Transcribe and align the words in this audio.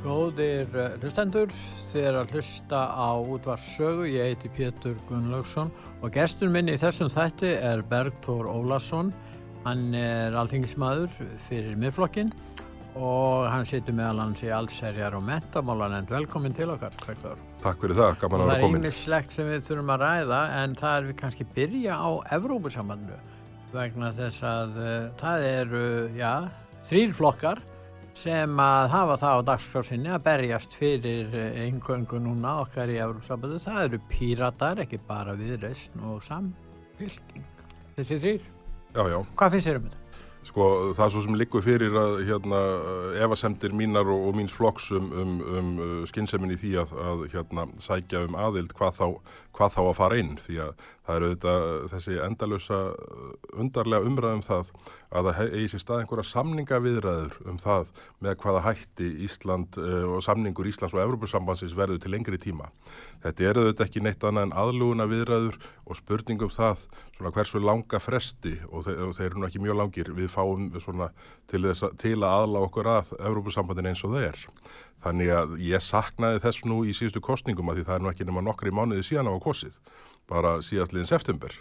Góðir 0.00 0.70
eh, 0.80 0.94
hlustendur, 1.02 1.50
þið 1.90 2.06
er 2.08 2.16
að 2.22 2.30
hlusta 2.32 2.78
á 2.88 3.10
útvarssögu, 3.20 4.06
ég 4.08 4.30
heiti 4.30 4.48
Pétur 4.56 4.94
Gunnlaugsson 5.10 5.68
og 6.00 6.14
gestur 6.14 6.48
minn 6.52 6.70
í 6.72 6.76
þessum 6.80 7.10
þætti 7.12 7.50
er 7.58 7.82
Bergþór 7.90 8.48
Ólason, 8.48 9.10
hann 9.66 9.90
er 9.92 10.36
alþingismadur 10.40 11.12
fyrir 11.48 11.76
miðflokkin 11.76 12.32
og 12.96 13.44
hann 13.52 13.68
situr 13.68 13.94
meðal 13.94 14.22
hans 14.24 14.40
í 14.42 14.48
allserjar 14.56 15.14
og 15.18 15.26
mentamálanend. 15.28 16.08
Velkomin 16.10 16.56
til 16.56 16.72
okkar, 16.72 16.96
Bergþór. 17.04 17.42
Takk 17.60 17.84
fyrir 17.84 18.00
það, 18.00 18.14
gaman 18.22 18.40
að 18.40 18.48
vera 18.48 18.54
Það 18.54 18.62
er 18.62 18.64
komin. 18.64 18.80
yngislegt 18.80 19.34
sem 19.36 19.50
við 19.52 19.66
þurfum 19.68 19.92
að 19.94 20.04
ræða 20.06 20.40
en 20.62 20.78
það 20.80 20.96
er 20.96 21.10
við 21.10 21.18
kannski 21.20 21.46
byrja 21.58 21.98
á 22.00 22.10
Evrópusambandu 22.38 23.20
vegna 23.74 24.14
þess 24.16 24.40
að 24.48 24.80
uh, 24.80 24.94
það 25.20 25.44
eru, 25.50 25.84
já, 26.16 26.32
þrýr 26.88 27.12
flokkar 27.20 27.60
sem 28.18 28.62
að 28.62 28.88
hafa 28.94 29.16
það 29.20 29.36
á 29.36 29.40
dagskrásinni 29.50 30.12
að 30.14 30.24
berjast 30.26 30.76
fyrir 30.78 31.34
eingöngu 31.64 32.20
núna 32.22 32.60
okkar 32.64 32.92
í 32.92 32.98
Európsambandi. 33.00 33.62
Það 33.64 33.82
eru 33.86 34.02
píratar, 34.10 34.82
ekki 34.84 35.00
bara 35.08 35.36
viðreysn 35.38 36.04
og 36.10 36.22
samfylking. 36.26 37.46
Þessi 37.96 38.20
þrýr. 38.20 38.52
Já, 38.90 39.02
já, 39.06 39.18
Hvað 39.38 39.56
finnst 39.56 39.70
þér 39.70 39.80
um 39.80 39.88
þetta? 39.88 40.00
sko 40.46 40.66
það 40.96 41.04
er 41.04 41.12
svo 41.12 41.22
sem 41.24 41.36
liggur 41.38 41.64
fyrir 41.64 41.96
að 42.00 42.14
hérna 42.28 42.60
efasemdir 43.26 43.74
mínar 43.76 44.08
og, 44.10 44.30
og 44.30 44.38
míns 44.38 44.54
flokks 44.56 44.88
um, 44.96 45.10
um, 45.12 45.34
um 45.44 45.70
uh, 45.76 45.90
skynnsemin 46.08 46.54
í 46.54 46.58
því 46.60 46.72
að, 46.82 46.94
að 47.10 47.24
hérna 47.34 47.66
sækja 47.82 48.24
um 48.28 48.38
aðild 48.40 48.72
hvað 48.78 48.96
þá, 48.96 49.06
hvað 49.56 49.74
þá 49.76 49.80
að 49.82 49.98
fara 49.98 50.18
inn 50.20 50.36
því 50.40 50.56
að 50.64 50.86
það 51.06 51.16
eru 51.16 51.28
auðvitað 51.28 51.66
þessi 51.90 52.16
endalösa 52.24 52.78
undarlega 53.58 54.06
umræðum 54.06 54.42
það 54.46 54.72
að 55.10 55.26
það 55.26 55.54
eigi 55.56 55.70
sér 55.72 55.82
stað 55.82 56.00
einhverja 56.04 56.26
samningaviðræður 56.30 57.38
um 57.50 57.58
það 57.58 57.88
með 58.22 58.36
hvaða 58.44 58.62
hætti 58.68 59.08
Ísland 59.26 59.78
uh, 59.80 60.04
og 60.14 60.22
samningur 60.22 60.68
Íslands 60.70 60.94
og 60.94 61.02
Evrópusambansins 61.02 61.74
verður 61.78 61.98
til 62.02 62.12
lengri 62.14 62.38
tíma. 62.38 62.68
Þetta 63.24 63.48
er 63.48 63.60
auðvitað 63.60 63.86
ekki 63.88 64.04
neitt 64.06 64.26
annað 64.26 64.46
en 64.48 64.54
aðluguna 64.62 65.08
viðræður 65.10 65.58
og 65.90 65.98
spurningum 65.98 66.52
það 66.54 66.86
svona 67.16 67.34
hversu 67.34 67.62
langa 67.64 68.00
fresti 68.02 68.54
og, 68.70 68.84
þe 68.86 68.94
og 69.08 69.16
þeir 69.18 69.26
eru 69.32 69.42
nú 69.42 69.48
ekki 69.50 69.64
mjög 69.64 69.80
langir 69.82 70.12
við 70.14 70.30
fáum 70.30 70.70
svona 70.78 71.10
til, 71.50 71.64
þess 71.66 71.90
til 71.98 72.20
að 72.20 72.30
aðla 72.30 72.62
okkur 72.68 72.92
að 72.94 73.12
Evrópusambandin 73.18 73.90
eins 73.90 74.06
og 74.06 74.14
er. 74.20 74.38
Þannig 75.00 75.30
að 75.32 75.54
ég 75.64 75.80
saknaði 75.84 76.42
þess 76.44 76.64
nú 76.68 76.82
í 76.84 76.92
síðustu 76.96 77.22
kostningum 77.24 77.70
að 77.72 77.80
því 77.80 77.84
það 77.88 77.94
er 77.98 78.02
nú 78.04 78.10
ekki 78.12 78.26
nema 78.28 78.42
nokkri 78.44 78.72
mánuði 78.76 79.06
síðan 79.06 79.30
á 79.32 79.34
kosið, 79.40 79.78
bara 80.28 80.58
síðastliðin 80.64 81.08
september 81.08 81.54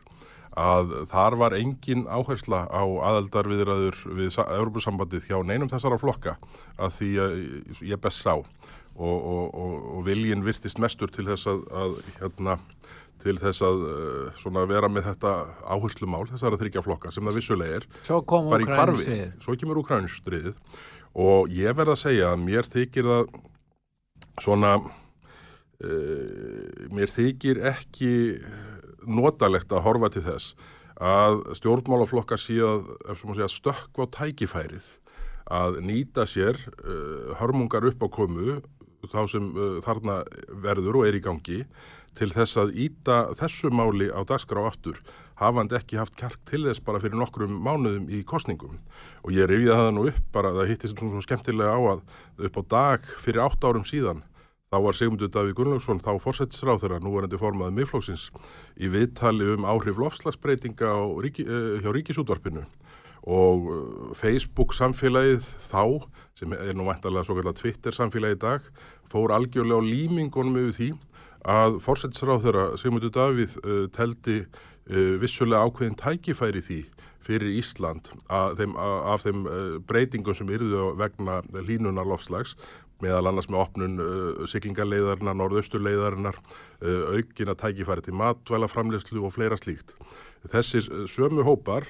að 0.60 0.90
þar 1.12 1.36
var 1.40 1.54
engin 1.56 2.02
áhersla 2.10 2.66
á 2.68 2.82
aðaldarviðræður 2.84 4.00
við 4.18 4.32
sa- 4.34 4.48
Evrópusambandið 4.58 5.28
hjá 5.30 5.38
neinum 5.46 5.70
þessara 5.72 6.00
flokka 6.02 6.34
að 6.76 6.96
því 6.98 7.10
að 7.24 7.36
ég 7.94 8.02
best 8.02 8.26
sá. 8.26 8.34
Og, 9.00 9.16
og, 9.16 9.54
og, 9.56 9.76
og 9.96 10.02
viljin 10.10 10.42
virtist 10.44 10.82
mestur 10.84 11.08
til 11.14 11.24
þess 11.30 11.48
að, 11.48 11.62
að 11.72 11.94
hérna, 12.20 12.58
til 13.24 13.38
þess 13.40 13.62
að 13.64 13.86
uh, 13.86 14.34
svona 14.42 14.66
vera 14.68 14.90
með 14.92 15.06
þetta 15.14 15.32
áherslumál 15.72 16.26
þessara 16.28 16.60
þryggja 16.60 16.84
flokka 16.84 17.14
sem 17.16 17.24
það 17.24 17.38
kom 18.28 18.50
bara 18.52 18.66
í 18.66 18.68
Úkraínustriðið. 18.68 19.32
svo 19.46 19.56
kemur 19.62 19.80
Ukrænustríðið 19.86 20.60
og 21.20 21.52
ég 21.52 21.76
verð 21.76 21.96
að 21.96 22.02
segja 22.06 22.32
að 22.34 22.44
mér 22.46 22.70
þykir 22.72 23.06
það 23.10 23.24
svona 24.40 24.74
uh, 24.80 24.92
mér 26.96 27.10
þykir 27.12 27.64
ekki 27.74 28.14
notalegt 29.08 29.72
að 29.72 29.86
horfa 29.88 30.12
til 30.14 30.26
þess 30.28 30.54
að 31.00 31.40
stjórnmálaflokkar 31.56 32.42
segja, 32.44 33.48
stökkva 33.48 34.08
á 34.08 34.14
tækifærið 34.18 34.88
að 35.50 35.80
nýta 35.84 36.28
sér 36.30 36.60
uh, 36.84 37.36
hörmungar 37.40 37.88
upp 37.90 38.04
á 38.04 38.08
komu 38.12 38.60
þá 39.08 39.22
sem 39.32 39.48
uh, 39.56 39.80
þarna 39.86 40.22
verður 40.64 41.02
og 41.02 41.08
er 41.08 41.18
í 41.18 41.24
gangi 41.24 41.64
til 42.20 42.30
þess 42.34 42.60
að 42.60 42.76
íta 42.88 43.22
þessu 43.40 43.72
máli 43.72 44.10
á 44.12 44.22
dagskrá 44.28 44.66
aftur 44.68 45.00
hafandi 45.40 45.78
ekki 45.80 46.00
haft 46.00 46.18
kjark 46.20 46.40
til 46.50 46.66
þess 46.68 46.84
bara 46.84 47.02
fyrir 47.04 47.20
nokkrum 47.20 47.60
mánuðum 47.66 48.10
í 48.12 48.24
kostningum 48.28 48.80
og 49.24 49.36
ég 49.36 49.48
rifið 49.50 49.76
það 49.76 49.94
nú 49.96 50.08
upp 50.12 50.26
bara 50.36 50.56
það 50.58 50.74
hittist 50.74 50.98
svona 50.98 51.16
svo 51.16 51.26
skemmtilega 51.26 51.76
á 51.76 51.80
að 51.96 52.04
upp 52.50 52.60
á 52.60 52.64
dag 52.76 53.14
fyrir 53.24 53.46
átt 53.46 53.64
árum 53.64 53.88
síðan 53.88 54.24
þá 54.70 54.78
var 54.86 54.98
Sigmundur 54.98 55.32
Davíð 55.34 55.56
Gunnlaugsson 55.58 56.02
þá 56.04 56.12
fórsetisráð 56.22 56.84
þeirra 56.84 57.02
núverandi 57.02 57.40
formaði 57.42 57.76
miðflóksins 57.80 58.28
í 58.78 58.90
viðtali 58.94 59.48
um 59.56 59.66
áhrif 59.66 59.98
lofslagsbreytinga 59.98 60.92
ríki, 61.26 61.46
uh, 61.48 61.80
hjá 61.82 61.90
ríkisútvarpinu. 61.96 62.66
Og 63.30 63.66
uh, 63.66 63.80
Facebook 64.18 64.76
samfélagið 64.78 65.48
þá, 65.72 66.06
sem 66.38 66.54
er 66.54 66.78
nú 66.78 66.86
væntalega 66.86 67.26
svo 67.26 67.40
kallar 67.40 67.58
Twitter 67.58 67.98
samfélagið 67.98 68.38
í 68.38 68.42
dag, 68.46 68.70
fór 69.10 69.34
algjörlega 69.34 69.82
á 69.82 69.90
límingunum 69.90 70.62
yfir 70.62 70.78
því 70.78 70.92
að 71.50 71.80
fórsetisráð 71.82 72.46
þeirra 72.46 72.66
Sigmundur 72.78 73.16
Davíð 73.16 73.58
uh, 73.64 73.86
teldi 73.96 74.44
vissulega 74.90 75.68
ákveðin 75.68 75.98
tækifæri 76.00 76.64
því 76.66 76.80
fyrir 77.30 77.58
Ísland 77.60 78.10
að 78.32 78.62
þeim, 78.62 78.76
af 78.80 79.26
þeim 79.26 79.46
uh, 79.46 79.74
breytingum 79.90 80.38
sem 80.38 80.50
yrðu 80.50 80.94
vegna 81.00 81.40
línunar 81.62 82.08
lofslags 82.10 82.56
meðal 83.04 83.30
annars 83.30 83.48
með 83.48 83.62
opnun 83.64 84.02
uh, 84.04 84.42
siglingarleiðarinnar, 84.50 85.38
norðausturleiðarinnar, 85.40 86.40
uh, 86.82 87.16
aukina 87.16 87.56
tækifæri 87.60 88.04
til 88.04 88.18
matvælaframleyslu 88.20 89.24
og 89.24 89.36
fleira 89.38 89.60
slíkt. 89.60 89.94
Þessir 90.52 90.90
sömu 91.12 91.46
hópar 91.48 91.88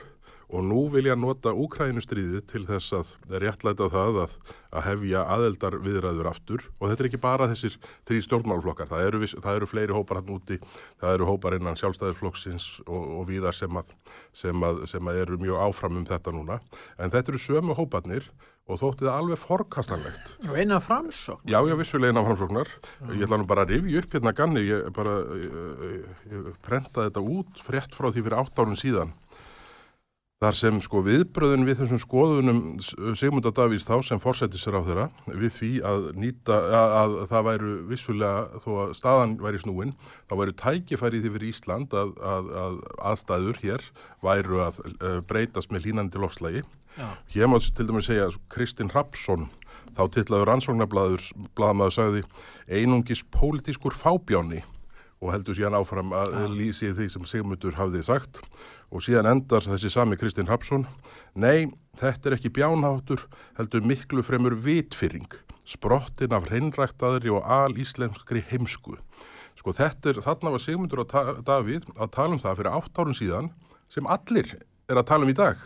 og 0.50 0.66
nú 0.66 0.80
vilja 0.90 1.16
nota 1.18 1.54
Úkrænustríðið 1.54 2.46
til 2.50 2.64
þess 2.68 2.96
að 2.98 3.12
réttlæta 3.44 3.90
það 3.94 4.20
að, 4.26 4.36
að 4.74 4.86
hefja 4.88 5.24
aðeldar 5.36 5.78
viðræður 5.86 6.30
aftur 6.32 6.66
og 6.80 6.90
þetta 6.90 7.06
er 7.06 7.10
ekki 7.12 7.22
bara 7.22 7.50
þessir 7.52 7.78
þrý 8.10 8.22
stjórnmálflokkar, 8.26 8.90
það 8.90 9.08
eru, 9.08 9.32
það 9.36 9.60
eru 9.60 9.70
fleiri 9.70 9.98
hópar 9.98 10.22
hann 10.22 10.36
úti, 10.36 10.60
það 11.02 11.18
eru 11.18 11.30
hópar 11.30 11.58
innan 11.60 11.80
sjálfstæðisflokksins 11.80 12.70
og, 12.88 13.02
og 13.20 13.28
víðar 13.30 13.58
sem 13.58 13.82
að, 13.82 13.94
sem, 14.34 14.66
að, 14.66 14.86
sem 14.90 15.12
að 15.12 15.24
eru 15.26 15.42
mjög 15.42 15.66
áfram 15.70 16.02
um 16.02 16.08
þetta 16.10 16.34
núna, 16.34 16.62
en 16.98 17.14
þetta 17.14 17.36
eru 17.36 17.44
sömu 17.46 17.78
hóparnir 17.78 18.32
og 18.70 18.78
þótti 18.78 19.08
það 19.08 19.16
alveg 19.18 19.40
forkastanlegt. 19.42 20.28
Og 20.46 20.58
eina 20.62 20.78
framsókn. 20.84 21.48
Já, 21.50 21.58
já, 21.66 21.74
vissulega 21.80 22.14
innan 22.14 22.28
framsóknar. 22.28 22.70
Ég 23.16 23.24
ætla 23.26 23.40
nú 23.42 23.48
bara 23.50 23.64
að 23.66 23.74
rifja 23.74 24.04
upp 24.04 24.14
hérna 24.14 24.34
ganni, 24.38 24.62
ég 24.68 24.92
bara, 24.94 25.16
ég, 25.42 26.04
ég, 26.30 26.52
prentaði 26.68 27.10
þetta 27.10 27.24
út 27.34 27.64
frétt 27.66 27.98
frá 27.98 28.12
því 28.12 28.28
fyrir 28.28 28.38
átt 28.38 28.62
árun 28.62 28.78
síðan 28.78 29.16
Þar 30.40 30.56
sem 30.56 30.78
sko 30.80 31.02
viðbröðin 31.04 31.66
við 31.68 31.82
þessum 31.82 32.00
skoðunum 32.00 32.60
Sigmunda 33.20 33.52
Davís 33.52 33.84
þá 33.84 33.98
sem 34.08 34.22
fórsættir 34.24 34.62
sér 34.62 34.78
á 34.80 34.88
þeirra 34.88 35.08
við 35.28 35.52
því 35.52 35.72
að 35.90 36.06
nýta 36.16 36.60
að, 36.80 36.94
að 37.00 37.16
það 37.28 37.44
væru 37.50 37.72
vissulega 37.90 38.62
þó 38.64 38.70
að 38.86 38.94
staðan 39.02 39.34
væri 39.42 39.60
snúin 39.60 39.92
þá 40.30 40.38
væru 40.40 40.56
tækifærið 40.64 41.28
yfir 41.28 41.46
Ísland 41.50 41.98
að, 42.00 42.16
að, 42.24 42.48
að 42.64 42.80
aðstæður 43.12 43.62
hér 43.66 43.86
væru 44.30 44.64
að 44.64 44.80
uh, 44.86 45.20
breytast 45.28 45.76
með 45.76 45.90
línandi 45.90 46.24
lofslægi. 46.24 46.64
Hér 47.36 47.52
má 47.52 47.60
til 47.60 47.90
dæmis 47.92 48.08
segja 48.08 48.32
Kristinn 48.48 48.96
Rapsson 48.96 49.50
þá 49.92 50.06
tillaður 50.16 50.56
ansvongnarblaður 50.56 51.32
blaðmaður 51.60 51.98
sagði 52.00 52.28
einungis 52.72 53.28
pólitískur 53.36 53.92
fábjáni 53.92 54.64
og 55.20 55.34
heldur 55.34 55.58
síðan 55.58 55.78
áfram 55.80 56.14
að 56.16 56.36
ja. 56.38 56.48
lýsi 56.54 56.94
því 56.96 57.10
sem 57.12 57.28
Sigmundur 57.28 57.76
hafði 57.80 58.06
sagt. 58.08 58.40
Og 58.90 59.04
síðan 59.06 59.30
endar 59.34 59.66
þessi 59.68 59.92
sami 59.94 60.18
Kristinn 60.18 60.50
Hapsson 60.50 60.88
Nei, 61.38 61.70
þetta 62.00 62.32
er 62.32 62.38
ekki 62.40 62.50
bjánháttur 62.56 63.28
heldur 63.60 63.84
miklu 63.86 64.24
fremur 64.26 64.56
vitfyrring 64.64 65.30
sprottin 65.70 66.34
af 66.34 66.48
hreinræktaðri 66.50 67.30
og 67.34 67.46
alíslemskri 67.46 68.42
heimsku. 68.50 68.96
Sko 69.60 69.74
þetta 69.76 70.14
er, 70.14 70.22
þarna 70.24 70.54
var 70.56 70.64
Sigmundur 70.64 71.04
og 71.04 71.14
Davíð 71.46 71.90
að 71.98 72.14
tala 72.16 72.36
um 72.36 72.42
það 72.42 72.62
fyrir 72.62 72.78
átt 72.80 73.02
árun 73.02 73.18
síðan 73.18 73.52
sem 73.92 74.08
allir 74.10 74.56
er 74.90 74.98
að 74.98 75.10
tala 75.12 75.28
um 75.28 75.34
í 75.34 75.38
dag 75.38 75.60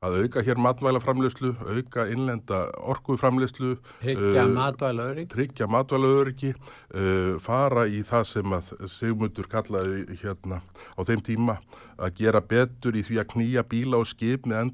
að 0.00 0.14
auka 0.22 0.40
hér 0.40 0.56
matvælaframleyslu, 0.64 1.50
auka 1.60 2.06
innlenda 2.08 2.62
orkuðframleyslu, 2.88 3.74
tryggja 4.00 4.46
uh, 4.46 4.52
matvælauðuriki, 4.54 5.28
tryggja 5.34 5.66
matvælauðuriki, 5.68 6.52
uh, 6.56 7.34
fara 7.44 7.82
í 7.84 8.00
það 8.08 8.24
sem 8.30 8.54
að 8.56 8.70
Sigmundur 8.88 9.50
kallaði 9.52 10.16
hérna 10.22 10.62
á 10.96 11.00
þeim 11.04 11.20
tíma 11.26 11.58
að 12.00 12.14
gera 12.22 12.40
betur 12.40 12.96
í 12.96 13.02
því 13.04 13.20
að 13.20 13.28
knýja 13.34 13.64
bíla 13.68 14.00
og 14.00 14.08
skip 14.08 14.48
með 14.48 14.70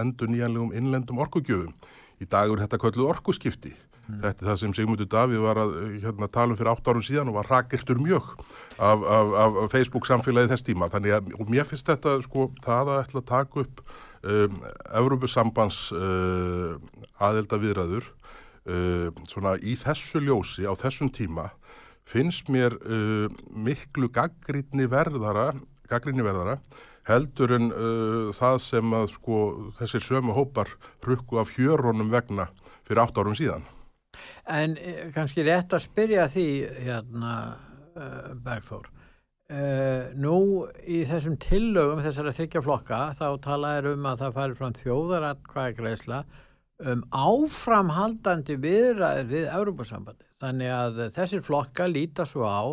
endur 0.00 0.32
nýjanlegum 0.32 0.72
innlendum 0.72 1.20
orkugjöfum. 1.20 1.74
Í 2.24 2.30
dagur 2.32 2.64
þetta 2.64 2.80
kölluð 2.80 3.10
orkuskipti. 3.18 3.74
Mm. 4.04 4.16
Þetta 4.22 4.46
er 4.46 4.48
það 4.48 4.58
sem 4.62 4.74
Sigmundur 4.78 5.10
Davíð 5.12 5.44
var 5.44 5.60
að 5.60 5.76
hérna, 6.06 6.30
tala 6.32 6.56
um 6.56 6.58
fyrir 6.60 6.72
8 6.72 6.88
árum 6.88 7.04
síðan 7.04 7.34
og 7.34 7.38
var 7.42 7.52
rakirtur 7.52 8.00
mjög 8.00 8.32
af, 8.78 9.04
af, 9.04 9.36
af 9.44 9.60
Facebook 9.76 10.08
samfélagi 10.08 10.54
þess 10.54 10.64
tíma. 10.64 10.88
Þannig 10.92 11.18
að 11.18 11.30
mér 11.52 11.68
finnst 11.68 11.88
þetta 11.92 12.16
sko 12.24 12.48
það 12.64 12.94
að 12.94 13.04
ætla 13.04 13.24
að 13.24 13.30
taka 13.34 13.64
upp 13.64 13.84
um, 14.24 14.58
Európusambands 14.96 15.86
uh, 15.94 16.74
aðelda 17.22 17.60
viðræður 17.62 18.08
uh, 18.08 19.12
svona 19.30 19.56
í 19.60 19.76
þessu 19.80 20.24
ljósi 20.24 20.66
á 20.66 20.72
þessum 20.76 21.12
tíma 21.14 21.50
finnst 22.08 22.50
mér 22.52 22.76
uh, 22.84 23.28
miklu 23.48 24.10
gaggrinni 24.12 24.88
verðara, 24.90 25.52
verðara 25.88 26.58
heldur 27.08 27.52
en 27.58 27.70
uh, 27.72 28.32
það 28.36 28.58
sem 28.64 28.96
að 28.96 29.06
sko 29.18 29.38
þessir 29.78 30.04
sömu 30.04 30.36
hópar 30.36 30.72
rukku 31.04 31.40
af 31.40 31.52
hjörunum 31.56 32.12
vegna 32.12 32.48
fyrir 32.88 33.04
átt 33.04 33.20
árum 33.20 33.36
síðan. 33.36 33.64
En 34.48 34.76
eh, 34.78 35.08
kannski 35.14 35.44
rétt 35.44 35.72
að 35.72 35.84
spyrja 35.86 36.26
því 36.32 36.48
hérna 36.86 37.32
uh, 37.96 38.32
Bergþór 38.44 38.88
nú 40.18 40.38
í 40.88 41.02
þessum 41.08 41.36
tillögum 41.42 42.02
þessara 42.04 42.32
þryggja 42.34 42.62
flokka 42.64 42.98
þá 43.18 43.26
talaður 43.44 43.92
um 43.92 44.08
að 44.10 44.24
það 44.24 44.36
fari 44.38 44.58
frá 44.58 44.68
þjóðaratkvæðagreisla 44.80 46.18
um 46.90 47.04
áframhaldandi 47.14 48.56
viðræðir 48.60 49.30
við 49.30 49.46
Európa-sambandi. 49.54 50.26
Þannig 50.42 50.72
að 50.74 51.00
þessir 51.14 51.44
flokka 51.46 51.86
líta 51.88 52.26
svo 52.28 52.48
á 52.48 52.64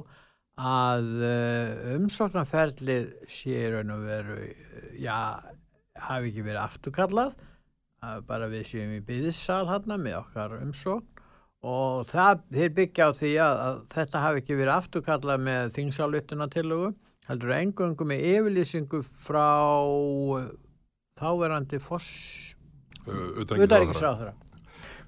að 0.61 1.07
uh, 1.23 1.95
umsóknarferðlið 1.97 3.11
sé 3.31 3.61
raun 3.71 3.93
og 3.95 4.03
veru, 4.07 4.39
já, 4.99 5.39
hafi 6.01 6.31
ekki 6.31 6.45
verið 6.45 6.61
afturkallað, 6.65 7.37
bara 8.27 8.49
við 8.49 8.65
séum 8.65 8.93
í 8.95 9.01
byðissal 9.05 9.67
hann 9.69 9.91
með 10.01 10.17
okkar 10.23 10.57
umsókn 10.57 11.10
og 11.61 12.07
það, 12.09 12.43
þeir 12.55 12.75
byggja 12.77 13.07
á 13.07 13.11
því 13.17 13.31
að, 13.45 13.59
að 13.65 13.79
þetta 13.93 14.21
hafi 14.25 14.41
ekki 14.41 14.57
verið 14.57 14.73
afturkallað 14.75 15.43
með 15.45 15.73
þingsálutunatillögu 15.77 16.91
heldur 17.29 17.55
engöngu 17.55 18.07
með 18.09 18.23
yfirlýsingu 18.31 19.01
frá 19.25 19.49
þáverandi 21.21 21.81
foss 21.83 22.55
auðvitaðriksráðara 23.05 24.33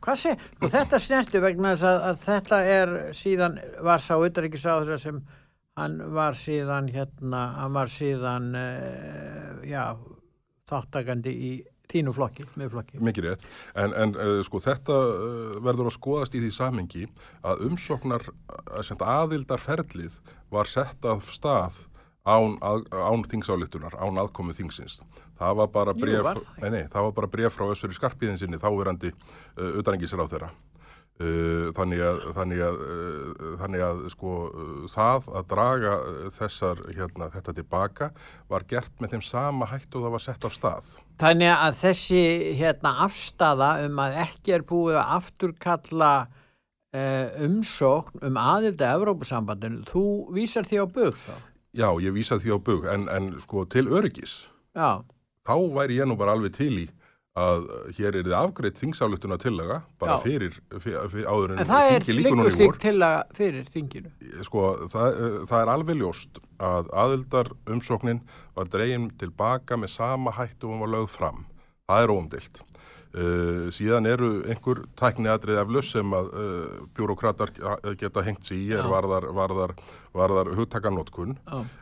hvað 0.03 0.19
sé, 0.19 0.33
og 0.59 0.71
þetta 0.73 1.00
snertu 1.00 1.41
vegna 1.41 1.73
þess 1.73 1.88
að, 1.88 2.01
að 2.09 2.23
þetta 2.27 2.59
er 2.73 2.94
síðan 3.17 3.57
var 3.88 4.03
sá 4.03 4.13
auðvitaðriksráðara 4.17 4.99
sem 5.01 5.21
hann 5.79 5.99
var 6.13 6.38
síðan 6.38 6.89
hérna, 6.94 7.44
hann 7.57 7.73
var 7.73 7.89
síðan 7.89 8.51
uh, 8.57 9.61
já, 9.65 9.95
þáttakandi 10.69 11.33
í 11.33 11.53
þínu 11.94 12.13
flokki, 12.18 12.45
með 12.60 12.74
flokki. 12.75 13.00
Mikið 13.04 13.28
rétt, 13.30 13.48
en, 13.80 13.95
en 14.04 14.16
uh, 14.18 14.36
sko 14.45 14.62
þetta 14.63 15.00
uh, 15.13 15.56
verður 15.63 15.92
að 15.92 15.98
skoðast 15.98 16.38
í 16.38 16.44
því 16.44 16.51
samengi 16.56 17.07
að 17.45 17.66
umsóknar, 17.69 18.28
að 18.74 19.07
aðildarferlið 19.13 20.19
var 20.54 20.69
sett 20.72 21.06
af 21.10 21.30
stað 21.34 21.84
án, 22.24 22.57
að, 22.63 22.86
án 22.92 23.25
þingsálitunar, 23.30 23.98
án 24.00 24.19
aðkomu 24.22 24.56
þingsins. 24.56 25.01
Það 25.40 25.57
var 25.60 25.72
bara 25.74 25.95
bref, 25.98 26.44
nei, 26.62 26.69
nei, 26.72 26.84
það 26.92 27.10
var 27.10 27.16
bara 27.18 27.31
bref 27.31 27.57
frá 27.57 27.66
össur 27.74 27.92
í 27.92 27.98
skarpiðinsinni 27.98 28.62
þáverandi 28.62 29.12
uh, 29.13 29.74
utanengisir 29.81 30.22
á 30.22 30.28
þeirra. 30.30 30.54
Uh, 31.23 31.69
þannig 31.77 32.01
að, 32.03 32.21
þannig 32.35 32.61
að, 32.65 32.79
uh, 32.83 33.51
þannig 33.61 33.83
að 33.85 33.99
sko, 34.11 34.31
uh, 34.49 34.71
það 34.91 35.27
að 35.39 35.45
draga 35.53 35.93
þessar, 36.35 36.81
hérna, 36.97 37.29
þetta 37.31 37.55
tilbaka 37.59 38.09
var 38.51 38.65
gert 38.67 38.99
með 38.99 39.13
þeim 39.13 39.23
sama 39.27 39.67
hættu 39.71 40.01
það 40.03 40.15
var 40.15 40.23
sett 40.23 40.47
af 40.49 40.55
stað. 40.57 40.89
Þannig 41.21 41.53
að 41.53 41.77
þessi 41.83 42.23
hérna, 42.59 42.95
afstafa 43.05 43.69
um 43.85 44.01
að 44.03 44.17
ekki 44.25 44.55
er 44.57 44.65
búið 44.67 44.99
að 44.99 45.17
afturkalla 45.19 46.13
umsókn 47.41 48.19
um 48.27 48.35
aðilda 48.37 48.91
Evrópusambandinu, 48.93 49.79
þú 49.89 50.03
vísar 50.35 50.67
því 50.69 50.77
á 50.77 50.85
bug 50.85 51.15
þá? 51.17 51.31
Já, 51.73 51.87
ég 52.05 52.13
vísar 52.13 52.37
því 52.37 52.53
á 52.53 52.57
bug 52.67 52.85
en, 52.85 53.07
en 53.09 53.31
sko 53.41 53.63
til 53.65 53.87
öryggis 53.89 54.43
Já. 54.77 55.01
þá 55.41 55.55
væri 55.73 55.97
ég 55.97 56.05
nú 56.05 56.19
bara 56.19 56.35
alveg 56.37 56.53
til 56.53 56.75
í 56.83 56.85
að 57.33 57.63
hér 57.97 58.18
er 58.19 58.27
þið 58.27 58.35
afgreitt 58.38 58.77
þingsáluttuna 58.77 59.39
tillaga 59.41 59.80
bara 60.01 60.19
fyrir, 60.21 60.59
fyrir, 60.75 61.07
fyrir 61.09 61.30
áður 61.30 61.56
en, 61.56 61.62
en 61.63 61.69
það 61.71 61.94
er 61.94 62.06
líkur 62.13 62.51
slíkt 62.53 62.83
tillaga 62.83 63.24
fyrir 63.38 63.71
þinginu? 63.74 64.12
Sko 64.45 64.65
það, 64.91 65.18
það 65.50 65.57
er 65.62 65.71
alveg 65.74 65.97
ljóst 66.01 66.44
að 66.62 66.91
aðildar 67.06 67.50
umsóknin 67.74 68.21
var 68.53 68.69
dregin 68.69 69.09
tilbaka 69.18 69.80
með 69.81 69.95
sama 69.95 70.35
hættu 70.38 70.69
og 70.69 70.85
var 70.85 70.94
lögð 70.94 71.09
fram. 71.15 71.41
Það 71.89 72.06
er 72.06 72.13
óumdilt 72.13 72.62
uh, 73.18 73.69
síðan 73.74 74.07
eru 74.09 74.31
einhver 74.50 74.83
tækniadrið 74.99 75.61
eflus 75.63 75.92
sem 75.94 76.16
að 76.16 76.31
uh, 76.33 76.80
bjúrokratar 76.97 77.54
geta 77.99 78.25
hengt 78.25 78.45
sér 78.47 78.59
í 78.59 78.68
er 78.78 78.90
varðar, 78.90 79.30
varðar, 79.35 79.75
varðar 80.16 80.54
hugtakanótkun 80.57 81.37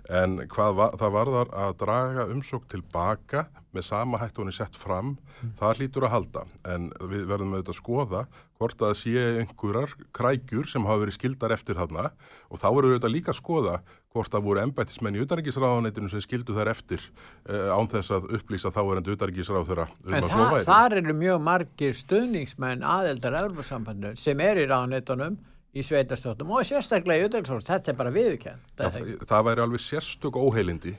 en 0.08 0.39
var, 0.48 0.96
það 1.00 1.17
varðar 1.17 1.53
að 1.65 1.75
draga 1.84 2.27
umsók 2.31 2.67
tilbaka 2.72 3.48
með 3.75 3.88
sama 3.88 4.20
hætt 4.22 4.38
og 4.38 4.46
hún 4.46 4.51
er 4.51 4.58
sett 4.58 4.78
fram, 4.80 5.16
mm. 5.16 5.56
það 5.60 5.82
hlýtur 5.82 6.08
að 6.08 6.13
halda. 6.16 6.46
En 6.74 6.90
við 7.00 7.25
verðum 7.30 7.56
auðvitað 7.56 7.74
að 7.75 7.80
skoða 7.80 8.24
hvort 8.62 8.84
að 8.86 8.94
sé 9.00 9.25
einhverjar 9.42 9.96
krækjur 10.18 10.70
sem 10.70 10.86
hafa 10.86 11.04
verið 11.06 11.18
skildar 11.18 11.56
eftir 11.56 11.80
þarna. 11.80 12.12
Og 12.51 12.62
þá 12.62 12.68
verður 12.70 12.96
auðvitað 12.96 13.16
líka 13.16 13.34
að 13.34 13.40
skoða 13.40 13.75
hvort 14.12 14.34
að 14.36 14.48
voru 14.48 14.62
embættismenn 14.66 15.16
í 15.16 15.22
utarriksráðanætinu 15.24 16.10
sem 16.12 16.24
skildu 16.24 16.56
þær 16.56 16.74
eftir 16.74 17.04
eh, 17.48 17.70
án 17.72 17.88
þess 17.92 18.12
að 18.18 18.28
upplýsa 18.38 18.72
þá 18.74 18.82
er 18.84 19.00
endur 19.00 19.16
utarriksráð 19.16 19.70
þeirra 19.70 19.88
um 19.88 20.18
En 20.18 20.28
það, 20.28 20.58
þar 20.68 20.98
eru 21.00 21.16
mjög 21.22 21.40
margir 21.46 21.96
stöðningsmenn 21.96 22.84
aðeldar 22.84 23.40
Európa-sambandinu 23.46 24.20
sem 24.20 24.44
er 24.44 24.60
í 24.60 24.68
ráðanættunum 24.68 25.40
í 25.72 25.86
sveitastóttum 25.88 26.51
og 26.51 26.68
sérstaklega 26.68 27.24
í 27.24 27.30
utarriksráð, 27.30 27.63
þetta 27.70 27.94
er 27.94 28.00
bara 28.01 28.16
viðkjent 28.16 28.74
það, 28.82 29.12
það 29.30 29.46
væri 29.48 29.66
alveg 29.66 29.84
sérstök 29.86 30.40
óheilindi 30.42 30.98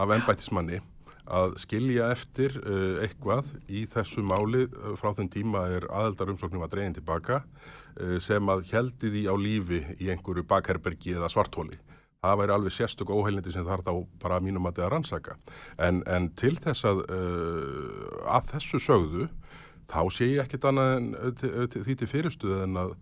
af 0.00 0.14
embættismanni 0.16 0.80
að 1.26 1.56
skilja 1.62 2.10
eftir 2.14 2.54
uh, 2.62 3.02
eitthvað 3.04 3.50
í 3.68 3.84
þessu 3.90 4.22
máli 4.26 4.66
uh, 4.66 4.94
frá 4.98 5.12
þenn 5.16 5.32
tíma 5.32 5.66
er 5.74 5.88
aðeldarumsóknum 5.90 6.64
að 6.66 6.76
dreyin 6.76 6.96
tilbaka 6.96 7.40
uh, 7.42 8.16
sem 8.22 8.52
að 8.52 8.68
heldi 8.72 9.10
því 9.14 9.24
á 9.26 9.34
lífi 9.34 9.82
í 9.98 10.10
einhverju 10.12 10.46
bakherbergi 10.46 11.16
eða 11.16 11.30
svartóli. 11.32 11.78
Það 12.22 12.38
væri 12.40 12.54
alveg 12.56 12.74
sérstök 12.74 13.10
óheilindi 13.14 13.52
sem 13.54 13.66
þarf 13.66 13.86
þá 13.86 13.92
bara 14.22 14.40
mínum 14.42 14.66
að 14.66 14.78
það 14.78 14.86
að 14.86 14.92
rannsaka. 14.94 15.36
En, 15.78 16.00
en 16.10 16.30
til 16.34 16.56
þess 16.58 16.86
að, 16.88 17.02
að 18.26 18.48
þessu 18.54 18.80
sögðu 18.82 19.28
þá 19.86 20.00
sé 20.10 20.32
ég 20.32 20.42
ekkit 20.42 20.66
annað 20.66 20.94
en 20.96 21.12
því 21.70 21.94
til 22.00 22.08
fyrirstuðu 22.10 22.64
en 22.64 22.80
að 22.80 22.96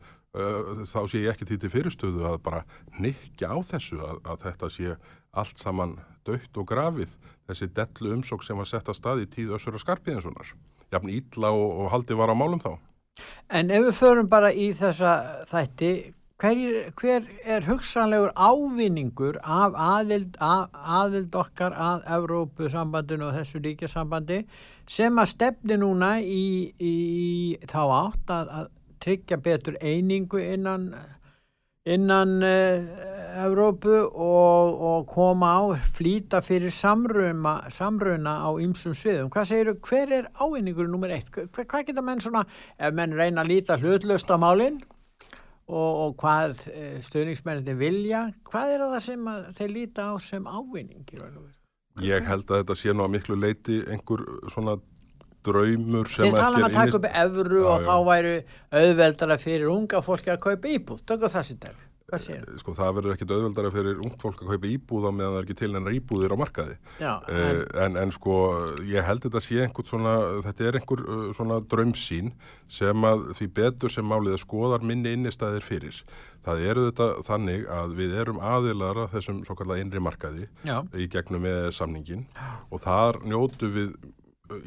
þá 0.90 1.00
sé 1.08 1.22
ég 1.22 1.30
ekkit 1.30 1.54
því 1.54 1.58
til 1.62 1.72
fyrirstuðu 1.72 2.26
að 2.26 2.40
bara 2.44 2.64
nikja 2.98 3.54
á 3.54 3.58
þessu 3.70 4.02
að, 4.02 4.20
að 4.26 4.44
þetta 4.48 4.70
sé 4.74 4.96
allt 5.40 5.62
saman 5.62 5.96
dött 6.26 6.58
og 6.60 6.66
grafið 6.68 7.14
þessi 7.48 7.70
dellu 7.76 8.16
umsók 8.16 8.44
sem 8.44 8.58
var 8.58 8.68
sett 8.68 8.88
að 8.88 8.98
stað 8.98 9.22
í 9.24 9.30
tíð 9.36 9.54
össur 9.58 9.76
og 9.76 9.84
skarpiðinsunar. 9.84 10.52
Jafn 10.92 11.12
ítla 11.12 11.52
og, 11.54 11.70
og 11.84 11.94
haldi 11.94 12.16
var 12.18 12.32
á 12.32 12.36
málum 12.36 12.62
þá. 12.62 12.74
En 13.54 13.70
ef 13.70 13.88
við 13.88 13.96
förum 13.98 14.28
bara 14.30 14.50
í 14.50 14.70
þessa 14.74 15.14
þætti, 15.50 15.90
hver, 16.42 16.62
hver 16.98 17.26
er 17.46 17.66
hugsanlegur 17.68 18.32
ávinningur 18.34 19.38
af 19.42 19.76
aðild, 19.78 20.38
að, 20.42 20.64
aðild 21.00 21.36
okkar 21.38 21.76
að 21.78 22.06
Evrópusambandinu 22.18 23.28
og 23.28 23.36
þessu 23.38 23.62
ríkjasambandi 23.62 24.40
sem 24.90 25.20
að 25.20 25.30
stefni 25.30 25.78
núna 25.80 26.16
í, 26.20 26.72
í 26.78 26.94
þá 27.70 27.82
átt 27.84 28.34
að, 28.34 28.50
að 28.58 28.72
tryggja 29.04 29.38
betur 29.44 29.78
einingu 29.84 30.40
innan 30.42 30.90
innan 31.84 32.42
uh, 32.42 33.44
Evrópu 33.44 33.92
og, 34.14 34.80
og 34.80 35.06
koma 35.10 35.50
á 35.58 35.62
flýta 35.96 36.40
fyrir 36.44 36.72
samruna, 36.72 37.56
samruna 37.70 38.36
á 38.46 38.48
ymsum 38.62 38.94
sviðum. 38.94 39.30
Hvað 39.34 39.48
segir 39.50 39.70
þú, 39.72 39.74
hver 39.88 40.14
er 40.20 40.28
ávinningur 40.38 40.88
nummer 40.88 41.12
eitt? 41.12 41.32
Hvað, 41.34 41.66
hvað 41.66 41.88
geta 41.90 42.04
menn 42.04 42.22
svona, 42.22 42.44
ef 42.78 42.94
menn 42.94 43.16
reyna 43.18 43.42
að 43.42 43.50
líta 43.50 43.78
hlutlöst 43.80 44.30
á 44.30 44.38
málinn 44.40 44.78
og, 45.66 45.90
og 46.06 46.16
hvað 46.22 46.56
uh, 46.70 46.78
eh, 46.78 46.96
stöðningsmennir 47.04 47.76
vilja, 47.80 48.28
hvað 48.48 48.76
er 48.76 48.86
það 48.86 49.04
sem 49.10 49.28
þeir 49.58 49.76
líta 49.76 50.08
á 50.08 50.14
sem 50.22 50.46
ávinningir? 50.46 51.26
Ég 52.02 52.26
held 52.26 52.48
að 52.48 52.62
þetta 52.62 52.78
sé 52.78 52.94
nú 52.94 53.04
að 53.04 53.16
miklu 53.18 53.38
leiti 53.38 53.82
einhver 53.90 54.24
svona 54.50 54.78
draumur 55.46 56.10
sem 56.10 56.28
ekki 56.28 56.34
er 56.34 56.34
innist... 56.34 56.36
Þeir 56.36 56.44
tala 56.44 56.60
um 56.60 56.68
að 56.68 56.76
taka 56.78 57.00
upp 57.00 57.08
efru 57.24 57.64
já, 57.64 57.70
og 57.70 57.80
já. 57.80 57.88
þá 57.88 57.96
væru 58.10 58.36
auðveldara 58.82 59.40
fyrir 59.42 59.72
unga 59.72 60.04
fólki 60.04 60.32
að 60.34 60.44
kaupa 60.48 60.72
íbúð. 60.76 61.02
Tökka 61.08 61.32
það 61.36 61.50
sér 61.50 61.60
der. 61.66 61.82
Hvað 62.04 62.20
séu? 62.20 62.36
Eh, 62.36 62.56
sko 62.60 62.74
það 62.76 62.90
verður 62.98 63.14
ekkit 63.14 63.30
auðveldara 63.32 63.70
fyrir 63.72 64.00
ung 64.04 64.16
fólk 64.20 64.42
að 64.44 64.50
kaupa 64.52 64.68
íbúða 64.68 65.12
meðan 65.16 65.32
það 65.32 65.38
er 65.38 65.46
ekki 65.46 65.56
til 65.56 65.70
enn 65.78 65.90
íbúðir 65.96 66.34
á 66.34 66.36
markaði. 66.36 66.74
Já, 67.00 67.12
eh, 67.32 67.44
en... 67.48 67.62
En, 67.84 67.96
en 68.02 68.12
sko 68.12 68.34
ég 68.84 69.06
held 69.06 69.24
þetta 69.24 69.40
sé 69.42 69.62
einhvern 69.64 69.88
svona, 69.88 70.14
þetta 70.44 70.66
er 70.68 70.78
einhver 70.80 71.04
svona 71.38 71.60
draumsín 71.72 72.34
sem 72.68 73.08
að 73.08 73.24
því 73.38 73.48
betur 73.56 73.94
sem 73.94 74.08
málið 74.08 74.36
að 74.36 74.42
skoðar 74.44 74.84
minni 74.84 75.14
innistæðir 75.16 75.64
fyrir. 75.64 76.02
Það 76.44 76.66
eru 76.68 76.88
þetta 76.90 77.08
þannig 77.24 77.64
að 77.72 77.96
við 78.02 78.18
erum 78.20 78.42
aðilara 78.52 79.08
þessum 79.14 79.40
svo 79.48 79.56
kallar 79.56 79.80
einri 79.80 80.02
markaði 80.04 80.50
Já. 80.66 80.82
í 80.92 81.08
gegnum 81.08 81.46
með 81.46 81.70
samningin 81.72 82.26
og 82.68 82.84
þar 82.84 83.22
njótu 83.24 83.72
við 83.72 83.96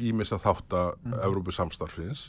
ímis 0.02 0.32
að 0.34 0.42
þátt 0.42 0.74
að 0.74 0.88
mm. 1.06 1.16
Evrópu 1.28 1.54
samstarfins 1.54 2.22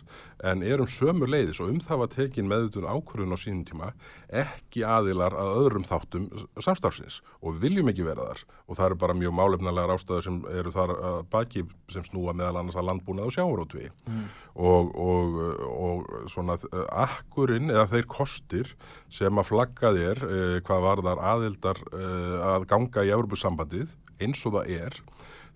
en 0.44 0.60
erum 0.66 0.88
sömur 0.90 1.30
leiðis 1.32 1.60
og 1.64 1.70
um 1.72 1.78
það 1.80 2.00
var 2.02 2.10
tekin 2.12 2.48
meðutun 2.50 2.88
ákvörðun 2.88 3.32
á 3.32 3.38
sínum 3.40 3.62
tíma 3.64 3.88
ekki 4.28 4.82
aðilar 4.84 5.32
að 5.32 5.52
öðrum 5.62 5.86
þáttum 5.88 6.26
samstarfins 6.60 7.22
og 7.40 7.56
við 7.56 7.64
viljum 7.64 7.88
ekki 7.92 8.04
vera 8.04 8.26
þar 8.28 8.42
og 8.68 8.76
það 8.76 8.84
eru 8.86 8.98
bara 9.00 9.16
mjög 9.16 9.34
málefnilega 9.38 9.88
rástaður 9.88 10.26
sem 10.26 10.36
eru 10.60 10.74
þar 10.74 10.92
baki 11.32 11.64
sem 11.94 12.04
snúa 12.10 12.36
meðal 12.36 12.60
annars 12.60 12.76
að 12.76 12.90
landbúnað 12.90 13.30
og 13.30 13.36
sjáurótvi 13.38 13.88
mm. 13.88 14.26
og, 14.68 14.92
og, 15.08 15.40
og 15.72 16.12
svona 16.28 16.58
akkurinn 17.06 17.72
eða 17.72 17.86
þeir 17.94 18.10
kostir 18.12 18.74
sem 19.08 19.40
að 19.40 19.48
flaggað 19.54 20.02
er 20.04 20.22
eh, 20.28 20.58
hvað 20.68 20.84
var 20.84 21.04
þar 21.08 21.24
aðildar 21.32 21.82
eh, 21.96 22.36
að 22.52 22.68
ganga 22.68 23.08
í 23.08 23.16
Evrópu 23.16 23.40
sambandið 23.40 23.96
eins 24.20 24.44
og 24.44 24.58
það 24.58 24.76
er 24.84 25.02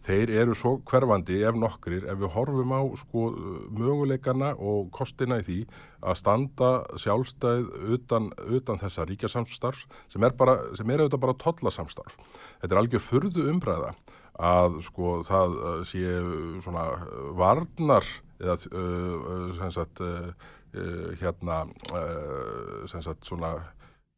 þeir 0.03 0.33
eru 0.43 0.55
svo 0.59 0.77
hverfandi 0.89 1.43
ef 1.47 1.59
nokkrir 1.59 2.07
ef 2.11 2.19
við 2.21 2.33
horfum 2.35 2.75
á 2.75 2.83
sko 3.01 3.27
möguleikana 3.71 4.53
og 4.59 4.91
kostina 4.95 5.39
í 5.43 5.47
því 5.47 5.59
að 6.03 6.19
standa 6.19 6.71
sjálfstæð 6.99 7.69
utan, 7.97 8.31
utan 8.51 8.81
þessa 8.83 9.07
ríkjasamstarfs 9.09 9.87
sem 10.13 10.25
er, 10.27 10.35
bara, 10.39 10.59
sem 10.79 10.91
er 10.91 11.05
auðvitað 11.05 11.25
bara 11.27 11.39
tollasamstarf. 11.45 12.19
Þetta 12.63 12.75
er 12.75 12.83
algjör 12.83 13.07
fyrðu 13.07 13.47
umbræða 13.53 13.93
að 14.43 14.81
sko 14.89 15.21
það 15.29 15.55
uh, 15.61 15.77
sé 15.87 16.17
svona 16.65 16.87
varnar 17.39 18.07
eða 18.43 18.57
uh, 18.73 19.53
sem 19.59 19.75
sagt 19.77 20.03
uh, 20.03 20.51
hérna 21.21 21.67
sem 22.89 23.03
sagt 23.05 23.27
svona 23.29 23.59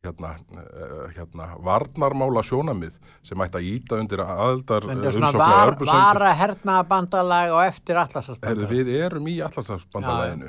hérna, 0.04 0.34
uh, 0.54 1.06
hérna 1.14 1.48
varnarmála 1.64 2.42
sjónamið 2.46 2.98
sem 3.24 3.44
ætti 3.44 3.60
að 3.60 3.68
íta 3.70 4.00
undir 4.02 4.22
aðeldar 4.24 4.88
umsóknar 4.94 5.38
var, 5.40 5.74
Vara 5.88 6.34
hernabandalag 6.38 7.54
og 7.54 7.62
eftir 7.64 8.00
allarsafsbandalag 8.02 8.74
Við 8.74 8.92
erum 8.98 9.30
í 9.30 9.38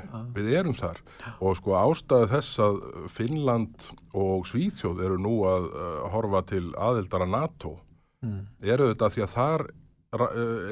ja. 0.01 0.25
við 0.35 0.51
erum 0.59 0.75
þar 0.77 1.01
og 1.39 1.57
sko 1.61 1.77
ástæðu 1.79 2.31
þess 2.35 2.61
að 2.67 2.83
Finnland 3.15 3.89
og 4.15 4.45
Svíþjóð 4.49 5.01
eru 5.07 5.17
nú 5.21 5.39
að 5.49 5.71
uh, 5.71 5.97
horfa 6.13 6.45
til 6.53 6.67
aðeldara 6.75 7.27
NATO 7.29 7.77
mm. 8.25 8.45
eru 8.63 8.91
þetta 8.93 9.11
því 9.15 9.27
að 9.27 9.35
þar 9.39 9.67
Eh, 9.67 9.84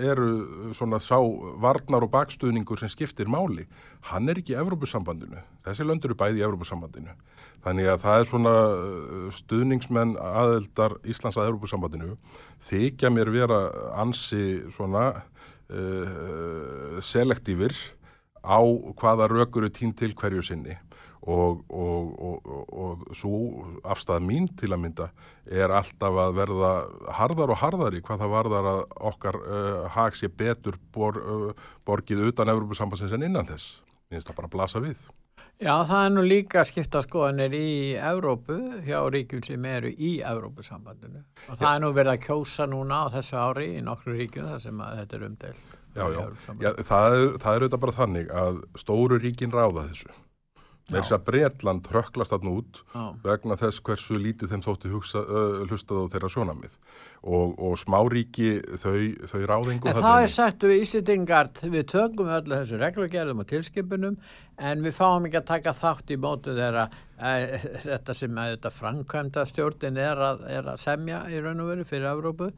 eru 0.10 0.74
svona 0.76 1.00
sá 1.04 1.18
varnar 1.62 2.06
og 2.06 2.12
bakstuðningur 2.14 2.80
sem 2.80 2.92
skiptir 2.92 3.30
máli 3.32 3.66
hann 4.10 4.30
er 4.30 4.40
ekki 4.40 4.56
í 4.56 4.60
Evrópusambandinu. 4.62 5.42
Þessi 5.66 5.88
löndur 5.88 6.12
eru 6.12 6.20
bæði 6.20 6.42
í 6.42 6.46
Evrópusambandinu. 6.48 7.16
Þannig 7.64 7.90
að 7.94 8.02
það 8.04 8.20
er 8.20 8.30
svona 8.30 8.54
eh, 8.70 9.28
stuðningsmenn 9.40 10.16
aðeldar 10.20 10.98
Íslands 11.08 11.40
að 11.40 11.52
Evrópusambandinu 11.52 12.18
þykja 12.70 13.12
mér 13.14 13.32
vera 13.34 13.60
ansi 14.00 14.64
svona 14.76 15.10
uh, 15.14 17.00
selektífir 17.04 17.76
á 18.44 18.60
hvaða 19.00 19.30
rökur 19.32 19.66
eru 19.66 19.74
tín 19.74 19.94
til 19.96 20.12
hverju 20.16 20.44
sinni 20.44 20.76
og, 21.24 21.64
og, 21.70 22.20
og, 22.20 22.74
og 22.74 23.16
svo 23.16 23.40
afstæða 23.88 24.20
mín 24.24 24.50
til 24.60 24.74
að 24.74 24.82
mynda 24.84 25.10
er 25.48 25.72
alltaf 25.72 26.20
að 26.26 26.36
verða 26.40 26.72
harðar 27.20 27.54
og 27.56 27.60
harðari 27.62 28.04
hvað 28.04 28.24
það 28.26 28.34
varðar 28.36 28.70
að 28.74 28.82
okkar 29.12 29.40
uh, 29.40 29.82
hag 29.96 30.18
sé 30.20 30.28
betur 30.28 30.80
bor, 30.94 31.20
uh, 31.20 31.68
borgið 31.88 32.26
utan 32.30 32.52
Európa-sambansins 32.52 33.16
en 33.16 33.28
innan 33.30 33.48
þess. 33.48 33.80
Mér 34.10 34.20
finnst 34.20 34.32
það 34.32 34.40
bara 34.42 34.50
að 34.50 34.56
blasa 34.58 34.82
við. 34.84 35.06
Já, 35.64 35.76
það 35.88 36.02
er 36.02 36.12
nú 36.12 36.24
líka 36.28 36.64
skipta 36.68 37.00
skoðanir 37.06 37.54
í 37.56 37.70
Európu 37.96 38.58
hjá 38.84 38.98
ríkjum 39.14 39.46
sem 39.46 39.70
eru 39.70 39.94
í 39.94 40.18
Európa-sambandinu 40.28 41.22
og 41.22 41.56
það 41.56 41.70
já. 41.70 41.72
er 41.72 41.86
nú 41.86 41.94
verið 41.96 42.16
að 42.18 42.26
kjósa 42.26 42.68
núna 42.68 43.06
á 43.08 43.14
þessu 43.14 43.40
ári 43.40 43.70
í 43.78 43.86
nokkru 43.86 44.18
ríkjum 44.18 44.50
þar 44.50 44.62
sem 44.66 44.84
þetta 44.84 45.18
er 45.20 45.26
umdelt. 45.30 45.80
Já, 45.94 46.04
já, 46.10 46.22
já 46.58 46.70
það 46.82 47.16
er, 47.16 47.26
það 47.38 47.56
er 47.56 47.64
auðvitað 47.64 47.82
bara 47.86 47.98
þannig 48.02 48.32
að 48.44 48.62
stóru 48.82 49.20
ríkin 49.22 49.54
ráða 49.54 49.86
þessu 49.92 50.10
með 50.92 51.00
þess 51.00 51.16
að 51.16 51.24
Breitland 51.28 51.86
tröklast 51.88 52.34
alltaf 52.36 52.50
út 52.52 52.80
Já. 52.92 53.04
vegna 53.24 53.56
þess 53.60 53.80
hversu 53.88 54.18
lítið 54.20 54.52
þeim 54.52 54.64
þótti 54.66 54.92
hlustað 54.92 56.02
á 56.04 56.12
þeirra 56.12 56.32
sjónamið 56.34 56.76
og, 57.24 57.54
og 57.56 57.78
smáríki 57.80 58.50
þau, 58.82 58.98
þau 59.32 59.40
ráðingu 59.48 59.90
en 59.90 60.02
það 60.02 60.26
er 60.26 60.34
sagt 60.34 60.68
við 60.68 60.84
Íslitingard 60.84 61.64
við 61.64 61.88
tökum 61.94 62.34
öllu 62.36 62.60
þessu 62.60 62.82
reglugerðum 62.82 63.46
og 63.46 63.50
tilskipunum 63.54 64.20
en 64.60 64.84
við 64.84 64.98
fáum 65.00 65.30
ekki 65.30 65.40
að 65.40 65.50
taka 65.54 65.76
þátt 65.80 66.14
í 66.14 66.20
mótu 66.20 66.58
þeirra 66.60 66.90
e, 67.16 67.34
þetta 67.88 68.20
sem 68.20 68.44
að 68.44 68.56
þetta 68.58 68.76
framkvæmda 68.82 69.48
stjórnin 69.50 70.04
er 70.04 70.24
að, 70.32 70.48
er 70.52 70.72
að 70.76 70.84
semja 70.84 71.24
í 71.32 71.40
raun 71.40 71.64
og 71.64 71.72
veru 71.72 71.88
fyrir 71.88 72.12
Evrópu 72.12 72.52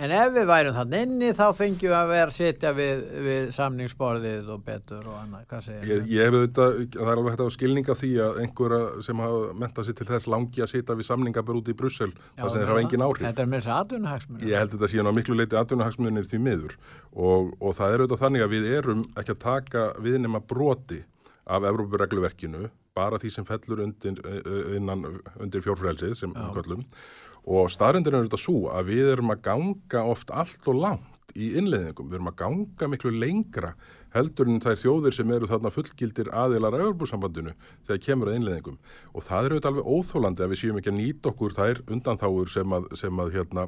En 0.00 0.12
ef 0.16 0.30
við 0.32 0.46
værum 0.48 0.72
þannig 0.72 1.02
inni 1.04 1.30
þá 1.36 1.42
fengjum 1.58 1.90
við 1.90 1.96
að 1.98 2.10
vera 2.14 2.32
setja 2.32 2.70
við, 2.72 3.02
við 3.26 3.50
samningsborðið 3.52 4.46
og 4.54 4.62
betur 4.64 5.10
og 5.10 5.18
annað, 5.18 5.42
hvað 5.50 5.66
segir 5.66 5.82
það? 5.82 5.90
Ég, 5.90 6.06
ég 6.14 6.24
hef 6.24 6.36
auðvitað, 6.38 6.78
það 6.94 7.10
er 7.12 7.20
alveg 7.20 7.34
hægt 7.34 7.42
að 7.44 7.52
skilninga 7.56 7.96
því 8.00 8.10
að 8.24 8.40
einhverja 8.44 9.04
sem 9.04 9.22
hafa 9.24 9.42
mentað 9.60 9.88
sér 9.90 9.98
til 10.00 10.08
þess 10.08 10.30
langi 10.32 10.64
að 10.64 10.72
setja 10.72 10.98
við 11.02 11.08
samningabur 11.10 11.60
út 11.60 11.68
í 11.68 11.76
Brussel 11.82 12.10
þar 12.16 12.48
sem 12.54 12.56
þeir 12.56 12.72
hafa 12.72 12.84
engin 12.86 13.06
áhrif. 13.06 13.26
Þetta 13.28 13.44
er 13.44 13.52
með 13.52 13.60
þess 13.60 13.76
aðdunahagsmunir. 13.76 14.48
Ég 14.48 14.64
held 14.64 14.74
þetta 14.76 14.92
síðan 14.94 15.12
á 15.12 15.18
miklu 15.20 15.36
leiti 15.36 15.60
aðdunahagsmunir 15.60 16.32
því 16.32 16.42
miður 16.48 16.76
og, 17.12 17.54
og 17.60 17.76
það 17.76 17.92
er 17.92 18.04
auðvitað 18.06 18.24
þannig 18.24 18.46
að 18.46 18.54
við 18.56 18.68
erum 18.80 19.06
ekki 19.20 19.36
að 19.36 19.42
taka 19.44 19.88
viðnema 20.00 20.40
broti 20.40 21.04
af 21.50 21.66
Evrópuregluverkinu 21.68 22.70
bara 22.96 23.18
því 23.20 23.30
sem 23.36 23.46
fellur 23.46 23.84
undir, 23.84 24.16
undir 24.80 25.62
fjórfrælsið 25.64 26.16
sem 26.18 26.32
kvöllum 26.34 26.86
og 27.48 27.70
staðrindin 27.72 28.16
er 28.16 28.26
þetta 28.26 28.40
svo 28.40 28.68
að 28.72 28.92
við 28.92 29.12
erum 29.14 29.32
að 29.34 29.42
ganga 29.46 30.04
oft 30.12 30.32
allt 30.34 30.68
og 30.70 30.80
langt 30.82 31.34
í 31.38 31.52
innleðingum, 31.60 32.10
við 32.10 32.18
erum 32.18 32.30
að 32.32 32.38
ganga 32.42 32.90
miklu 32.90 33.12
lengra 33.14 33.74
heldur 34.14 34.48
en 34.50 34.58
er 34.60 34.78
þjóðir 34.80 35.14
sem 35.14 35.30
eru 35.34 35.48
þarna 35.50 35.72
fullgildir 35.74 36.30
aðilar 36.34 36.76
af 36.76 36.86
öðrbúrsambandinu 36.88 37.54
þegar 37.86 38.02
kemur 38.06 38.30
að 38.30 38.38
innleðingum 38.38 38.78
og 39.14 39.26
það 39.26 39.46
eru 39.46 39.58
auðvitað 39.58 39.70
alveg 39.70 39.90
óþólandi 39.94 40.44
að 40.44 40.52
við 40.52 40.60
séum 40.62 40.80
ekki 40.80 40.92
að 40.92 40.98
nýta 40.98 41.30
okkur 41.30 41.56
þær 41.58 41.82
undanþáur 41.96 42.52
sem 42.54 42.74
að, 42.76 42.88
sem 42.98 43.22
að, 43.22 43.32
hérna, 43.36 43.66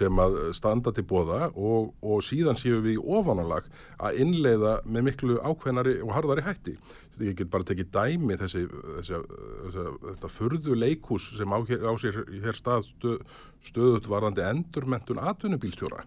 sem 0.00 0.24
að 0.24 0.38
standa 0.58 0.94
til 0.94 1.06
bóða 1.10 1.48
og, 1.54 1.94
og 2.02 2.26
síðan 2.26 2.60
séum 2.60 2.82
við 2.84 2.98
í 2.98 3.06
ofanalag 3.18 3.70
að 3.98 4.20
innleiða 4.24 4.76
með 4.84 5.08
miklu 5.10 5.38
ákveðnari 5.44 5.98
og 6.02 6.14
hardari 6.16 6.44
hætti. 6.46 6.76
Ég 7.22 7.36
get 7.38 7.50
bara 7.50 7.62
tekið 7.62 7.92
dæmi 7.94 8.34
þessi, 8.40 8.64
þessi, 8.66 9.20
þessi 9.62 9.84
þetta 10.08 10.30
fyrðu 10.34 10.78
leikús 10.80 11.28
sem 11.38 11.54
á, 11.54 11.58
á 11.62 11.92
sér 12.02 12.24
hér 12.42 12.58
stað 12.58 12.88
stöð, 12.88 13.20
stöðut 13.68 14.10
varðandi 14.10 14.42
endurmentun 14.48 15.22
atvinnubílstjóra 15.22 16.02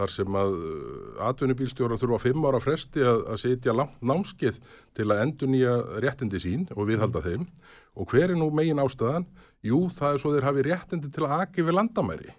þar 0.00 0.10
sem 0.14 0.36
að 0.40 0.54
uh, 0.56 1.22
atvinnubílstjóra 1.28 1.98
þurfa 2.00 2.22
fimm 2.24 2.46
ára 2.48 2.60
fresti 2.64 3.04
að, 3.04 3.24
að 3.34 3.40
setja 3.44 3.74
langt 3.76 3.98
námskeið 4.02 4.60
til 4.96 5.08
að 5.12 5.24
endur 5.26 5.52
nýja 5.52 5.74
réttindi 6.02 6.40
sín 6.42 6.68
og 6.76 6.88
viðhalda 6.90 7.22
þeim 7.26 7.48
og 7.92 8.08
hver 8.08 8.30
er 8.32 8.38
nú 8.40 8.48
megin 8.56 8.80
ástæðan? 8.80 9.26
Jú, 9.62 9.84
það 9.92 10.14
er 10.16 10.22
svo 10.22 10.32
þeir 10.32 10.48
hafi 10.48 10.64
réttindi 10.70 11.10
til 11.12 11.26
að 11.28 11.34
aki 11.44 11.66
við 11.68 11.76
landamæri 11.76 12.32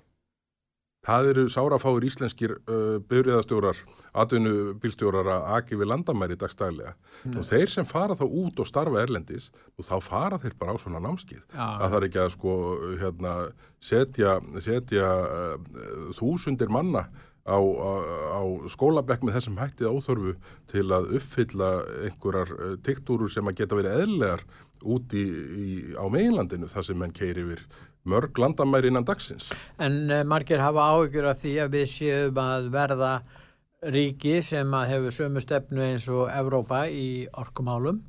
það 1.04 1.30
eru 1.34 1.42
sárafáir 1.52 2.06
íslenskir 2.08 2.54
uh, 2.64 2.96
byrjaðastjórar, 3.12 3.80
atvinnubílstjórar 4.24 5.28
að 5.34 5.48
aki 5.58 5.80
við 5.82 5.90
landamæri 5.92 6.38
dagstælega 6.40 6.94
Mm. 7.24 7.38
og 7.40 7.46
þeir 7.48 7.70
sem 7.72 7.86
fara 7.88 8.16
þá 8.20 8.24
út 8.28 8.58
og 8.60 8.68
starfa 8.68 9.00
erlendis 9.00 9.46
og 9.80 9.86
þá 9.88 9.94
fara 10.04 10.40
þeir 10.42 10.56
bara 10.60 10.74
á 10.76 10.82
svona 10.82 11.00
námskið 11.00 11.44
Já. 11.56 11.68
að 11.80 11.86
það 11.86 11.98
er 11.98 12.06
ekki 12.10 12.20
að 12.20 12.32
sko 12.34 12.56
hérna, 13.00 13.34
setja, 13.80 14.34
setja 14.60 15.12
uh, 15.24 16.10
þúsundir 16.18 16.68
manna 16.74 17.06
á, 17.44 17.60
á, 17.60 17.92
á 18.40 18.42
skólabekk 18.72 19.26
með 19.26 19.38
þessum 19.38 19.58
hættið 19.60 19.90
áþörfu 19.92 20.34
til 20.72 20.86
að 20.96 21.10
uppfylla 21.20 21.72
einhverjar 22.08 22.54
uh, 22.56 22.76
tiktúrur 22.86 23.32
sem 23.32 23.48
að 23.50 23.58
geta 23.60 23.80
verið 23.80 24.04
eðlegar 24.04 24.46
út 24.84 25.16
í, 25.16 25.24
í, 25.28 25.68
á 26.00 26.06
meginlandinu 26.12 26.70
þar 26.72 26.88
sem 26.88 27.00
menn 27.00 27.16
keiri 27.16 27.44
yfir 27.44 27.64
mörg 28.08 28.40
landamæri 28.40 28.92
innan 28.92 29.08
dagsins. 29.08 29.50
En 29.84 30.06
uh, 30.08 30.24
margir 30.28 30.64
hafa 30.64 30.88
áhyggjur 30.96 31.28
af 31.34 31.42
því 31.44 31.56
að 31.66 31.76
við 31.76 31.88
séum 31.92 32.40
að 32.44 32.70
verða 32.74 33.14
ríki 33.92 34.38
sem 34.46 34.76
að 34.80 34.94
hefur 34.94 35.16
sömu 35.18 35.44
stefnu 35.44 35.84
eins 35.84 36.08
og 36.08 36.30
Evrópa 36.32 36.86
í 36.88 37.26
orkumálum 37.36 38.00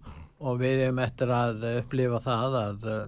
og 0.44 0.60
við 0.62 0.84
hefum 0.84 1.00
eftir 1.02 1.32
að 1.34 1.66
upplifa 1.80 2.20
það 2.22 2.58
að 2.60 2.86
uh, 2.92 3.00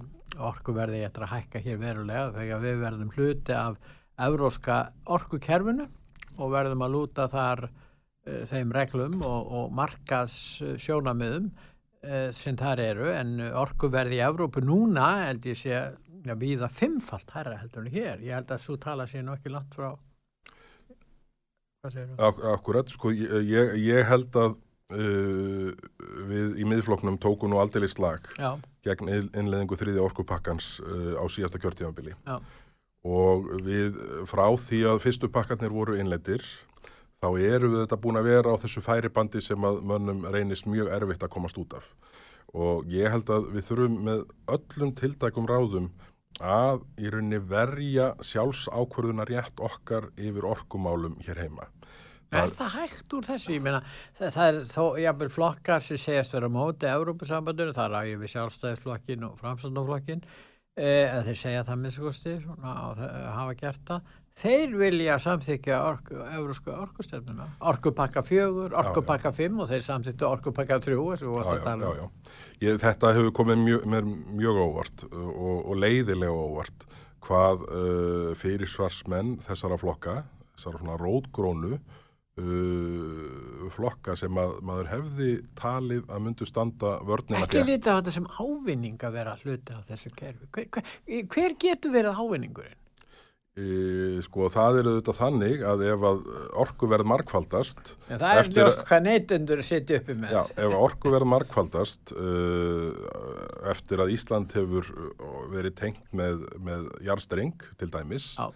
orkuverði 0.51 1.05
eftir 1.07 1.27
að 1.29 1.37
hækka 1.37 1.63
hér 1.63 1.79
verulega 1.81 2.33
þegar 2.35 2.65
við 2.65 2.83
verðum 2.83 3.15
hluti 3.15 3.55
af 3.55 3.79
evróska 4.27 4.81
orkukerfinu 5.13 5.87
og 6.37 6.53
verðum 6.55 6.85
að 6.87 6.97
lúta 6.97 7.29
þar 7.33 7.67
uh, 7.69 8.43
þeim 8.51 8.75
reglum 8.77 9.23
og, 9.27 9.53
og 9.61 9.77
markas 9.77 10.37
sjónamiðum 10.83 11.51
uh, 11.53 12.29
sem 12.37 12.59
þar 12.59 12.83
eru 12.87 13.13
en 13.13 13.39
orkuverði 13.53 14.21
í 14.21 14.25
Evrópu 14.27 14.65
núna 14.65 15.09
held 15.27 15.49
ég 15.49 15.61
sé 15.61 15.73
já, 15.77 16.35
viða 16.39 16.69
fimmfalt 16.73 17.33
herra 17.37 17.61
heldur 17.61 17.87
en 17.87 17.95
hér. 17.95 18.21
Ég 18.25 18.35
held 18.35 18.51
að 18.51 18.63
svo 18.65 18.77
tala 18.83 19.07
sér 19.11 19.29
ekki 19.37 19.53
langt 19.55 19.75
frá 19.77 19.95
hvað 21.87 21.95
segir 21.95 22.13
þú? 22.13 22.21
Ak 22.29 22.45
akkurat, 22.57 22.93
sko, 22.93 23.13
ég, 23.15 23.75
ég 23.83 24.07
held 24.09 24.39
að 24.41 24.57
uh, 24.97 25.73
við 26.31 26.61
í 26.63 26.69
miðfloknum 26.69 27.19
tóku 27.23 27.51
nú 27.51 27.61
aldrei 27.63 27.89
slag 27.91 28.29
Já, 28.39 28.55
gegn 28.87 29.13
innleðingu 29.13 29.79
þriði 29.79 30.03
orkupakkans 30.05 30.77
uh, 30.85 31.17
á 31.19 31.25
síðasta 31.31 31.63
kjörtífambili 31.63 32.17
Já. 32.17 32.39
Og 33.07 33.51
við 33.63 33.99
frá 34.27 34.49
því 34.67 34.83
að 34.91 35.03
fyrstu 35.05 35.31
pakkarnir 35.33 35.75
voru 35.75 35.99
innleitir 36.01 36.43
þá 37.23 37.29
eru 37.39 37.71
við 37.73 37.83
þetta 37.85 38.01
búin 38.03 38.19
að 38.21 38.29
vera 38.31 38.55
á 38.55 38.61
þessu 38.63 38.83
færibandi 38.85 39.43
sem 39.45 39.69
að 39.69 39.81
mönnum 39.87 40.27
reynist 40.33 40.67
mjög 40.69 40.91
erfitt 40.99 41.25
að 41.25 41.33
komast 41.37 41.59
út 41.61 41.79
af 41.79 41.87
og 42.57 42.87
ég 42.91 43.11
held 43.13 43.31
að 43.33 43.49
við 43.55 43.69
þurfum 43.69 43.97
með 44.07 44.27
öllum 44.57 44.93
tiltækum 44.97 45.49
ráðum 45.51 45.89
að 46.43 46.83
í 47.01 47.11
rauninni 47.13 47.41
verja 47.49 48.11
sjálfsákvörðunar 48.25 49.31
rétt 49.31 49.61
okkar 49.63 50.11
yfir 50.21 50.45
orkumálum 50.45 51.17
hér 51.25 51.41
heima. 51.47 51.69
er 52.31 52.51
það 52.53 52.75
hægt 52.75 53.15
úr 53.17 53.25
þessu? 53.25 53.55
Ég 53.55 53.63
meina, 53.65 53.81
það, 54.19 54.33
það 54.35 54.49
er 54.49 54.59
þó, 54.73 54.85
jáfnvel 55.01 55.31
flokkar 55.33 55.85
sem 55.87 56.01
segjast 56.01 56.35
vera 56.35 56.51
á 56.51 56.57
móti 56.57 56.91
Európa-sambandinu, 56.91 57.73
það 57.77 57.97
að 58.01 58.13
við 58.21 58.33
sjálfstæðisflokkin 58.35 59.25
og 59.31 59.39
framstandaflokkin 59.41 60.25
eh, 60.27 60.56
eða 60.77 61.25
þeir 61.25 61.39
segja 61.41 61.65
það 61.65 61.83
minnst 61.83 62.01
kosti 62.05 62.37
svona, 62.43 62.73
og 62.91 62.99
það- 63.01 63.29
hafa 63.37 63.55
gert 63.63 63.85
það. 63.89 64.15
Þeir 64.37 64.75
vilja 64.77 65.15
samþykja 65.17 65.77
orku, 65.81 66.17
eurósku 66.37 66.71
orkustefnuna, 66.71 67.47
orkupakka 67.61 68.21
fjögur 68.23 68.75
orkupakka 68.77 69.33
fimm 69.33 69.63
og 69.65 69.71
þeir 69.71 69.85
samþykja 69.87 70.29
orkupakka 70.29 70.77
þrjú, 70.85 71.07
um. 72.05 72.11
þetta 72.61 73.15
hefur 73.17 73.33
komið 73.33 73.63
mjög, 73.63 73.87
mér 73.87 74.11
mjög 74.37 74.61
óvart 74.67 75.07
og, 75.09 75.57
og 75.65 75.81
leiðilega 75.81 76.37
óvart 76.37 76.85
hvað 77.25 77.65
uh, 77.65 78.35
fyrirsvarsmenn 78.37 79.39
þessara 79.47 79.81
flokka, 79.81 80.19
þessara 80.57 80.83
svona 80.83 80.99
rótgrónu 81.01 81.81
uh, 82.41 83.69
flokka 83.75 84.17
sem 84.19 84.41
að 84.41 84.57
maður 84.67 84.91
hefði 84.93 85.31
talið 85.59 86.09
að 86.09 86.25
myndu 86.27 86.49
standa 86.49 86.97
vörnina 87.07 87.45
ekki 87.47 87.65
lítið 87.65 87.93
á 87.93 87.99
þetta 87.99 88.17
sem 88.19 88.27
ávinning 88.39 89.07
að 89.07 89.21
vera 89.21 89.37
hluti 89.43 89.77
á 89.77 89.81
þessu 89.89 90.13
kerfi 90.17 90.51
hver, 90.53 90.69
hver, 90.75 90.91
hver 91.33 91.57
getur 91.63 91.97
verið 91.97 92.21
ávinningurinn? 92.21 92.83
E, 93.57 94.19
sko 94.21 94.51
það 94.53 94.83
er 94.83 94.89
auðvitað 94.91 95.17
þannig 95.17 95.63
að 95.65 95.83
ef 95.89 96.03
að 96.05 96.19
orkuverð 96.61 97.09
markfaldast 97.09 97.95
En 98.13 98.21
það 98.21 98.41
er 98.43 98.51
ljóst 98.53 98.83
hvað 98.85 99.07
neytendur 99.07 99.63
sitja 99.65 100.01
uppi 100.03 100.17
með 100.21 100.35
Já, 100.35 100.41
ef 100.61 100.75
orkuverð 100.77 101.31
markfaldast 101.33 102.13
uh, 102.13 102.91
eftir 103.73 104.05
að 104.05 104.13
Ísland 104.13 104.53
hefur 104.59 104.93
uh, 104.93 105.41
verið 105.55 105.73
tengt 105.81 106.13
með, 106.13 106.45
með 106.61 106.85
jarstreng 107.09 107.65
til 107.81 107.89
dæmis 107.97 108.35
Já. 108.37 108.53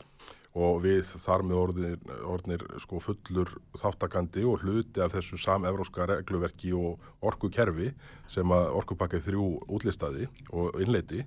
Og 0.59 0.81
við 0.83 1.07
þar 1.23 1.45
með 1.47 1.59
orðnir, 1.61 1.97
orðnir 2.27 2.65
sko 2.83 2.99
fullur 3.03 3.53
þáttakandi 3.79 4.43
og 4.51 4.65
hluti 4.65 5.03
af 5.03 5.15
þessu 5.15 5.39
samevróska 5.39 6.09
regluverki 6.11 6.73
og 6.75 6.99
orkukerfi 7.23 7.93
sem 8.31 8.55
að 8.55 8.73
orkupakkið 8.81 9.27
þrjú 9.29 9.47
útlistaði 9.71 10.27
og 10.51 10.81
innleiti 10.83 11.23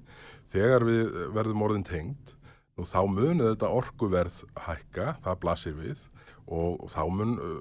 þegar 0.51 0.87
við 0.89 1.13
verðum 1.37 1.63
orðin 1.69 1.87
tengt 1.87 2.35
nú 2.77 2.87
þá 2.89 2.99
munu 3.09 3.51
þetta 3.51 3.69
orkuverð 3.69 4.43
hækka, 4.65 5.15
það 5.23 5.39
blasir 5.43 5.77
við 5.77 6.09
og 6.53 6.89
þá 6.91 7.03
mun 7.07 7.37
uh, 7.39 7.59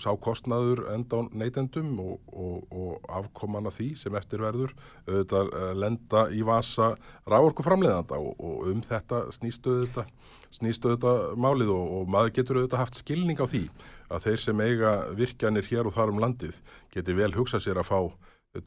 sá 0.00 0.08
kostnaður 0.16 0.86
enda 0.94 1.20
á 1.20 1.28
neytendum 1.36 1.90
og, 2.00 2.14
og, 2.32 2.62
og 2.72 3.10
afkoman 3.12 3.68
af 3.68 3.76
því 3.76 3.90
sem 4.00 4.16
eftirverður 4.16 4.72
auðvitað 5.04 5.50
uh, 5.52 5.66
lenda 5.76 6.22
í 6.32 6.40
vasa 6.46 6.94
ráorku 7.28 7.64
framleiðanda 7.66 8.16
og, 8.16 8.32
og 8.40 8.70
um 8.72 8.80
þetta 8.86 9.26
snýstu 9.36 9.82
þetta 9.82 10.06
snýstu 10.52 10.94
þetta 10.94 11.12
málið 11.40 11.74
og, 11.76 12.08
maður 12.08 12.34
getur 12.38 12.62
auðvitað 12.62 12.84
haft 12.86 13.02
skilning 13.02 13.40
á 13.40 13.46
því 13.48 13.66
að 14.12 14.26
þeir 14.26 14.44
sem 14.46 14.64
eiga 14.64 14.96
virkjanir 15.16 15.68
hér 15.68 15.88
og 15.88 15.96
þar 15.96 16.14
um 16.14 16.24
landið 16.24 16.60
geti 16.92 17.16
vel 17.16 17.32
hugsað 17.36 17.66
sér 17.66 17.80
að 17.84 17.90
fá 17.92 18.00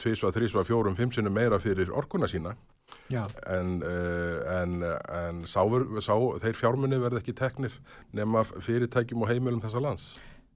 tvisva, 0.01 0.31
þrísva, 0.33 0.65
fjórum, 0.65 0.95
fimm 0.97 1.11
sinnum 1.13 1.35
meira 1.37 1.59
fyrir 1.61 1.91
orkuna 1.93 2.29
sína. 2.29 2.55
En, 3.11 3.73
uh, 3.85 4.61
en, 4.61 4.77
en 5.19 5.43
sáfur, 5.49 5.87
sá, 6.01 6.15
þeir 6.43 6.57
fjármunni 6.59 7.01
verði 7.01 7.21
ekki 7.21 7.35
teknir 7.37 7.75
nema 8.15 8.45
fyrirtækjum 8.47 9.25
og 9.25 9.31
heimilum 9.31 9.61
þessa 9.63 9.83
lands. 9.83 10.07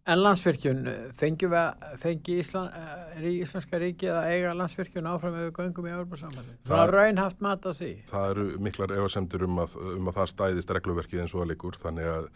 En 0.09 0.17
landsvirkjun, 0.23 0.87
fengi, 1.13 1.45
við, 1.51 1.83
fengi 2.01 2.37
Ísland, 2.41 2.73
er 3.13 3.25
í 3.29 3.33
Íslandska 3.43 3.77
ríki 3.81 4.07
að 4.09 4.29
eiga 4.31 4.53
landsvirkjun 4.57 5.09
áfram 5.11 5.35
ef 5.37 5.43
við 5.43 5.51
göngum 5.59 5.85
í 5.85 5.91
Európa-sambandi? 5.91 6.55
Það 6.65 6.81
er 6.85 6.93
raunhaft 6.95 7.43
mat 7.45 7.67
á 7.67 7.71
því. 7.77 7.89
Það 8.09 8.29
eru 8.31 8.45
miklar 8.65 8.93
efasemdur 8.95 9.45
um 9.45 9.59
að, 9.61 9.75
um 9.99 10.09
að 10.09 10.17
það 10.17 10.31
stæðist 10.33 10.73
regluverkið 10.79 11.21
eins 11.25 11.35
og 11.35 11.43
það 11.43 11.51
leikur, 11.51 11.77
þannig 11.83 12.09
að, 12.15 12.31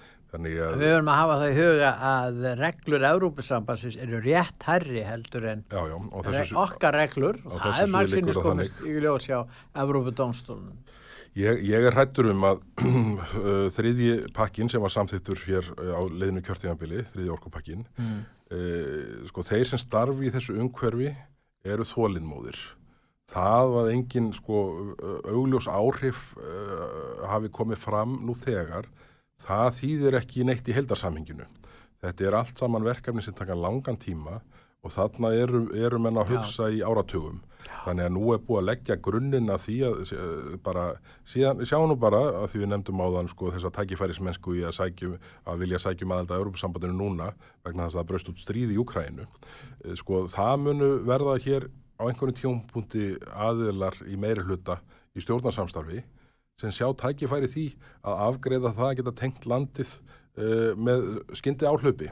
að 0.67 0.79
Við 0.81 0.91
höfum 0.93 1.09
að 1.13 1.19
hafa 1.19 1.35
það 1.41 1.51
í 1.51 1.57
huga 1.59 1.91
að 2.09 2.39
reglur 2.59 3.05
Európa-sambandsins 3.09 3.97
eru 4.01 4.21
rétt 4.23 4.65
herri 4.67 5.03
heldur 5.05 5.45
en 5.51 5.63
já, 5.69 5.81
já, 5.91 5.97
þessu, 6.29 6.57
okkar 6.63 6.97
reglur 6.97 7.39
og 7.43 7.57
það 7.57 7.67
er 7.69 7.77
sviði 7.77 7.93
margsinnis 7.97 8.29
liggur 8.33 8.39
það 8.41 8.49
komist 8.49 8.83
í 8.89 8.95
ljós 9.03 9.27
hjá 9.29 9.37
Európa-dómstólunum. 9.83 10.77
ég, 11.39 11.63
ég 11.69 11.87
er 11.89 11.97
hættur 11.97 12.29
um 12.33 12.43
að 12.49 12.61
uh, 12.87 13.67
þriðji 13.77 14.13
pakkin 14.37 14.69
sem 14.73 14.81
var 14.83 14.93
samþittur 14.93 15.43
hér 15.47 15.69
uh, 15.77 15.93
á 15.97 16.01
leiðinu 16.09 16.43
kjörtíðanbili, 16.45 17.05
þriðji 17.13 17.33
orkupakkin, 17.37 17.85
Mm. 17.97 18.23
uh, 18.53 19.27
sko 19.29 19.45
þeir 19.47 19.65
sem 19.69 19.81
starfi 19.81 20.29
í 20.29 20.33
þessu 20.33 20.57
umhverfi 20.61 21.13
eru 21.63 21.85
þólinnmóðir. 21.87 22.57
Það 23.33 23.77
að 23.79 23.87
engin 23.93 24.27
sko 24.35 24.57
augljós 25.31 25.65
áhrif 25.71 26.33
uh, 26.37 27.23
hafi 27.31 27.49
komið 27.55 27.79
fram 27.81 28.17
nú 28.27 28.35
þegar, 28.37 28.85
það 29.43 29.69
þýðir 29.79 30.19
ekki 30.19 30.47
neitt 30.47 30.67
í 30.67 30.75
heldarsamhenginu. 30.75 31.47
Þetta 32.03 32.27
er 32.27 32.37
allt 32.39 32.59
saman 32.59 32.83
verkefni 32.83 33.23
sem 33.23 33.35
taka 33.35 33.55
langan 33.55 33.99
tíma 33.99 34.41
og 34.83 34.91
þarna 34.91 35.31
eru, 35.39 35.65
eru 35.79 35.99
menn 36.01 36.19
að 36.19 36.33
hugsa 36.33 36.67
í 36.71 36.81
áratugum. 36.83 37.39
Þannig 37.85 38.07
að 38.09 38.15
nú 38.17 38.23
er 38.33 38.41
búið 38.43 38.59
að 38.59 38.65
leggja 38.67 38.97
grunninn 38.99 39.51
að 39.53 39.61
því 39.63 39.75
að 39.87 40.01
eh, 40.17 40.55
bara, 40.65 40.83
síðan, 41.27 41.61
sjá 41.67 41.77
nú 41.87 41.95
bara 41.99 42.19
að 42.41 42.49
því 42.51 42.63
við 42.63 42.69
nefndum 42.73 43.03
á 43.03 43.07
þann 43.15 43.29
sko 43.31 43.51
þess 43.53 43.67
að 43.69 43.75
tækifærismennsku 43.77 44.55
í 44.59 44.65
að, 44.67 44.75
sækjum, 44.79 45.13
að 45.47 45.63
vilja 45.63 45.79
sækjum 45.79 46.15
aðelda 46.15 46.35
að 46.35 46.43
Europasambandinu 46.43 46.97
núna 46.99 47.29
vegna 47.63 47.87
þess 47.87 47.95
að 47.95 48.01
það 48.01 48.09
braust 48.11 48.31
út 48.33 48.43
stríð 48.43 48.73
í 48.75 48.81
Ukrænu. 48.83 49.29
Eh, 49.85 49.95
Sko 49.99 50.25
það 50.33 50.57
munu 50.65 50.89
verða 51.07 51.37
hér 51.45 51.69
á 51.95 52.03
einhvern 52.09 52.35
tjómpunkti 52.35 53.13
aðilar 53.31 53.95
í 54.11 54.19
meiri 54.19 54.43
hluta 54.43 54.81
í 55.15 55.23
stjórnarsamstarfi 55.23 56.03
sem 56.61 56.73
sjá 56.73 56.87
tækifæri 56.99 57.49
því 57.51 57.67
að 58.05 58.25
afgreða 58.27 58.73
það 58.77 58.89
að 58.89 58.97
geta 58.99 59.15
tengt 59.21 59.47
landið 59.49 59.93
uh, 59.93 60.71
með 60.77 61.07
skyndi 61.39 61.69
áhlaupi 61.69 62.11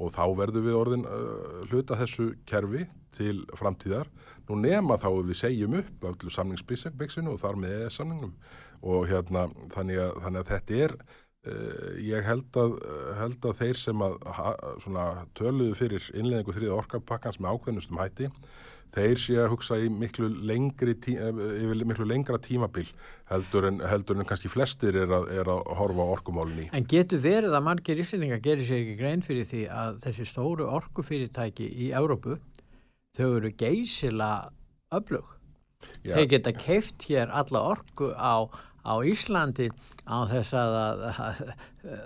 og 0.00 0.12
þá 0.16 0.24
verður 0.38 0.66
við 0.66 0.78
orðin 0.80 1.06
uh, 1.08 1.62
hluta 1.70 1.98
þessu 2.00 2.30
kerfi 2.48 2.86
til 3.16 3.40
framtíðar. 3.58 4.06
Nú 4.48 4.60
nema 4.60 4.96
þá 5.00 5.08
við 5.18 5.36
segjum 5.40 5.80
upp 5.80 6.04
öllu 6.12 6.30
samningsbyggsinu 6.32 7.34
og 7.34 7.40
þar 7.42 7.58
með 7.60 7.88
samningnum 7.96 8.36
og 8.80 9.10
hérna 9.10 9.48
þannig 9.74 9.98
að, 10.06 10.14
þannig 10.24 10.44
að 10.44 10.54
þetta 10.54 10.80
er 10.86 10.96
Uh, 11.40 11.94
ég 12.04 12.20
held 12.20 12.52
að, 12.60 12.74
held 13.16 13.46
að 13.48 13.54
þeir 13.62 13.78
sem 13.80 14.02
að 14.04 14.18
ha, 14.36 14.50
svona, 14.84 15.04
töluðu 15.32 15.72
fyrir 15.78 16.08
innleðingu 16.12 16.52
þriða 16.52 16.74
orkapakkans 16.82 17.38
með 17.40 17.54
ákveðnustum 17.54 18.00
hætti 18.02 18.28
þeir 18.94 19.20
sé 19.22 19.36
að 19.38 19.50
hugsa 19.52 19.78
í 19.80 19.88
miklu, 19.92 20.28
tí, 21.02 21.16
yfir 21.16 21.82
miklu 21.88 22.06
lengra 22.08 22.38
tímabil 22.42 22.88
heldur 23.30 23.68
en, 23.68 23.80
heldur 23.86 24.18
en 24.18 24.28
kannski 24.28 24.50
flestir 24.50 24.98
er 24.98 25.12
að, 25.14 25.28
er 25.40 25.50
að 25.50 25.62
horfa 25.78 26.06
á 26.06 26.12
orkumálunni. 26.16 26.68
En 26.76 26.86
getur 26.90 27.22
verið 27.22 27.54
að 27.56 27.66
margir 27.68 28.02
íslendingar 28.02 28.42
gerir 28.44 28.66
sér 28.66 28.82
ekki 28.82 28.96
grein 28.98 29.26
fyrir 29.26 29.46
því 29.50 29.66
að 29.74 30.00
þessi 30.06 30.28
stóru 30.32 30.70
orkufyrirtæki 30.70 31.68
í 31.86 31.92
Európu 31.96 32.40
þau 33.16 33.28
eru 33.28 33.52
geysila 33.58 34.32
öflug. 34.94 35.36
Já. 36.04 36.16
Þeir 36.16 36.26
geta 36.34 36.52
keift 36.56 37.06
hér 37.08 37.30
alla 37.32 37.62
orku 37.72 38.10
á 38.12 38.44
á 38.80 38.94
Íslandi 39.06 39.68
á 40.08 40.16
þess 40.30 40.54
að, 40.56 40.76
að, 40.80 41.10
að, 41.20 41.40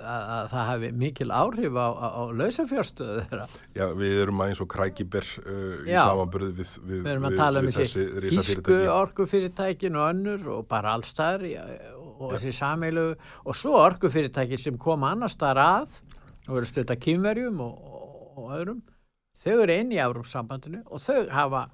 að 0.05 0.49
það 0.53 0.65
hafi 0.71 0.91
mikil 1.01 1.29
áhrif 1.35 1.79
á, 1.79 1.89
á, 1.95 2.07
á 2.11 2.23
lausafjárstöðu 2.35 3.27
þeirra. 3.29 3.47
Já, 3.77 3.85
við 4.01 4.17
erum 4.25 4.43
aðeins 4.45 4.63
og 4.65 4.71
krækiber 4.75 5.29
uh, 5.45 5.77
í 5.87 5.95
samanbyrðu 5.95 6.51
við, 6.59 6.73
við, 6.83 7.05
við, 7.05 7.29
við, 7.29 7.61
við 7.69 7.79
þessi 7.79 8.07
þísku 8.27 8.81
orkufyrirtækin 8.95 10.01
og 10.01 10.09
önnur 10.11 10.51
og 10.59 10.67
bara 10.71 10.97
allstaðar 10.99 11.47
og 11.47 12.27
ja. 12.29 12.35
þessi 12.37 12.57
sameilu 12.59 13.07
og 13.45 13.59
svo 13.59 13.79
orkufyrirtæki 13.83 14.59
sem 14.61 14.79
koma 14.81 15.15
annar 15.15 15.33
staðar 15.33 15.63
að 15.65 16.01
og 16.49 16.59
eru 16.59 16.69
stötta 16.69 16.99
kýmverjum 17.01 17.63
og, 17.65 17.79
og, 17.89 18.19
og 18.37 18.53
öðrum, 18.59 18.83
þau 19.35 19.57
eru 19.65 19.79
inn 19.79 19.95
í 19.95 20.01
Európsambandinu 20.03 20.83
og 20.85 21.01
þau 21.03 21.25
hafa 21.33 21.65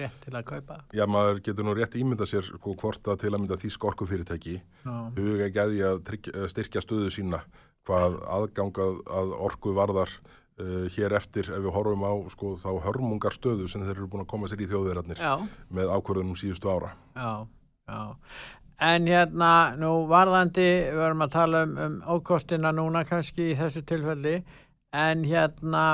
rétt 0.00 0.16
til 0.24 0.34
að 0.34 0.46
kaupa? 0.50 0.78
Já, 0.96 1.04
maður 1.10 1.42
getur 1.44 1.66
nú 1.66 1.76
rétt 1.76 1.96
ímynda 1.98 2.28
sér 2.28 2.46
sko, 2.46 2.74
hvort 2.80 3.12
að 3.12 3.22
til 3.24 3.32
að 3.32 3.40
mynda 3.42 3.60
því 3.60 3.72
skorku 3.74 4.08
fyrirtæki 4.08 4.58
huga 5.16 5.50
gæði 5.54 5.84
að 5.90 6.02
tryggja, 6.08 6.48
styrkja 6.52 6.84
stöðu 6.84 7.12
sína 7.14 7.42
hvað 7.86 8.18
aðgangað 8.38 9.00
að 9.20 9.32
orku 9.46 9.72
varðar 9.76 10.10
uh, 10.10 10.86
hér 10.96 11.16
eftir 11.20 11.50
ef 11.52 11.62
við 11.62 11.74
horfum 11.76 12.04
á 12.06 12.12
sko, 12.32 12.56
þá 12.62 12.70
hörmungar 12.88 13.36
stöðu 13.36 13.68
sem 13.70 13.84
þeir 13.86 13.96
eru 13.96 14.10
búin 14.12 14.26
að 14.26 14.32
koma 14.32 14.50
sér 14.50 14.64
í 14.64 14.70
þjóðverðarnir 14.70 15.22
með 15.78 15.92
ákvörðunum 15.94 16.38
síðustu 16.38 16.72
ára. 16.72 16.94
Já, 17.14 17.46
já. 17.90 18.00
En 18.86 19.06
hérna, 19.08 19.50
nú 19.80 20.04
varðandi, 20.10 20.66
við 20.90 20.98
varum 21.00 21.24
að 21.24 21.32
tala 21.32 21.62
um, 21.64 21.76
um 21.80 21.94
ókostina 22.12 22.74
núna 22.76 23.06
kannski 23.08 23.52
í 23.54 23.56
þessu 23.56 23.80
tilfelli, 23.88 24.34
en 24.92 25.22
hérna, 25.24 25.84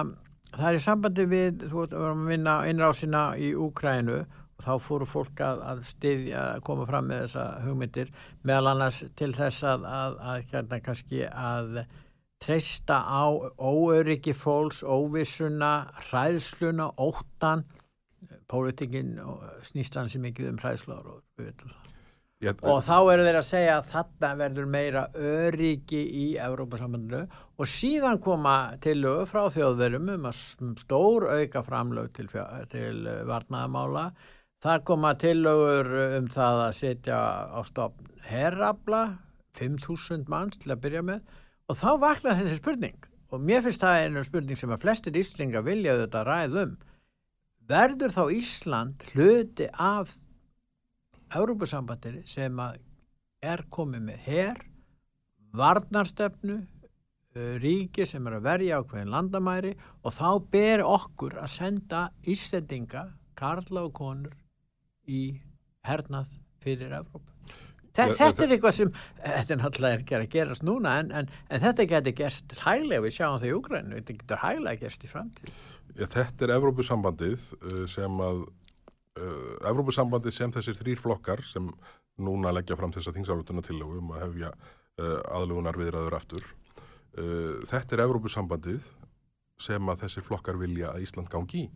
það 0.56 0.68
er 0.68 0.78
í 0.78 0.84
sambandi 0.84 1.26
við, 1.30 1.66
þú 1.66 1.80
veist, 1.80 1.96
við 1.96 2.04
varum 2.04 2.22
að 2.26 2.32
vinna 2.34 2.54
innrásina 2.68 3.24
í 3.40 3.52
Úkrænu 3.56 4.20
og 4.22 4.64
þá 4.66 4.72
fóru 4.84 5.08
fólk 5.08 5.42
að, 5.42 5.62
að 5.72 5.82
styðja, 5.88 6.44
að 6.56 6.64
koma 6.68 6.86
fram 6.88 7.10
með 7.10 7.24
þessa 7.24 7.44
hugmyndir 7.64 8.14
meðal 8.46 8.72
annars 8.74 9.02
til 9.18 9.32
þess 9.36 9.66
að, 9.66 9.86
að, 9.88 10.16
að 10.32 10.48
hérna 10.52 10.80
kannski 10.84 11.22
að 11.28 11.84
treysta 12.42 12.98
á 13.06 13.24
óöryggi 13.58 14.34
fólks, 14.34 14.82
óvissuna, 14.82 15.72
hræðsluna, 16.10 16.90
óttan, 16.98 17.64
pólitingin 18.50 19.14
snýst 19.66 19.96
hansi 19.98 20.20
mikið 20.22 20.50
um 20.52 20.60
hræðsláður 20.62 21.16
og 21.16 21.24
við 21.38 21.52
veitum 21.52 21.72
það. 21.72 21.91
Ég, 22.42 22.58
og 22.66 22.80
þá 22.82 22.96
eru 23.12 23.22
þeir 23.22 23.36
að 23.38 23.46
segja 23.46 23.74
að 23.76 23.90
þetta 23.92 24.28
verður 24.40 24.70
meira 24.72 25.02
öryggi 25.14 26.00
í 26.02 26.24
Európa-sambandinu 26.42 27.20
og 27.62 27.68
síðan 27.70 28.18
koma 28.24 28.54
tillögu 28.82 29.28
frá 29.30 29.44
þjóðverum 29.54 30.10
um 30.16 30.26
að 30.26 30.40
stór 30.80 31.28
auka 31.30 31.62
framlög 31.62 32.08
til, 32.16 32.26
til 32.72 33.06
eh, 33.06 33.20
varnaðamála. 33.30 34.08
Það 34.62 34.82
koma 34.90 35.12
tillögur 35.22 35.92
um 36.18 36.26
það 36.34 36.64
að 36.64 36.74
setja 36.80 37.20
á 37.46 37.60
stopn 37.66 38.10
herrabla, 38.26 39.04
5.000 39.58 40.26
manns 40.32 40.58
til 40.58 40.74
að 40.74 40.82
byrja 40.82 41.04
með 41.06 41.22
og 41.70 41.78
þá 41.78 41.88
vaknar 42.02 42.38
þessi 42.40 42.58
spurning 42.58 43.08
og 43.30 43.46
mér 43.46 43.62
finnst 43.62 43.86
það 43.86 44.08
einu 44.08 44.26
spurning 44.26 44.58
sem 44.58 44.74
að 44.74 44.82
flestir 44.82 45.22
íslinga 45.22 45.62
vilja 45.62 45.94
þetta 46.02 46.26
ræðum. 46.26 46.74
Verður 47.70 48.12
þá 48.12 48.22
Ísland 48.34 49.06
hluti 49.14 49.70
af 49.78 50.10
Európusambandinu 51.38 52.22
sem 52.28 52.60
er 53.42 53.64
komið 53.72 54.06
með 54.10 54.28
herr, 54.28 54.60
varnarstefnu, 55.56 56.60
uh, 56.62 57.54
ríki 57.62 58.06
sem 58.08 58.26
er 58.28 58.38
að 58.38 58.46
verja 58.46 58.78
á 58.78 58.86
hverjum 58.86 59.12
landamæri 59.12 59.74
og 60.02 60.14
þá 60.16 60.28
ber 60.52 60.84
okkur 60.86 61.36
að 61.42 61.52
senda 61.56 62.06
Íslandinga, 62.22 63.08
Karla 63.38 63.86
og 63.88 63.94
konur 63.96 64.36
í 65.08 65.40
hernað 65.86 66.30
fyrir 66.62 66.94
Európa. 66.94 67.28
Þe 67.92 68.04
ja, 68.08 68.14
þetta 68.16 68.44
er 68.46 68.52
eitthvað 68.54 68.76
sem, 68.76 68.90
þetta 69.20 69.52
er 69.52 69.58
náttúrulega 69.60 70.00
ekki 70.00 70.14
að 70.16 70.22
gerast 70.32 70.64
núna 70.64 70.94
en, 71.02 71.10
en, 71.12 71.26
en 71.52 71.60
þetta 71.60 71.84
getur 71.90 72.14
gerst 72.22 72.54
hæglega, 72.62 73.04
við 73.04 73.16
sjáum 73.18 73.40
það 73.42 73.50
í 73.50 73.56
Úgrænu, 73.58 73.96
þetta 73.98 74.16
getur 74.20 74.40
hæglega 74.40 74.80
gerst 74.80 75.04
í 75.04 75.10
framtíð. 75.10 75.50
Þetta 76.00 76.46
er 76.46 76.54
Evrópusambandið 76.54 77.50
uh, 77.58 77.82
sem 77.90 78.22
að 78.24 78.46
uh, 79.20 79.68
Evrópusambandi 79.70 80.32
sem 80.34 80.52
þessir 80.54 80.78
þrýr 80.78 81.02
flokkar 81.02 81.44
sem 81.46 81.68
núna 82.22 82.52
leggja 82.54 82.76
fram 82.78 82.92
þessa 82.94 83.14
þingsálutunna 83.16 83.64
til 83.66 83.80
um 83.84 84.12
að 84.16 84.26
hefja 84.26 84.52
uh, 84.52 85.20
aðlugunar 85.36 85.78
viðræður 85.80 86.18
aftur 86.18 86.44
uh, 86.46 87.62
þetta 87.68 87.96
er 87.96 88.04
Evrópusambandið 88.06 88.90
sem 89.62 89.88
að 89.92 90.04
þessir 90.06 90.26
flokkar 90.26 90.58
vilja 90.60 90.92
að 90.92 91.06
Ísland 91.06 91.30
gangi 91.32 91.66
í 91.66 91.70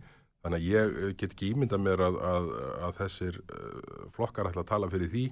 Þannig 0.46 0.62
að 0.62 0.66
ég 0.70 0.98
eh, 1.02 1.12
get 1.18 1.32
ekki 1.34 1.48
ímynda 1.50 1.78
mér 1.82 2.04
að, 2.06 2.16
að, 2.22 2.44
að 2.86 2.98
þessir 3.00 3.38
uh, 3.42 4.02
flokkar 4.14 4.46
ætla 4.46 4.62
að 4.62 4.68
tala 4.68 4.90
fyrir 4.92 5.10
því 5.10 5.24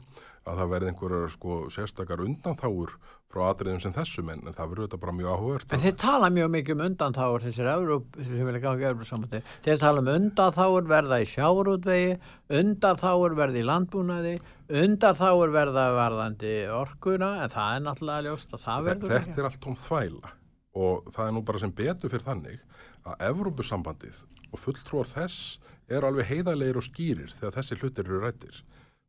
að 0.45 0.59
það 0.59 0.73
verði 0.73 0.89
einhverjar 0.91 1.31
sko 1.31 1.59
sérstakar 1.73 2.23
undanþáur 2.25 2.97
frá 3.31 3.45
atriðum 3.47 3.79
sem 3.85 3.95
þessum 3.95 4.33
en, 4.35 4.43
það 4.51 4.73
verður 4.73 4.89
þetta 4.89 5.01
bara 5.05 5.15
mjög 5.21 5.31
áhugverð. 5.31 5.71
En 5.71 5.83
þeir 5.85 5.95
tala 6.03 6.33
mjög 6.35 6.51
mikið 6.57 6.75
um 6.75 6.85
undanþáur 6.89 7.47
þessir 7.47 7.71
Európ 7.77 8.19
sem 8.19 8.43
vilja 8.51 8.65
ganga 8.67 8.91
Európ 8.91 9.09
samandi. 9.09 9.43
Þeir 9.65 9.81
tala 9.85 10.03
um 10.03 10.13
undanþáur 10.17 10.91
verða 10.91 11.23
í 11.23 11.31
sjáurútvegi, 11.31 12.13
undanþáur 12.61 13.39
verða 13.39 13.63
í 13.63 13.67
landbúnaði, 13.71 14.37
undanþáur 14.83 15.55
verða 15.55 15.89
varðandi 16.01 16.55
orkuna 16.75 17.33
en 17.47 17.55
það 17.55 17.79
er 17.79 17.87
náttúrulega 17.87 18.29
ljóst 18.29 18.55
að 18.59 18.67
það 18.67 18.91
verður. 18.91 19.17
Þetta 19.17 19.45
er 19.45 19.53
allt 19.53 19.63
tóm 19.63 19.81
þvæla 19.87 20.37
og 20.85 21.11
það 21.15 21.27
er 21.29 21.35
nú 21.39 21.47
bara 21.47 21.63
sem 21.63 21.75
betur 21.85 22.11
fyrir 22.11 22.27
þannig 22.27 22.63
að 23.05 23.29
Evrópusambandið 23.31 24.25
og 24.55 24.63
fulltrúar 24.63 25.11
þess 25.11 25.59
er 25.91 26.07
alveg 26.07 26.31
heiðarlegar 26.31 26.79
og 26.81 26.87
skýrir 26.87 27.33
þegar 27.35 27.59
þessi 27.59 27.79
hlutir 27.81 28.09
eru 28.09 28.23
rættir. 28.23 28.63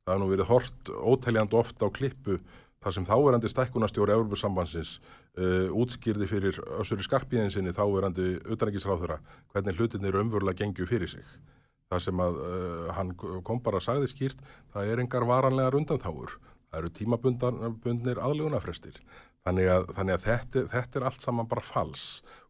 Það 0.05 0.13
har 0.13 0.21
nú 0.21 0.29
verið 0.29 0.49
hort 0.51 0.89
ótæljand 1.13 1.53
ofta 1.57 1.87
á 1.87 1.89
klippu 1.93 2.39
þar 2.85 2.93
sem 2.93 3.05
þáverandi 3.07 3.49
stækkunastjóri 3.49 4.13
Európa-sambansins 4.13 4.97
uh, 4.99 5.71
útskýrði 5.73 6.27
fyrir 6.29 6.59
össuri 6.77 7.05
skarpíðinsinni 7.07 7.73
þáverandi 7.73 8.35
utanækisráðura 8.53 9.17
hvernig 9.53 9.79
hlutinni 9.79 10.11
eru 10.11 10.21
umvörlega 10.21 10.61
gengju 10.61 10.85
fyrir 10.89 11.09
sig. 11.09 11.25
Það 11.89 12.03
sem 12.05 12.21
að 12.21 12.37
uh, 12.41 12.91
hann 12.97 13.15
kom 13.17 13.61
bara 13.65 13.81
að 13.81 13.87
sagði 13.87 14.11
skýrt, 14.11 14.43
það 14.73 14.91
er 14.91 15.01
engar 15.05 15.25
varanlegar 15.29 15.79
undanþáur. 15.79 16.37
Það 16.69 16.79
eru 16.81 16.93
tímabundnir 16.99 18.21
aðlugunafrestir. 18.21 18.97
Þannig 19.45 19.67
að, 19.69 19.83
þannig 19.93 20.15
að 20.15 20.23
þetta, 20.25 20.61
þetta 20.71 20.99
er 20.99 21.03
allt 21.05 21.25
saman 21.27 21.49
bara 21.49 21.61
fals 21.61 22.05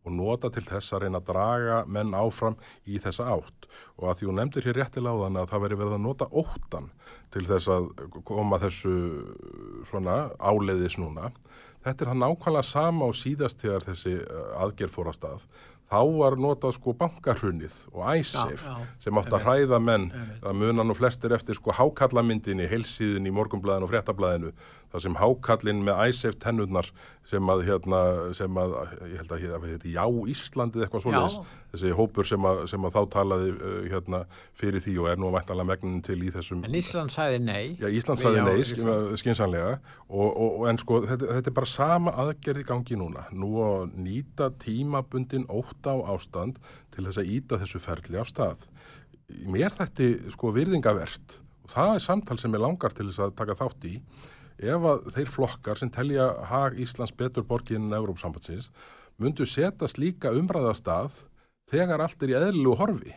og 0.05 0.13
nota 0.15 0.51
til 0.53 0.63
þess 0.63 0.93
að 0.93 1.03
reyna 1.03 1.19
að 1.19 1.27
draga 1.31 1.79
menn 1.91 2.13
áfram 2.15 2.55
í 2.87 3.01
þessa 3.03 3.27
átt. 3.33 3.67
Og 3.97 4.07
að 4.07 4.19
því 4.19 4.29
hún 4.29 4.39
nefndir 4.39 4.69
hér 4.69 4.79
réttilega 4.79 5.17
á 5.17 5.23
þann 5.25 5.39
að 5.41 5.51
það 5.51 5.63
veri 5.65 5.79
verið 5.81 5.95
að 5.97 6.05
nota 6.05 6.29
óttan 6.31 6.89
til 7.35 7.45
þess 7.49 7.71
að 7.75 7.87
koma 8.27 8.61
þessu 8.63 8.95
svona 9.89 10.17
áleiðis 10.39 10.99
núna. 11.01 11.33
Þetta 11.85 12.05
er 12.05 12.09
það 12.09 12.21
nákvæmlega 12.23 12.65
sama 12.65 13.09
og 13.11 13.17
síðast 13.17 13.59
þegar 13.61 13.83
þessi 13.85 14.13
uh, 14.23 14.45
aðgerð 14.63 14.93
fór 14.95 15.09
að 15.11 15.17
stað. 15.19 15.43
Þá 15.85 15.99
var 16.15 16.35
notað 16.41 16.71
sko 16.79 16.95
bankarhunnið 16.97 17.75
og 17.91 18.07
æsif 18.09 18.63
sem 19.03 19.19
átt 19.21 19.35
að 19.37 19.43
hræða 19.45 19.77
menn. 19.83 20.07
Að 20.41 20.57
munan 20.63 20.89
og 20.89 20.97
flestir 20.97 21.35
eftir 21.35 21.59
sko 21.59 21.75
hákallamyndinni, 21.77 22.65
heilsíðin 22.71 23.29
í 23.29 23.33
morgumblæðinu 23.35 23.85
og 23.85 23.93
fréttablæðinu 23.93 24.53
þar 24.95 25.03
sem 25.05 25.19
hákallin 25.19 25.83
með 25.85 26.01
æsif 26.07 26.39
tennurnar 26.41 26.89
sem 27.25 27.49
að 27.49 27.63
hérna, 27.65 27.99
sem 28.37 28.57
að 28.61 28.73
ég 29.09 29.21
held 29.21 29.31
að 29.33 29.43
hérna, 29.43 29.59
hérna 29.69 29.93
já 29.95 30.05
Íslandið 30.35 30.85
eitthvað 30.85 31.05
svolítið, 31.05 31.53
þessi 31.73 31.93
hópur 31.97 32.29
sem 32.29 32.49
að, 32.49 32.61
sem 32.69 32.85
að 32.85 32.97
þá 32.97 33.01
talaði 33.15 33.53
uh, 33.55 33.77
hérna 33.91 34.21
fyrir 34.57 34.83
því 34.85 34.95
og 35.01 35.09
er 35.11 35.21
nú 35.21 35.29
að 35.29 35.37
væntala 35.39 35.67
megnin 35.67 36.03
til 36.05 36.19
í 36.21 36.33
þessum 36.33 36.65
En 36.65 36.77
Ísland 36.77 37.13
sæði 37.13 37.41
nei 37.45 37.75
Já, 37.81 37.89
Ísland 37.89 38.21
sæði 38.21 38.45
nei, 38.45 38.53
Ísland. 38.61 39.15
skinsanlega 39.21 39.77
og, 40.05 40.27
og, 40.29 40.59
og 40.61 40.67
en 40.69 40.81
sko 40.81 41.01
þetta, 41.05 41.31
þetta 41.39 41.51
er 41.51 41.57
bara 41.61 41.71
sama 41.73 42.13
aðgerði 42.25 42.67
gangi 42.69 42.99
núna, 42.99 43.25
nú 43.33 43.51
að 43.65 43.97
nýta 44.05 44.51
tímabundin 44.61 45.49
ótt 45.49 45.75
óta 45.75 45.93
á 45.93 45.97
ástand 46.15 46.59
til 46.93 47.05
þess 47.05 47.21
að 47.21 47.31
íta 47.31 47.59
þessu 47.61 47.81
ferli 47.81 48.19
af 48.19 48.29
stað. 48.31 48.65
Mér 49.45 49.73
þetta 49.75 50.31
sko 50.33 50.53
virðingavert 50.55 51.39
og 51.65 51.73
það 51.73 51.95
er 51.95 52.05
samtal 52.05 52.37
sem 52.39 52.53
er 52.53 52.61
langar 52.61 52.93
til 52.93 53.09
þess 53.09 53.23
að 53.25 53.35
taka 53.37 53.57
þátt 53.57 53.87
í 53.89 53.95
ef 54.59 54.87
að 54.91 55.09
þeir 55.15 55.31
flokkar 55.33 55.79
sem 55.79 55.91
telja 55.91 56.29
hag 56.51 56.79
Íslands 56.79 57.15
betur 57.15 57.45
borginn 57.47 57.89
en 57.89 57.97
Európsambatsins 57.97 58.71
myndu 59.21 59.47
setast 59.47 59.99
líka 60.01 60.33
umræðastað 60.35 61.21
þegar 61.71 62.03
allt 62.05 62.25
er 62.25 62.33
í 62.33 62.39
eðlu 62.39 62.75
horfi. 62.79 63.15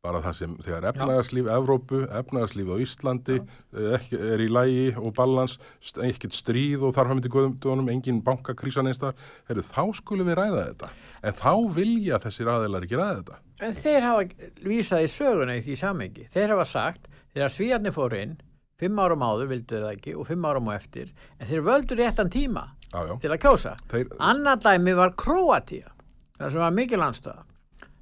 Bara 0.00 0.22
það 0.24 0.36
sem 0.38 0.52
þegar 0.64 0.84
efnagaslíf 0.88 1.48
Evrópu, 1.52 1.98
efnagaslíf 2.08 2.70
á 2.72 2.76
Íslandi 2.80 3.34
eh, 3.36 3.90
ekki, 3.98 4.16
er 4.32 4.40
í 4.40 4.46
lægi 4.48 4.86
og 4.96 5.12
balans 5.18 5.58
ekkert 6.00 6.38
stríð 6.38 6.86
og 6.88 6.94
þar 6.96 7.10
hafum 7.10 7.20
við 7.20 7.34
guðumdunum 7.34 7.90
engin 7.92 8.22
bankakrísan 8.24 8.88
einstar 8.88 9.12
heyrðu, 9.50 9.66
þá 9.68 10.00
skulum 10.00 10.30
við 10.30 10.38
ræða 10.40 10.62
þetta. 10.70 10.90
En 11.20 11.36
þá 11.36 11.52
vilja 11.76 12.20
þessir 12.24 12.48
aðeinar 12.48 12.86
ekki 12.88 12.96
ræða 12.96 13.18
þetta. 13.18 13.40
En 13.60 13.76
þeir 13.76 14.06
hafa 14.08 14.50
vísað 14.64 15.04
í 15.04 15.10
söguna 15.18 15.58
í 15.58 15.64
því 15.68 15.76
samengi. 15.82 16.24
Þeir 16.32 16.54
hafa 16.56 16.66
sagt, 16.72 17.12
þegar 17.36 17.54
svíjarnir 17.58 17.96
fóru 17.98 18.22
inn, 18.24 18.38
fimm 18.80 19.00
árum 19.02 19.24
áður 19.24 19.50
vildu 19.52 19.82
það 19.82 19.92
ekki 19.94 20.16
og 20.16 20.28
fimm 20.28 20.48
árum 20.48 20.70
á 20.72 20.72
eftir, 20.74 21.12
en 21.38 21.50
þeir 21.50 21.64
völdu 21.66 21.98
réttan 21.98 22.32
tíma 22.32 22.64
já, 22.88 23.00
já, 23.06 23.14
til 23.22 23.30
að 23.34 23.42
kjósa. 23.44 23.76
þeir, 23.92 24.10
Annar 24.30 24.60
dæmi 24.64 24.96
var 24.98 25.14
Kroatia, 25.20 25.92
það 26.38 26.54
sem 26.54 26.64
var 26.64 26.74
mikil 26.76 27.04
andstöða. 27.04 27.46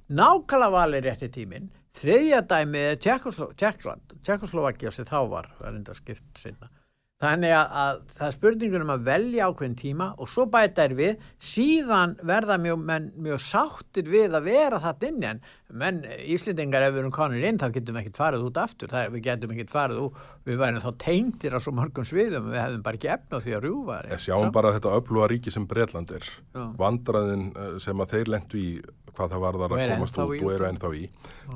Nákvæmlega 0.09 0.73
valið 0.73 1.05
rétti 1.05 1.29
tíminn. 1.35 1.69
Þriðja 1.99 2.41
dæmi 2.49 2.81
er 2.93 2.99
Tjekkoslovakia 3.03 4.91
sem 4.93 5.05
þá 5.05 5.19
var, 5.29 5.49
var 5.59 5.75
enda 5.75 5.93
skipt 5.97 6.39
sinna. 6.39 6.69
Þannig 7.19 7.51
að, 7.51 7.71
að 7.81 7.97
það 8.15 8.25
er 8.29 8.35
spurningur 8.37 8.83
um 8.85 8.91
að 8.93 9.07
velja 9.09 9.47
ákveðin 9.49 9.73
tíma 9.75 10.05
og 10.23 10.29
svo 10.31 10.45
bæta 10.47 10.85
er 10.87 10.93
við, 10.95 11.25
síðan 11.43 12.13
verða 12.23 12.55
mjög, 12.63 12.85
menn, 12.87 13.09
mjög 13.19 13.41
sáttir 13.43 14.07
við 14.07 14.37
að 14.39 14.47
vera 14.47 14.79
það 14.79 15.03
inni 15.09 15.27
en 15.27 15.41
menn 15.81 15.99
Íslendingar 16.31 16.85
ef 16.85 16.93
við 16.95 17.01
erum 17.01 17.13
konur 17.17 17.43
inn 17.43 17.59
þá 17.59 17.65
getum 17.75 17.97
við 17.97 18.05
ekkert 18.05 18.21
farið 18.21 18.45
út 18.47 18.61
aftur, 18.63 18.91
það, 18.93 19.11
við 19.17 19.25
getum 19.27 19.51
ekkert 19.51 19.73
farið 19.73 19.99
út, 20.05 20.21
við 20.47 20.61
værum 20.63 20.85
þá 20.85 20.89
tengtir 21.03 21.57
á 21.57 21.59
svo 21.59 21.75
mörgum 21.75 22.07
sviðum, 22.07 22.47
við 22.53 22.61
hefðum 22.63 22.87
bara 22.87 23.01
ekki 23.01 23.11
efna 23.17 23.41
því 23.43 23.57
að 23.57 23.67
rjúfa. 23.67 23.99
en 24.07 24.23
sjáum 24.23 24.55
bara 24.55 24.73
þetta 24.77 24.95
öfluga 25.01 25.29
ríki 25.33 25.51
sem 25.51 25.67
Bretland 25.67 26.15
er 26.15 26.31
vandraðin 26.79 27.49
eh, 27.51 27.75
sem 27.83 27.99
að 27.99 28.15
þeir 28.15 28.33
lendu 28.37 28.63
í 28.63 28.71
hvað 29.19 29.33
það 29.35 29.41
var 29.43 29.57
þar 29.59 29.73
Og 29.75 29.81
að 29.83 29.91
komast 29.93 30.19
út 30.23 30.31
og 30.39 30.51
eru 30.55 30.67
ennþá 30.69 30.91
í. 30.95 31.01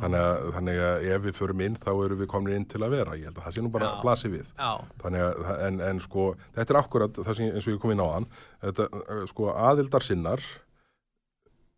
Þannig 0.01 0.23
að, 0.23 0.47
þannig 0.57 0.81
að 0.87 1.05
ef 1.15 1.23
við 1.23 1.37
förum 1.39 1.63
inn 1.67 1.77
þá 1.79 1.89
eru 1.93 2.17
við 2.19 2.29
komin 2.33 2.57
inn 2.57 2.67
til 2.73 2.81
að 2.83 2.95
vera. 2.97 3.15
Ég 3.19 3.29
held 3.29 3.39
að 3.39 3.45
það 3.47 3.55
sé 3.55 3.63
nú 3.63 3.71
bara 3.73 3.89
Já. 3.89 3.95
blasi 4.03 4.31
við. 4.33 4.51
Að, 4.59 5.39
en, 5.69 5.79
en 5.87 6.01
sko, 6.03 6.25
þetta 6.57 6.75
er 6.75 6.79
akkurat 6.81 7.21
það 7.23 7.39
sem 7.39 7.49
eins 7.53 7.67
og 7.69 7.73
ég 7.73 7.79
kom 7.83 7.95
inn 7.95 8.03
á 8.03 8.07
hann, 8.11 8.27
þetta, 8.65 8.89
sko, 9.31 9.47
aðildar 9.69 10.05
sinnar 10.05 10.43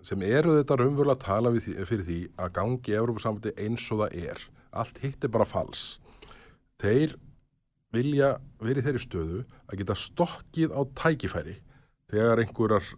sem 0.05 0.21
eru 0.27 0.57
þetta 0.59 0.77
raunverulega 0.81 1.17
að 1.17 1.23
tala 1.25 1.53
því- 1.55 1.77
fyrir 1.89 2.05
því 2.09 2.19
að 2.37 2.51
gangi 2.59 2.91
í 2.93 2.97
Európa 2.97 3.37
eins 3.55 3.85
og 3.93 4.01
það 4.03 4.17
er. 4.31 4.41
Allt 4.75 4.99
hitt 5.05 5.23
er 5.23 5.31
bara 5.31 5.47
fals. 5.47 5.85
Þeir 6.81 7.15
vilja 7.95 8.33
verið 8.59 8.89
þeirri 8.89 9.01
stöðu 9.05 9.41
að 9.71 9.79
geta 9.79 9.95
stokkið 9.95 10.73
á 10.75 10.81
tækifæri 10.99 11.55
þegar 12.11 12.41
einhverjar 12.43 12.89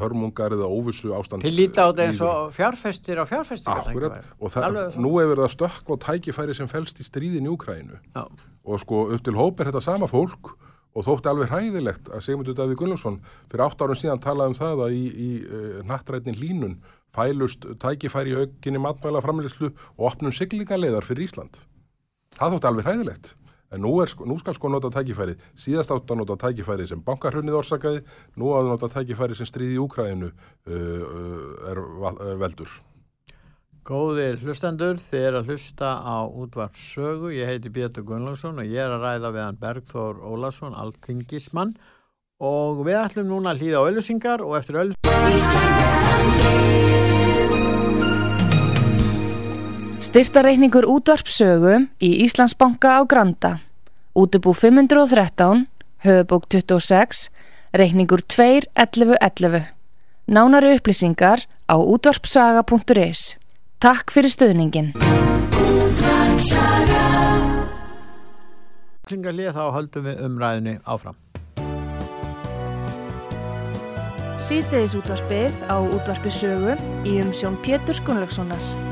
hörmungar 0.00 0.54
eða 0.56 0.68
óvissu 0.70 1.12
ástand 1.16 1.44
Þið 1.46 1.56
líta 1.56 1.86
á 1.86 1.90
og 1.90 2.54
fjárfestir 2.54 3.20
á 3.20 3.24
fjárfestingar. 3.26 3.90
Akkurat, 3.90 4.30
og 4.38 4.54
það, 4.54 4.80
nú 5.00 5.12
hefur 5.18 5.34
verið 5.34 5.46
að 5.46 5.54
stökka 5.56 5.96
á 5.98 6.02
tækifæri 6.06 6.56
sem 6.56 6.70
felst 6.70 7.02
í 7.02 7.06
stríðin 7.06 7.48
í 7.48 7.52
Úkrænu 7.52 7.98
Já, 8.14 8.24
og 8.64 8.82
sko 8.82 9.06
upp 9.14 9.24
til 9.26 9.36
hóp 9.38 9.60
er 9.60 9.70
þetta 9.70 9.84
sama 9.84 10.10
fólk 10.10 10.54
og 10.90 11.06
þótti 11.06 11.30
alveg 11.30 11.50
hræðilegt 11.52 12.08
að 12.10 12.24
Sigmundur 12.26 12.56
Davíð 12.58 12.80
Gunnlaugsson 12.80 13.20
fyrir 13.50 13.64
átt 13.66 13.82
árum 13.82 13.98
síðan 13.98 14.22
talaði 14.22 14.52
um 14.52 14.58
það 14.58 14.84
að 14.86 14.96
í, 14.96 15.04
í 15.10 15.30
uh, 15.46 15.82
nattrætnin 15.86 16.38
línun 16.38 16.78
fælust 17.14 17.66
tækifæri 17.82 18.34
aukinni 18.38 18.82
matmæla 18.82 19.22
framleyslu 19.22 19.70
og 19.70 20.08
opnum 20.10 20.34
siglingarleiðar 20.34 21.06
fyrir 21.06 21.26
Ísland. 21.26 21.60
Það 22.38 22.56
þótti 22.56 22.70
alveg 22.70 22.88
hræðilegt. 22.88 23.32
En 23.70 23.78
nú, 23.84 23.92
er, 24.02 24.08
sko- 24.10 24.26
nú 24.26 24.34
skal 24.40 24.54
sko 24.56 24.66
nota 24.72 24.88
tækifæri, 24.90 25.36
síðast 25.54 25.92
átt 25.94 26.10
að 26.10 26.18
nota 26.24 26.34
tækifæri 26.42 26.88
sem 26.90 27.02
bankarhrunnið 27.06 27.54
orsakaði, 27.60 28.00
nú 28.40 28.46
að 28.58 28.64
nota 28.72 28.86
tækifæri 28.90 29.34
sem 29.38 29.46
stríði 29.46 29.74
í 29.76 29.82
Úkræðinu 29.84 30.28
uh, 30.30 30.34
uh, 30.74 31.70
er 31.70 31.78
veldur. 32.40 32.70
Góðir 33.86 34.36
hlustendur, 34.42 34.96
þið 35.00 35.22
er 35.28 35.34
að 35.38 35.46
hlusta 35.50 35.88
á 36.02 36.18
útvart 36.26 36.76
sögu. 36.76 37.28
Ég 37.32 37.46
heiti 37.48 37.70
Pétur 37.72 38.04
Gunnlaugsson 38.06 38.58
og 38.60 38.66
ég 38.68 38.80
er 38.82 38.90
að 38.92 39.04
ræða 39.06 39.30
við 39.34 39.42
hann 39.46 39.60
Bergþór 39.62 40.14
Ólason, 40.20 40.76
alþingismann 40.76 41.72
og 42.40 42.84
við 42.86 42.96
ætlum 43.04 43.28
núna 43.30 43.50
að 43.54 43.60
hlýða 43.62 43.78
á 43.80 43.82
auðlusingar 43.86 44.40
og 44.44 44.52
eftir 44.58 44.74
auðlusingar 44.82 47.09
Styrtareikningur 50.00 50.86
útvarpsögu 50.88 51.74
í 52.00 52.24
Íslandsbanka 52.24 52.96
á 52.96 53.00
Granda. 53.04 53.60
Útubú 54.16 54.54
513, 54.56 55.68
höfubók 56.00 56.48
26, 56.48 57.28
reikningur 57.76 58.24
2.11.11. 58.24 59.68
Nánari 60.24 60.72
upplýsingar 60.80 61.44
á 61.68 61.76
útvarpsaga.is. 61.76 63.36
Takk 63.76 64.08
fyrir 64.08 64.32
stöðningin. 64.32 64.96
þá 69.52 69.64
höldum 69.76 70.08
við 70.08 70.24
umræðinni 70.24 70.78
áfram. 70.88 71.16
Síðdeis 74.40 74.96
útvarpið 74.96 75.52
á 75.68 75.76
útvarpisögu 75.76 76.78
í 77.04 77.20
umsjón 77.20 77.60
Pétur 77.60 78.00
Gunnlaugssonar. 78.06 78.89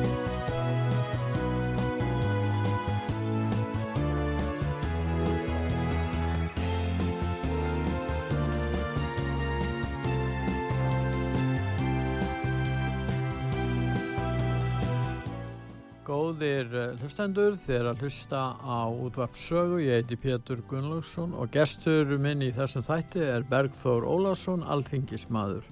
Góðir 16.38 16.68
eh, 16.70 16.90
hlustendur, 17.02 17.56
er 17.74 17.86
að 17.90 18.04
hlusta 18.04 18.40
á 18.62 18.86
útvart 18.86 19.34
sögu. 19.34 19.80
Ég 19.82 20.04
heiti 20.04 20.14
Pétur 20.22 20.60
Gunnlaugsson 20.70 21.32
og 21.34 21.50
gestur 21.50 22.12
minn 22.22 22.44
í 22.46 22.52
þessum 22.54 22.84
þætti 22.86 23.24
er 23.26 23.46
Bergþór 23.48 24.06
Ólason, 24.06 24.62
alþingismadur. 24.62 25.66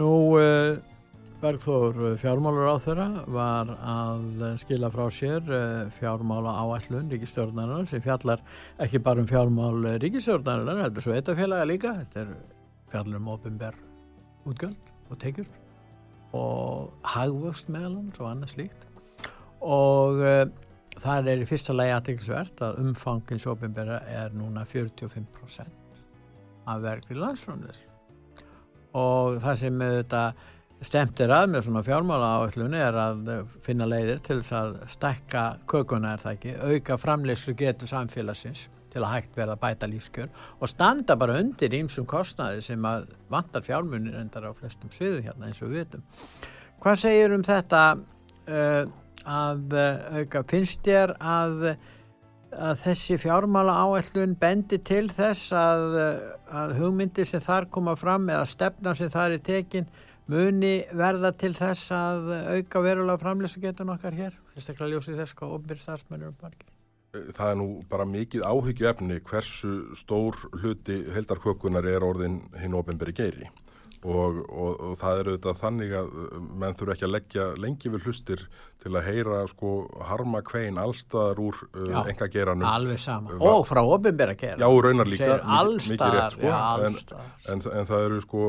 Nú, 0.00 0.08
eh, 0.40 0.80
Bergþór 1.42 2.16
fjármálur 2.22 2.72
á 2.72 2.76
þeirra 2.80 3.08
var 3.36 3.74
að 3.76 4.56
skila 4.64 4.88
frá 4.96 5.04
sér 5.12 5.44
eh, 5.44 5.92
fjármála 6.00 6.56
áætlun 6.56 7.12
ríkistjórnarinnar 7.12 7.92
sem 7.92 8.00
fjallar 8.00 8.40
ekki 8.80 9.04
bara 9.04 9.20
um 9.20 9.28
fjármál 9.28 10.00
ríkistjórnarinnar, 10.00 10.86
heldur 10.86 11.04
svo 11.04 11.18
eitafélaga 11.20 11.68
líka, 11.68 11.98
þetta 12.00 12.24
er 12.24 12.36
fjallar 12.88 13.20
um 13.20 13.32
ofinber 13.36 13.76
útgjöld 14.48 14.92
og 15.10 15.20
tekjur 15.20 15.52
og 16.32 16.94
hagvöxt 17.04 17.68
meðal 17.68 17.98
hans 18.00 18.24
og 18.24 18.32
annað 18.32 18.56
slíkt 18.56 18.87
og 19.60 20.22
uh, 20.22 20.44
það 20.98 21.32
er 21.32 21.42
í 21.42 21.48
fyrsta 21.48 21.76
lagi 21.76 21.94
aðeinsvert 21.96 22.62
að 22.64 22.80
umfangins 22.84 23.46
ofinbera 23.50 24.00
er 24.10 24.34
núna 24.36 24.64
45% 24.68 25.98
af 26.68 26.82
verkri 26.84 27.16
landsframlis 27.16 27.84
og 28.98 29.38
það 29.42 29.60
sem 29.62 29.82
þetta 29.82 30.22
stemt 30.84 31.20
er 31.20 31.32
að 31.34 31.52
með 31.52 31.64
svona 31.66 31.82
fjármála 31.86 32.32
áallunni 32.38 32.80
er 32.80 32.96
að 32.98 33.30
eh, 33.32 33.54
finna 33.64 33.86
leiðir 33.88 34.20
til 34.22 34.38
þess 34.40 34.54
að 34.54 34.76
stækka 34.94 35.44
kökuna 35.70 36.12
er 36.14 36.22
það 36.22 36.36
ekki, 36.36 36.52
auka 36.62 36.98
framleyslu 37.02 37.54
getur 37.58 37.90
samfélagsins 37.90 38.68
til 38.92 39.02
að 39.02 39.10
hægt 39.16 39.34
verða 39.36 39.58
bæta 39.60 39.88
lífskjör 39.90 40.30
og 40.60 40.70
standa 40.70 41.16
bara 41.18 41.40
undir 41.42 41.74
ímsum 41.76 42.06
kostnaði 42.08 42.62
sem 42.64 42.86
að 42.88 43.10
vantar 43.32 43.66
fjármunir 43.66 44.16
endar 44.20 44.48
á 44.48 44.52
flestum 44.56 44.92
sviðu 44.94 45.20
hérna 45.26 45.50
eins 45.50 45.60
og 45.60 45.72
við 45.72 45.82
vitum. 45.82 46.06
Hvað 46.78 47.02
segir 47.02 47.34
um 47.34 47.44
þetta 47.44 47.82
uh, 47.98 48.82
að 49.26 49.76
uh, 49.76 50.20
auka, 50.20 50.42
finnst 50.50 50.82
þér 50.86 51.14
að, 51.18 51.64
að 52.54 52.82
þessi 52.84 53.18
fjármála 53.20 53.74
áætlun 53.84 54.36
bendi 54.40 54.78
til 54.78 55.06
þess 55.12 55.52
að, 55.56 55.98
að 56.48 56.76
hugmyndi 56.78 57.26
sem 57.28 57.42
þar 57.44 57.68
koma 57.74 57.96
fram 57.98 58.28
eða 58.30 58.46
stefna 58.48 58.94
sem 58.98 59.10
þar 59.12 59.36
er 59.38 59.44
tekin 59.50 59.88
muni 60.28 60.82
verða 60.92 61.32
til 61.40 61.54
þess 61.56 61.92
að 61.94 62.32
auka 62.56 62.82
verulega 62.84 63.22
framleysu 63.22 63.62
getur 63.62 63.92
okkar 63.94 64.16
hér? 64.16 64.34
Fyrstaklega 64.54 64.94
ljósið 64.94 65.22
þess 65.22 65.38
hvað 65.38 65.54
ofnbyrð 65.58 65.84
starfsmennir 65.84 66.32
um 66.32 66.36
parkir. 66.40 66.74
það 67.34 67.50
er 67.50 67.56
nú 67.56 67.68
bara 67.88 68.04
mikið 68.04 68.44
áhyggju 68.44 68.88
efni 68.90 69.16
hversu 69.24 69.70
stór 69.96 70.36
hluti 70.60 70.98
heldarkökunar 71.14 71.86
er 71.88 72.04
orðin 72.04 72.42
hinn 72.60 72.76
ofinberi 72.76 73.14
geiri 73.16 73.48
og, 74.06 74.36
og, 74.48 74.74
og 74.88 74.92
það 75.00 75.18
er 75.20 75.28
auðvitað 75.32 75.56
þannig 75.58 75.92
að 75.98 76.10
uh, 76.14 76.34
menn 76.62 76.76
þurfa 76.78 76.94
ekki 76.94 77.06
að 77.08 77.12
leggja 77.16 77.46
lengi 77.58 77.90
við 77.94 78.04
hlustir 78.06 78.44
til 78.78 78.92
að 78.94 79.06
heyra 79.08 79.38
sko 79.50 79.70
harma 80.06 80.42
kvein 80.46 80.78
allstaðar 80.78 81.40
úr 81.42 81.58
uh, 81.72 82.04
enga 82.12 82.28
geiranum 82.30 82.68
Alveg 82.68 83.00
sama. 83.02 83.34
Va- 83.40 83.56
Og 83.58 83.64
frá 83.66 83.80
ofnbyrð 83.82 84.34
að 84.36 84.38
gera. 84.44 84.58
Já, 84.62 84.68
raunar 84.86 85.10
líka, 85.10 85.30
mikið- 85.42 85.88
mikið 85.90 86.14
rétt, 86.14 86.36
sko, 86.36 86.46
já, 86.46 86.60
en- 86.86 87.00
en, 87.56 87.64
en 87.80 87.88
það 87.90 88.04
eru 88.06 88.20
sko 88.22 88.42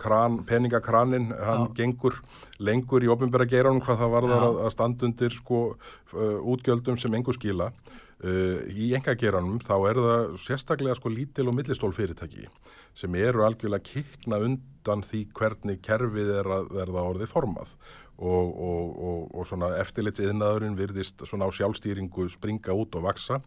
kran, 0.00 0.38
peningakranin, 0.48 1.28
hann 1.36 1.66
Já. 1.68 1.74
gengur 1.82 2.16
lengur 2.64 3.04
í 3.04 3.10
ofinbæra 3.12 3.44
geiranum 3.50 3.82
hvað 3.84 4.00
það 4.00 4.14
varðar 4.16 4.46
að, 4.48 4.60
að 4.64 4.72
standa 4.78 5.06
undir 5.10 5.36
sko 5.36 5.60
uh, 5.74 6.38
útgjöldum 6.54 6.96
sem 7.02 7.12
engu 7.20 7.34
skila 7.36 7.68
uh, 8.24 8.58
í 8.72 8.94
enga 8.96 9.14
geiranum 9.20 9.60
þá 9.60 9.74
er 9.90 10.00
það 10.06 10.36
sérstaklega 10.48 10.96
sko 10.96 11.12
lítil 11.12 11.48
og 11.50 11.58
millistól 11.60 11.92
fyrirtæki 11.92 12.48
sem 12.94 13.14
eru 13.18 13.42
algjörlega 13.44 13.82
kikna 13.90 14.38
undan 14.84 15.04
því 15.04 15.26
hvernig 15.32 15.80
kerfið 15.82 16.30
er 16.40 16.48
að 16.48 16.72
verða 16.74 17.04
orðið 17.10 17.30
formað 17.32 17.70
og, 18.14 18.50
og, 18.52 18.90
og, 18.94 19.22
og 19.34 19.46
svona 19.48 19.72
eftirlitsiðnaðurinn 19.80 20.76
virðist 20.78 21.24
svona 21.26 21.48
á 21.48 21.56
sjálfstýringu 21.56 22.28
springa 22.30 22.74
út 22.76 22.94
og 22.94 23.06
vaksa 23.08 23.40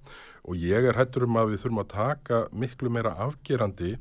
og 0.44 0.58
ég 0.58 0.84
er 0.84 0.98
hættur 0.98 1.28
um 1.28 1.38
að 1.38 1.54
við 1.54 1.62
þurfum 1.64 1.84
að 1.84 1.94
taka 1.94 2.42
miklu 2.52 2.90
meira 2.90 3.14
afgerandi 3.16 3.98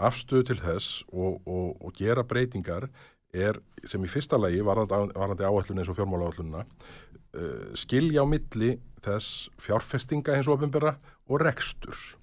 afstöðu 0.00 0.50
til 0.50 0.58
þess 0.60 1.04
og 1.12 1.92
gera 1.96 2.24
breytingar 2.24 2.88
er 3.32 3.60
sem 3.86 4.02
í 4.02 4.10
fyrsta 4.10 4.36
lagi 4.40 4.60
varðandi, 4.66 5.44
áallun 5.46 5.78
eins 5.78 5.90
og 5.92 5.96
fjármálaáallunna 5.96 6.64
uh, 6.64 7.70
skilja 7.78 8.24
á 8.24 8.26
milli 8.26 8.74
þess 9.04 9.48
fjárfestinga 9.62 10.34
eins 10.34 10.48
og 10.50 10.58
ofinbera 10.58 10.96
og 11.30 11.44
reksturs. 11.44 12.16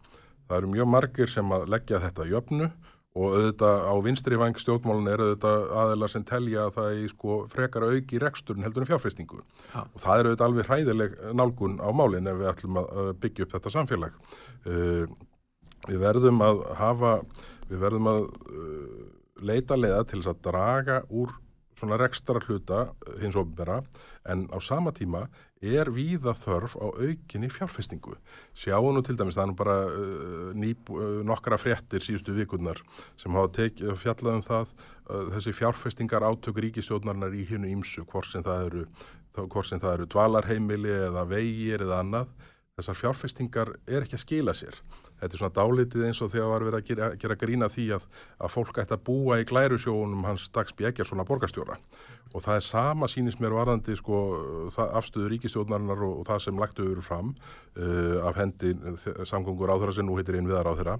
Það 0.49 0.57
eru 0.59 0.73
mjög 0.73 0.89
margir 0.91 1.31
sem 1.31 1.53
að 1.55 1.69
leggja 1.71 2.01
þetta 2.03 2.27
jöfnu 2.27 2.69
og 3.17 3.33
auðvitað 3.33 3.85
á 3.89 3.93
vinstri 4.05 4.37
vang 4.39 4.59
stjórnmálun 4.61 5.09
er 5.09 5.23
auðvitað 5.23 5.63
aðelar 5.81 6.13
sem 6.13 6.25
telja 6.27 6.67
að 6.67 6.75
það 6.75 6.89
er 6.91 7.13
sko 7.13 7.37
frekar 7.51 7.87
auki 7.87 8.21
reksturinn 8.21 8.67
heldur 8.67 8.85
en 8.85 8.91
fjárfestingu 8.91 9.41
ja. 9.41 9.83
og 9.83 10.03
það 10.03 10.19
er 10.19 10.29
auðvitað 10.29 10.45
alveg 10.47 10.69
hræðileg 10.69 11.17
nálgun 11.41 11.79
á 11.81 11.89
málinn 11.97 12.29
ef 12.29 12.39
við 12.41 12.51
ætlum 12.51 12.79
að 12.83 13.11
byggja 13.23 13.47
upp 13.47 13.55
þetta 13.55 13.73
samfélag. 13.73 14.21
Uh, 14.67 15.09
við 15.87 15.99
verðum 16.03 16.43
að 16.45 16.63
hafa, 16.77 17.13
við 17.71 17.83
verðum 17.85 18.11
að 18.13 18.29
uh, 18.53 19.03
leita 19.47 19.77
leiða 19.77 20.05
til 20.07 20.21
þess 20.21 20.33
að 20.33 20.43
draga 20.49 21.01
úr 21.09 21.33
svona 21.77 21.97
rekstra 22.01 22.41
hluta 22.41 22.87
hins 23.21 23.37
ofnbæra 23.37 23.81
en 24.25 24.47
á 24.49 24.57
sama 24.61 24.91
tíma 24.91 25.27
er 25.61 25.89
víða 25.89 26.35
þörf 26.37 26.75
á 26.77 26.85
aukinni 26.85 27.49
fjárfestingu. 27.49 28.17
Sjáum 28.53 28.93
nú 28.93 29.01
til 29.01 29.17
dæmis, 29.17 29.37
það 29.37 29.43
er 29.43 29.49
nú 29.49 29.55
bara 29.57 29.77
uh, 29.89 30.51
ný, 30.53 30.73
uh, 30.93 31.23
nokkra 31.25 31.57
fréttir 31.57 32.05
síðustu 32.05 32.35
vikurnar 32.37 32.81
sem 33.17 33.33
hafa 33.33 33.69
fjallað 33.97 34.37
um 34.37 34.45
það 34.45 34.67
uh, 34.75 35.31
þessi 35.33 35.55
fjárfestingar 35.57 36.25
átök 36.29 36.61
ríkistjóðnarnar 36.61 37.33
í 37.33 37.45
hinu 37.49 37.71
ímsu, 37.73 38.05
hvort 38.05 38.29
sem 38.29 38.45
það 38.45 38.69
eru, 38.69 38.85
eru 39.93 40.05
dvalarheimili 40.05 40.93
eða 41.09 41.25
vegir 41.25 41.85
eða 41.87 42.03
annað. 42.03 42.29
Þessar 42.77 43.01
fjárfestingar 43.01 43.73
er 43.89 44.05
ekki 44.05 44.19
að 44.19 44.25
skila 44.27 44.53
sér 44.53 44.77
þetta 45.19 45.35
er 45.35 45.41
svona 45.41 45.55
dálitið 45.55 46.05
eins 46.07 46.21
og 46.21 46.31
þegar 46.33 46.51
var 46.51 46.65
verið 46.67 46.79
að 46.79 46.87
gera, 46.89 47.09
gera 47.21 47.37
grína 47.39 47.69
því 47.73 47.87
að, 47.97 48.05
að 48.43 48.53
fólk 48.53 48.79
ætti 48.83 48.95
að 48.95 49.03
búa 49.09 49.39
í 49.41 49.47
glærusjónum 49.49 50.25
hans 50.27 50.47
Dagsby 50.53 50.87
Eggersson 50.89 51.23
að 51.23 51.29
borgarstjóra. 51.31 51.77
Og 52.35 52.43
það 52.43 52.59
er 52.59 52.65
sama 52.67 53.09
sínist 53.09 53.41
mér 53.41 53.55
varðandi 53.55 53.95
sko, 53.97 54.17
afstöðu 54.85 55.31
ríkistjóðnarinnar 55.33 56.03
og, 56.05 56.17
og 56.21 56.27
það 56.27 56.43
sem 56.45 56.59
lagtu 56.59 56.89
yfir 56.89 57.05
fram 57.05 57.31
uh, 57.33 58.27
af 58.27 58.41
hendi 58.41 58.73
samgöngur 59.29 59.71
á 59.71 59.79
þeirra 59.79 59.95
sem 59.95 60.07
nú 60.07 60.17
heitir 60.19 60.37
einn 60.37 60.49
viðar 60.49 60.69
á 60.69 60.77
þeirra 60.77 60.97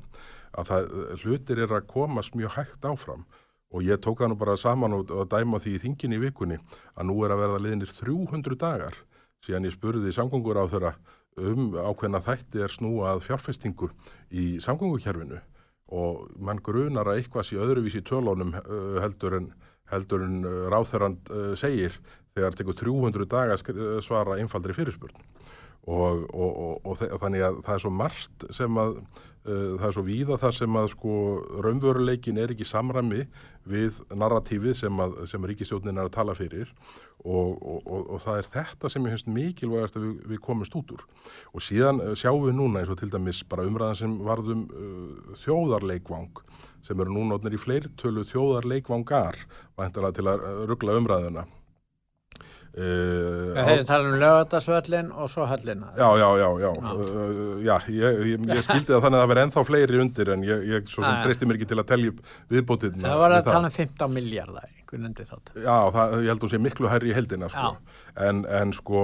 að 0.58 0.72
það, 0.72 0.88
hlutir 1.24 1.62
er 1.66 1.76
að 1.76 1.92
komast 1.92 2.38
mjög 2.40 2.56
hægt 2.56 2.88
áfram. 2.88 3.28
Og 3.76 3.84
ég 3.84 4.00
tók 4.00 4.22
það 4.22 4.32
nú 4.32 4.40
bara 4.40 4.56
saman 4.56 4.96
og, 4.96 5.12
og 5.12 5.28
dæma 5.28 5.60
því 5.60 5.76
í 5.76 5.84
þingin 5.84 6.16
í 6.16 6.22
vikunni 6.24 6.58
að 6.96 7.10
nú 7.10 7.20
er 7.28 7.36
að 7.36 7.44
verða 7.44 7.64
liðnir 7.66 7.92
300 7.92 8.56
dagar 8.62 8.96
síðan 9.44 9.68
ég 9.68 9.76
spurði 9.76 10.14
samgöngur 10.16 10.60
á 10.60 10.66
þeirra 10.72 10.94
um 11.38 11.76
ákveðna 11.78 12.22
þætti 12.26 12.64
er 12.66 12.74
snúað 12.74 13.24
fjárfestingu 13.26 13.92
í 14.32 14.58
samgöngukerfinu. 14.64 15.40
Og 15.98 16.28
mann 16.44 16.60
grunar 16.64 17.08
að 17.08 17.22
eitthvað 17.22 17.48
sé 17.48 17.60
öðruvísi 17.62 18.04
tölónum 18.06 18.56
uh, 18.60 18.98
heldur 19.04 19.38
en, 19.40 19.52
en 19.94 20.42
uh, 20.44 20.68
ráþerrand 20.74 21.32
uh, 21.32 21.54
segir 21.60 21.96
þegar 22.36 22.58
tekur 22.58 22.78
300 22.78 23.30
daga 23.32 23.56
svara 24.04 24.38
einfaldri 24.42 24.76
fyrirspurn. 24.76 25.16
Og, 25.88 26.26
og, 26.36 26.52
og, 26.84 27.00
og 27.00 27.22
þannig 27.22 27.46
að 27.48 27.62
það 27.64 27.74
er 27.78 27.84
svo 27.86 27.92
margt 27.96 28.48
sem 28.52 28.80
að 28.82 28.98
það 29.48 29.86
er 29.88 29.94
svo 29.96 30.02
víða 30.04 30.36
það 30.42 30.56
sem 30.58 30.74
að 30.76 30.88
sko 30.92 31.12
raunvöruleikin 31.64 32.40
er 32.44 32.52
ekki 32.52 32.66
samrami 32.68 33.22
við 33.64 34.02
narratífið 34.12 34.76
sem, 34.76 35.00
sem 35.32 35.48
ríkistjónin 35.48 35.96
er 35.96 36.10
að 36.10 36.18
tala 36.18 36.36
fyrir 36.36 36.74
og, 37.28 37.58
og, 37.60 37.82
og, 37.84 38.06
og 38.16 38.24
það 38.24 38.40
er 38.42 38.50
þetta 38.54 38.92
sem 38.92 39.08
ég 39.08 39.16
finnst 39.16 39.32
mikilvægast 39.36 40.00
að 40.00 40.06
við, 40.06 40.16
við 40.32 40.42
komumst 40.46 40.78
út 40.80 40.94
úr. 40.96 41.04
Og 41.52 41.66
síðan 41.66 42.00
eh, 42.06 42.14
sjáum 42.20 42.46
við 42.48 42.58
núna 42.60 42.82
eins 42.82 42.94
og 42.94 43.02
til 43.02 43.12
dæmis 43.12 43.44
bara 43.50 43.68
umræðan 43.68 44.00
sem 44.00 44.16
varðum 44.28 44.64
uh, 44.72 45.36
þjóðarleikvang 45.44 46.42
sem 46.86 47.04
eru 47.04 47.18
núna 47.18 47.40
í 47.52 47.60
fleirtölu 47.60 48.24
þjóðarleikvangar 48.32 49.44
væntalega 49.78 50.20
til 50.20 50.28
að 50.32 50.50
ruggla 50.72 50.98
umræðuna. 51.02 51.48
Uh, 52.78 53.56
Þeir 53.58 53.72
eru 53.74 53.86
talað 53.90 54.08
um 54.12 54.20
lögadagsvöllin 54.22 55.08
og 55.18 55.32
svo 55.34 55.48
höllina 55.50 55.88
Já, 55.98 56.12
já, 56.20 56.28
já, 56.38 56.50
já, 56.62 56.68
uh, 56.78 57.56
já 57.66 57.74
ég, 57.90 58.20
ég, 58.36 58.44
ég 58.54 58.62
skildi 58.68 58.94
það 58.94 59.02
þannig 59.08 59.18
að 59.18 59.24
það 59.24 59.32
verði 59.32 59.46
ennþá 59.48 59.64
fleiri 59.66 60.02
undir 60.04 60.32
en 60.36 60.44
ég, 60.46 60.62
ég 60.76 60.92
treysti 60.94 61.50
mér 61.50 61.58
ekki 61.58 61.70
til 61.72 61.80
að 61.82 61.88
telja 61.90 62.14
viðbótið 62.54 63.00
Það 63.02 63.24
var 63.24 63.36
að 63.40 63.50
tala 63.50 63.72
um 63.72 63.76
15 63.80 64.14
miljardar 64.14 64.77
Já, 65.60 65.78
það, 65.94 66.16
ég 66.24 66.32
held 66.32 66.40
að 66.40 66.46
hún 66.48 66.54
sé 66.54 66.60
miklu 66.64 66.92
hærri 66.92 67.12
í 67.12 67.16
heldina 67.18 67.50
sko. 67.52 67.74
en, 68.28 68.44
en 68.60 68.74
sko 68.74 69.04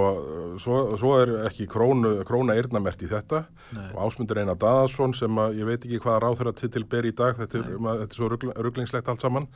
svo, 0.63 0.77
svo 1.01 1.13
er 1.21 1.33
ekki 1.49 1.67
krónu, 1.69 2.15
króna 2.27 2.55
eirnamert 2.57 3.03
í 3.03 3.09
þetta. 3.11 3.43
Nei. 3.73 3.89
og 3.93 3.99
ásmundur 4.05 4.41
Einar 4.41 4.59
Daðarsson 4.61 5.15
sem 5.17 5.39
að 5.41 5.59
ég 5.61 5.69
veit 5.69 5.81
ekki 5.81 6.01
hvaða 6.03 6.19
ráð 6.23 6.39
þeirra 6.41 6.55
til 6.61 6.83
ber 6.89 7.07
í 7.09 7.13
dag, 7.17 7.37
þetta 7.39 7.59
er, 7.59 7.69
þetta 7.73 8.09
er 8.09 8.19
svo 8.19 8.31
rugglingslegt 8.67 9.11
allt 9.11 9.25
saman, 9.25 9.47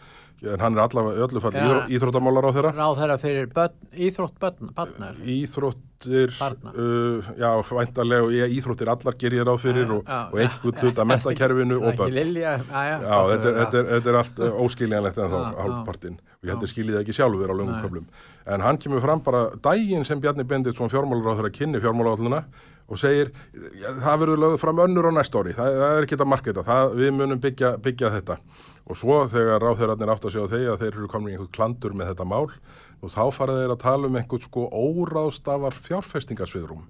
en 0.46 0.62
hann 0.62 0.78
er 0.78 0.84
allavega 0.84 1.26
öllu 1.26 1.42
fall 1.42 1.56
ja. 1.58 1.80
íþróttamálar 1.90 2.46
á 2.46 2.52
þeirra 2.54 2.72
Ráð 2.78 3.00
þeirra 3.00 3.18
fyrir 3.22 3.48
börn, 3.54 3.78
íþrótt 4.08 4.36
börn 4.42 5.24
Íþróttir 5.34 6.36
uh, 6.38 7.30
já, 7.40 7.50
væntarlega, 7.72 8.30
ég 8.36 8.54
íþróttir 8.60 8.92
allar 8.94 9.18
ger 9.18 9.34
ég 9.34 9.48
ráð 9.48 9.64
fyrir 9.66 9.96
og, 9.98 10.06
og 10.06 10.38
einhvern 10.38 10.78
hlut 10.84 11.02
að 11.02 11.10
mentakerfinu 11.14 11.80
og 11.82 11.98
börn. 11.98 12.22
Já, 12.38 13.18
þetta 13.34 13.82
er, 13.82 13.92
er 13.98 14.20
allt 14.22 14.42
óskiljanlegt 14.68 15.18
en 15.18 15.34
þá 15.34 15.38
hálfpartin 15.64 16.22
og 16.22 16.46
ég 16.46 16.54
heldur 16.54 16.74
skiljið 16.74 17.02
ekki 17.02 17.18
sjálfur 17.18 17.50
á 17.50 17.56
lögum 17.58 17.82
köflum. 17.82 18.08
En 18.48 18.64
hann 18.64 18.78
kemur 18.82 19.02
fram 19.04 19.26
bara 19.26 19.48
dægin 19.58 20.06
sem 20.06 20.22
Bjarni 20.22 20.46
Bendit 20.48 20.78
svona 20.78 20.94
fjármálar 20.94 21.34
á 21.34 21.38
þeirra 21.42 21.54
kynni 21.56 21.82
fjármálarálluna 21.82 22.44
og 22.88 23.02
segir 23.02 23.34
það 24.04 24.22
verður 24.22 24.44
lögð 24.46 24.62
fram 24.62 24.86
önnur 24.86 25.10
á 25.10 25.12
næst 25.18 25.36
ári. 25.36 25.58
Það, 25.58 25.80
það 25.82 25.98
er 25.98 26.06
ekki 26.06 26.16
þetta. 26.16 26.30
Marketa, 26.32 26.64
það, 26.68 26.96
við 27.02 27.14
munum 27.18 27.42
byggja, 27.44 27.74
byggja 27.84 28.14
þetta 28.14 28.38
og 28.88 29.00
svo 29.00 29.20
þegar 29.32 29.64
ráþeirarnir 29.64 30.14
átt 30.14 30.28
að 30.28 30.36
segja 30.38 30.48
á 30.48 30.54
þeir 30.54 30.70
að 30.74 30.84
þeir 30.84 30.94
eru 30.94 31.10
komin 31.12 31.34
í 31.34 31.36
einhvern 31.36 31.56
klandur 31.58 31.96
með 31.98 32.14
þetta 32.14 32.30
mál 32.32 32.46
og 32.48 33.12
þá 33.14 33.24
fara 33.36 33.58
þeir 33.60 33.74
að 33.76 33.84
tala 33.84 34.10
um 34.10 34.20
einhvern 34.20 34.46
sko 34.48 34.68
óráðstafar 34.72 35.76
fjárfestingasviðrum 35.88 36.86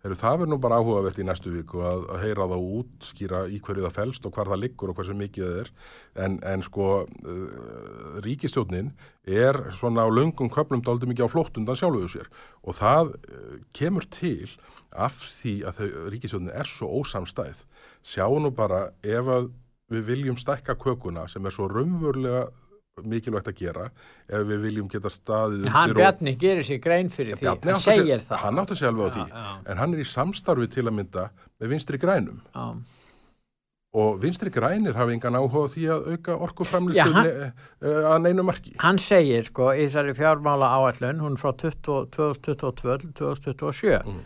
Heru, 0.00 0.16
það 0.16 0.36
verður 0.40 0.48
nú 0.48 0.56
bara 0.64 0.76
áhugavert 0.80 1.18
í 1.20 1.24
næstu 1.28 1.50
viku 1.52 1.82
að, 1.84 2.06
að 2.14 2.22
heyra 2.24 2.46
það 2.48 2.62
og 2.62 2.76
útskýra 2.78 3.40
í 3.52 3.58
hverju 3.60 3.82
það 3.84 3.96
fælst 3.98 4.28
og 4.28 4.32
hvar 4.32 4.48
það 4.48 4.60
liggur 4.62 4.92
og 4.92 4.96
hversu 4.96 5.16
mikið 5.18 5.44
það 5.44 5.58
er. 5.60 5.70
En, 6.24 6.38
en 6.48 6.64
sko 6.64 6.86
uh, 7.04 8.14
ríkistjónin 8.24 8.94
er 9.28 9.60
svona 9.76 10.06
á 10.06 10.08
löngum 10.08 10.48
köplum 10.54 10.80
daldi 10.86 11.10
mikið 11.10 11.28
á 11.28 11.32
flóttundan 11.34 11.76
sjálfuðu 11.76 12.08
sér. 12.14 12.30
Og 12.64 12.78
það 12.80 13.12
uh, 13.12 13.58
kemur 13.76 14.08
til 14.08 14.48
af 14.88 15.20
því 15.42 15.54
að 15.68 15.82
ríkistjónin 16.14 16.54
er 16.56 16.70
svo 16.70 16.88
ósamstæð. 17.02 17.60
Sjá 18.00 18.24
nú 18.40 18.54
bara 18.56 18.86
ef 19.04 19.28
að 19.28 19.52
við 19.90 20.02
viljum 20.06 20.38
stækka 20.40 20.76
kökuna 20.80 21.26
sem 21.30 21.46
er 21.46 21.54
svo 21.54 21.68
raunvörlega 21.70 22.48
mikilvægt 23.06 23.46
að 23.50 23.56
gera 23.60 23.84
ef 24.28 24.46
við 24.48 24.58
viljum 24.66 24.88
geta 24.90 25.10
staðið 25.12 25.68
hann 25.74 25.94
Bjarni 25.96 26.32
gerir 26.40 26.64
sér 26.66 26.80
grein 26.82 27.08
fyrir 27.12 27.34
því. 27.36 27.42
Bjarni 27.46 27.70
hann 27.72 27.84
segir 27.84 28.20
það. 28.24 28.38
hann 28.44 28.58
átt 28.62 28.72
að 28.74 28.78
segja 28.80 28.92
alveg 28.92 29.06
á 29.06 29.08
því. 29.14 29.24
já, 29.30 29.34
en 29.66 29.76
hann 29.82 29.92
er 29.94 30.00
í 30.02 30.08
samstarfi 30.08 30.66
til 30.74 30.86
að 30.86 30.94
mynda 30.98 31.22
með 31.60 31.66
vinstri 31.74 31.96
grænum. 32.02 32.38
Já. 32.54 32.66
og 34.00 34.10
vinstri 34.22 34.50
grænir 34.54 34.94
hafa 34.94 35.10
engan 35.10 35.34
áhuga 35.34 35.68
því 35.72 35.84
að 35.90 36.00
auka 36.12 36.32
orkuframlistu 36.46 37.10
ne, 37.14 37.22
uh, 37.82 38.04
að 38.12 38.18
neinu 38.26 38.42
marki. 38.46 38.72
Hann 38.78 38.98
segir 39.02 39.42
sko 39.48 39.64
í 39.74 39.76
þessari 39.88 40.12
fjármála 40.18 40.66
áallun 40.76 41.22
hún 41.24 41.36
frá 41.40 41.50
2022-2027 41.64 44.04
mm. 44.04 44.20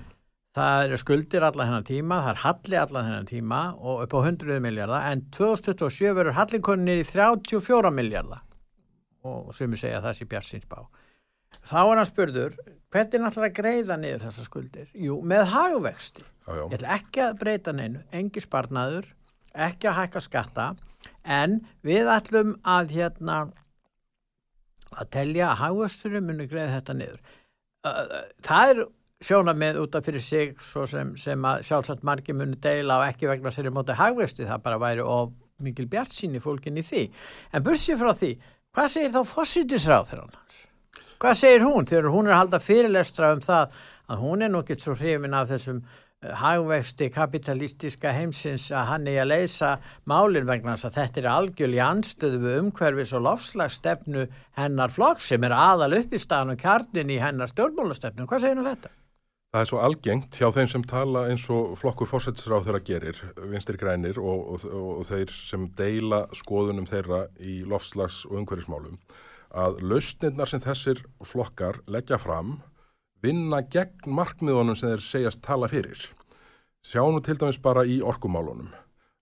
Það 0.55 0.85
eru 0.87 0.99
skuldir 1.01 1.43
allar 1.43 1.67
hennar 1.67 1.87
tíma, 1.87 2.21
það 2.23 2.31
er 2.31 2.41
halli 2.45 2.79
allar 2.79 3.07
hennar 3.09 3.25
tíma 3.27 3.61
og 3.75 4.05
upp 4.05 4.13
á 4.15 4.21
100 4.21 4.61
miljardar 4.63 5.09
en 5.11 5.25
2027 5.35 6.13
verður 6.15 6.37
hallikonið 6.37 7.01
í 7.03 7.07
34 7.09 7.91
miljardar 7.91 8.45
og 9.25 9.51
ég 9.57 9.75
segja 9.81 10.03
það 10.05 10.17
sé 10.19 10.29
Bjart 10.31 10.47
síns 10.47 10.69
bá. 10.71 10.85
Þá 11.65 11.79
er 11.81 11.99
hann 11.99 12.09
spurður, 12.09 12.57
hvernig 12.93 13.17
er 13.17 13.23
náttúrulega 13.25 13.51
að 13.51 13.59
greiða 13.59 13.99
niður 13.99 14.25
þessar 14.27 14.49
skuldir? 14.49 14.89
Jú, 15.01 15.19
með 15.27 15.45
hagvexti. 15.55 16.25
Já, 16.45 16.51
já. 16.51 16.65
Ég 16.65 16.75
ætla 16.79 16.97
ekki 16.99 17.23
að 17.25 17.39
breyta 17.41 17.75
neinu, 17.75 18.03
engi 18.15 18.43
sparnaður, 18.45 19.07
ekki 19.67 19.91
að 19.91 19.99
hækka 20.01 20.23
skatta, 20.25 20.67
en 21.25 21.61
við 21.87 22.11
ætlum 22.13 22.57
að 22.69 22.93
hérna 22.99 23.39
að 24.95 25.09
telja 25.15 25.49
að 25.51 25.61
hagvexturum 25.63 26.29
muni 26.29 26.51
greiða 26.51 26.77
þetta 26.77 26.99
niður. 27.01 27.25
Það 28.45 28.75
er 28.75 28.85
sjóna 29.25 29.55
með 29.57 29.81
út 29.85 29.97
af 29.99 30.05
fyrir 30.07 30.23
sig 30.23 30.57
sem, 30.61 31.15
sem 31.21 31.49
að 31.49 31.65
sjálfsagt 31.69 32.05
margi 32.07 32.37
muni 32.37 32.61
deila 32.61 33.01
og 33.01 33.09
ekki 33.09 33.31
vegna 33.31 33.53
sér 33.55 33.71
í 33.71 33.75
móti 33.75 33.97
hagvexti, 33.97 34.47
það 34.49 34.65
bara 34.67 34.83
væri 34.83 35.07
of 35.07 35.33
mikil 35.63 35.87
bjart 35.89 36.13
sín 36.13 36.35
í 36.37 36.43
fólkin 36.43 36.81
í 36.81 36.85
því. 36.85 37.07
En 37.55 37.65
bursið 37.65 38.01
frá 38.01 38.13
því, 38.13 38.33
Hvað 38.75 38.89
segir 38.91 39.13
þá 39.15 39.21
fósittisráð 39.31 40.09
þegar 40.09 40.23
hann 40.25 40.39
hans? 40.41 40.55
Hvað 41.23 41.37
segir 41.39 41.63
hún 41.63 41.87
þegar 41.87 42.09
hún 42.11 42.27
er 42.27 42.33
að 42.35 42.41
halda 42.41 42.59
fyrirlestra 42.59 43.29
um 43.37 43.43
það 43.45 43.77
að 44.11 44.25
hún 44.25 44.43
er 44.43 44.51
nokkið 44.51 44.81
svo 44.83 44.95
hrifin 44.99 45.37
af 45.39 45.53
þessum 45.53 45.79
uh, 45.85 46.33
hagvexti 46.41 47.09
kapitalistiska 47.15 48.11
heimsins 48.17 48.67
að 48.75 48.89
hann 48.91 49.07
er 49.13 49.21
að 49.23 49.31
leysa 49.31 49.71
málin 50.11 50.51
vegna 50.51 50.75
þess 50.75 50.91
að 50.91 50.99
þetta 50.99 51.23
er 51.23 51.31
algjörlega 51.37 51.87
anstöðu 51.87 52.43
við 52.43 52.59
umhverfis 52.65 53.15
og 53.15 53.25
lofslagsstefnu 53.29 54.27
hennar 54.59 54.97
flokk 54.99 55.23
sem 55.23 55.47
er 55.47 55.55
aðal 55.55 55.93
upp 56.01 56.19
í 56.19 56.25
staðan 56.27 56.57
og 56.57 56.67
kjarnin 56.67 57.15
í 57.15 57.23
hennar 57.23 57.55
stjórnmálastefnu. 57.55 58.27
Hvað 58.27 58.49
segir 58.49 58.59
nú 58.59 58.67
þetta? 58.67 58.91
Það 59.55 59.63
er 59.63 59.69
svo 59.71 59.79
algengt 59.87 60.35
hjá 60.35 60.49
þeim 60.51 60.67
sem 60.67 60.83
tala 60.91 61.21
eins 61.31 61.45
og 61.55 61.77
flokkur 61.79 62.09
fórsættisráð 62.11 62.65
þeirra 62.67 62.79
gerir, 62.89 63.19
vinstir 63.53 63.77
grænir 63.79 64.17
og, 64.19 64.49
og, 64.57 64.65
og 64.67 65.05
þeir 65.07 65.31
sem 65.31 65.69
deila 65.79 66.25
skoðunum 66.35 66.89
þeirra 66.91 67.21
í 67.39 67.61
lofslags 67.63 68.25
og 68.27 68.41
umhverfismálum, 68.41 68.97
að 69.55 69.79
lausnirnar 69.87 70.51
sem 70.51 70.65
þessir 70.65 71.05
flokkar 71.23 71.79
leggja 71.87 72.19
fram 72.19 72.57
vinna 73.23 73.63
gegn 73.63 74.11
markmiðunum 74.11 74.75
sem 74.75 74.91
þeir 74.91 75.07
segjast 75.07 75.45
tala 75.47 75.71
fyrir. 75.71 76.03
Sjá 76.83 77.07
nú 77.07 77.23
til 77.23 77.39
dæmis 77.39 77.63
bara 77.63 77.87
í 77.87 78.01
orkumálunum. 78.03 78.75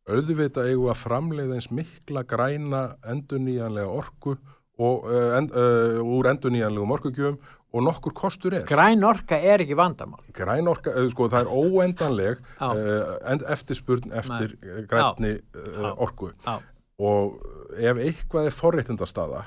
Auðvita 0.09 0.65
eigu 0.65 0.89
að 0.89 1.03
framleiða 1.05 1.61
eins 1.61 1.69
mikla 1.69 2.25
græna 2.25 2.87
enduníjanlega 3.05 4.01
orku 4.01 4.39
og, 4.79 5.05
uh, 5.05 5.37
end, 5.39 5.53
uh, 5.53 6.01
úr 6.01 6.31
enduníjanlegum 6.33 6.95
orkugjöfum 6.97 7.39
og 7.73 7.85
nokkur 7.87 8.13
kostur 8.17 8.55
er. 8.57 8.67
Græn 8.69 9.05
orka 9.05 9.37
er 9.37 9.65
ekki 9.65 9.77
vandamál. 9.77 10.21
Græn 10.37 10.69
orka, 10.69 10.93
uh, 10.97 11.09
sko 11.13 11.29
það 11.33 11.47
er 11.47 11.53
óendanleg 11.53 12.43
uh, 12.61 13.51
eftirspurn 13.53 14.13
eftir 14.13 14.57
Já. 14.61 14.85
grænni 14.91 15.35
uh, 15.57 15.93
orku 15.97 16.33
Já. 16.47 16.59
og 17.01 17.41
ef 17.77 18.01
eitthvað 18.05 18.49
er 18.49 18.57
forréttindastaða 18.57 19.47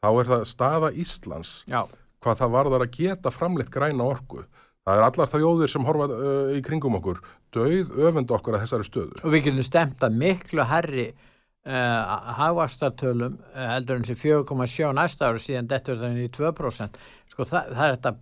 þá 0.00 0.10
er 0.12 0.30
það 0.32 0.44
staða 0.48 0.92
Íslands 0.96 1.54
Já. 1.70 1.84
hvað 2.22 2.42
það 2.42 2.54
varðar 2.56 2.86
að 2.86 2.94
geta 2.98 3.32
framleitt 3.34 3.72
græna 3.74 4.06
orku. 4.06 4.44
Það 4.80 4.96
er 4.96 5.04
allar 5.04 5.28
það 5.28 5.42
jóðir 5.44 5.70
sem 5.70 5.84
horfa 5.84 6.06
í 6.56 6.60
kringum 6.64 6.94
okkur, 6.96 7.18
döið 7.52 7.90
öfund 8.08 8.30
okkur 8.32 8.56
að 8.56 8.62
þessari 8.64 8.86
stöðu. 8.88 9.18
Og 9.20 9.34
við 9.34 9.44
getum 9.44 9.66
stemt 9.66 10.06
að 10.06 10.16
miklu 10.22 10.64
herri 10.66 11.10
Uh, 11.60 12.32
hagvastartölum 12.38 13.34
uh, 13.52 13.64
heldur 13.74 13.98
en 14.00 14.06
sem 14.08 14.16
4,7 14.16 14.94
næsta 14.96 15.28
ára 15.28 15.40
síðan 15.44 15.66
þetta 15.68 15.92
er 15.92 15.98
þannig 16.00 16.28
í 16.30 16.32
2% 16.32 17.00
sko 17.28 17.44
það, 17.44 17.74
það 17.76 17.82
er 17.84 17.96
þetta 17.98 18.12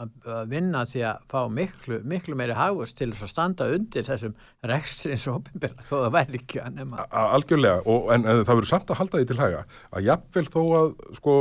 að 0.00 0.46
vinna 0.48 0.82
því 0.88 1.02
að 1.10 1.24
fá 1.28 1.40
miklu, 1.52 1.98
miklu 2.08 2.36
meiri 2.38 2.54
hagvast 2.56 2.96
til 2.96 3.10
þess 3.10 3.26
að 3.26 3.32
standa 3.32 3.66
undir 3.74 4.06
þessum 4.06 4.36
rekstrins 4.70 5.26
og 5.28 5.40
opinbjörn 5.40 5.82
þó 5.84 5.92
það 5.92 6.14
væri 6.14 6.40
ekki 6.40 6.60
að 6.62 6.78
nema. 6.78 7.06
Algjörlega, 7.20 7.82
og, 7.84 8.08
en, 8.14 8.24
en 8.24 8.40
það 8.40 8.60
verður 8.60 8.70
samt 8.70 8.92
að 8.92 9.00
halda 9.00 9.20
því 9.20 9.28
til 9.28 9.40
haga 9.40 9.62
að 9.90 10.06
jafnvel 10.08 10.46
þó 10.54 10.60
að 10.78 10.94
sko 11.18 11.36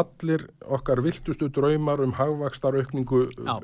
allir 0.00 0.46
okkar 0.78 1.04
viltustu 1.06 1.50
draumar 1.54 2.02
um 2.02 2.16
hagvastaraukningu 2.18 3.26
uh, 3.28 3.60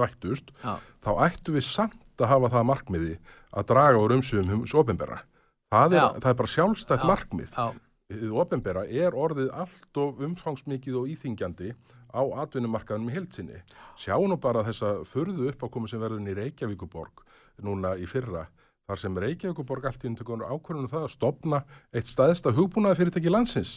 rættust, 0.00 0.54
Já. 0.64 0.78
þá 1.04 1.10
ættu 1.26 1.56
við 1.58 1.68
samt 1.68 2.00
að 2.20 2.32
hafa 2.34 2.54
það 2.56 2.70
markmiði 2.72 3.18
að 3.50 3.68
draga 3.72 4.00
úr 4.00 4.16
umsöfum 4.16 4.60
um 4.60 4.64
opinbjörna 4.64 5.24
það 5.70 5.96
er, 5.96 6.18
það 6.18 6.30
er 6.32 6.38
bara 6.40 6.52
sjálfstætt 6.54 7.04
já, 7.04 7.08
markmið. 7.10 7.54
Þið 8.10 8.36
ofinbera 8.42 8.84
er 8.90 9.16
orðið 9.16 9.52
allt 9.54 10.00
og 10.02 10.22
umfangsmikið 10.26 10.98
og 10.98 11.10
íþingjandi 11.12 11.74
á 12.10 12.22
atvinnumarkaðunum 12.42 13.12
í 13.12 13.14
heilsinni 13.14 13.60
sjá 14.00 14.16
nú 14.18 14.38
bara 14.42 14.64
þessa 14.66 14.96
förðu 15.06 15.46
uppákomi 15.52 15.90
sem 15.90 16.02
verður 16.02 16.26
í 16.26 16.34
Reykjavíkuborg 16.40 17.22
núna 17.62 17.94
í 17.94 18.08
fyrra 18.10 18.48
þar 18.90 18.98
sem 18.98 19.20
Reykjavíkuborg 19.22 19.86
allt 19.86 20.02
í 20.02 20.10
undirkonur 20.10 20.50
ákvörðunum 20.50 20.90
það 20.90 21.06
að 21.06 21.14
stopna 21.14 21.62
eitt 21.94 22.10
staðista 22.10 22.50
hugbúnaði 22.56 22.98
fyrirtæki 22.98 23.30
landsins 23.30 23.76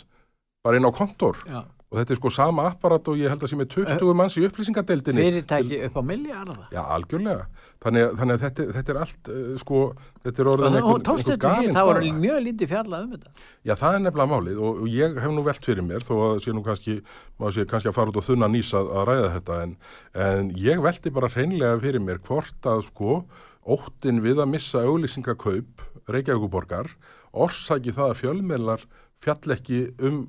bara 0.65 0.79
inn 0.79 0.89
á 0.89 0.91
kontor. 0.95 1.37
Já 1.45 1.61
og 1.93 1.99
þetta 1.99 2.15
er 2.15 2.17
sko 2.17 2.31
sama 2.33 2.63
apparat 2.71 3.09
og 3.11 3.19
ég 3.21 3.29
held 3.29 3.43
að 3.45 3.51
sem 3.51 3.59
er 3.61 3.67
20 3.69 4.15
manns 4.17 4.37
í 4.39 4.43
upplýsingadeildinni. 4.47 5.25
Fyrirtæki 5.27 5.79
upp 5.85 5.99
á 5.99 6.03
miljardar 6.09 6.63
Já, 6.73 6.79
algjörlega, 6.95 7.43
þannig, 7.85 8.07
þannig 8.17 8.33
að 8.33 8.45
þetta, 8.47 8.65
þetta 8.77 8.93
er 8.93 8.99
allt 9.03 9.29
uh, 9.29 9.43
sko, 9.61 9.81
þetta 10.25 10.43
er 10.43 10.49
orðin 10.53 10.79
einhver, 10.79 11.05
einhver 11.13 11.39
galinn 11.45 11.77
Það 11.77 11.89
voru 11.91 12.11
mjög 12.23 12.41
lítið 12.47 12.73
fjallað 12.73 13.05
um 13.05 13.13
þetta. 13.13 13.33
Já, 13.61 13.73
það 13.83 13.99
er 13.99 14.03
nefnilega 14.07 14.33
málið 14.33 14.63
og, 14.65 14.81
og 14.81 14.91
ég 14.97 15.21
hef 15.21 15.37
nú 15.37 15.45
velt 15.45 15.69
fyrir 15.69 15.87
mér 15.91 16.07
þó 16.09 16.13
að 16.31 16.35
sé 16.47 16.57
nú 16.57 16.65
kannski, 16.65 16.97
má 17.37 17.47
sé 17.53 17.67
kannski 17.69 17.93
að 17.93 17.97
fara 17.99 18.13
út 18.13 18.21
og 18.23 18.27
þunna 18.27 18.49
nýsa 18.49 18.81
að 18.81 19.07
ræða 19.11 19.31
þetta 19.37 19.61
en, 19.67 19.77
en 20.25 20.53
ég 20.65 20.81
velti 20.81 21.13
bara 21.13 21.29
hreinlega 21.35 21.81
fyrir 21.85 22.03
mér 22.03 22.23
hvort 22.25 22.73
að 22.73 22.87
sko 22.89 23.21
óttin 23.63 24.23
við 24.23 24.41
að 24.43 24.55
missa 24.57 24.81
auglýsingakaup 24.83 25.85
Reykjavíkuborgar 26.11 26.89
orsaki 27.31 27.93
það 27.95 28.09
að 28.09 28.19
fjölmeilar 28.19 28.81
fjall 29.23 29.55
ekki 29.55 29.85
um 30.03 30.25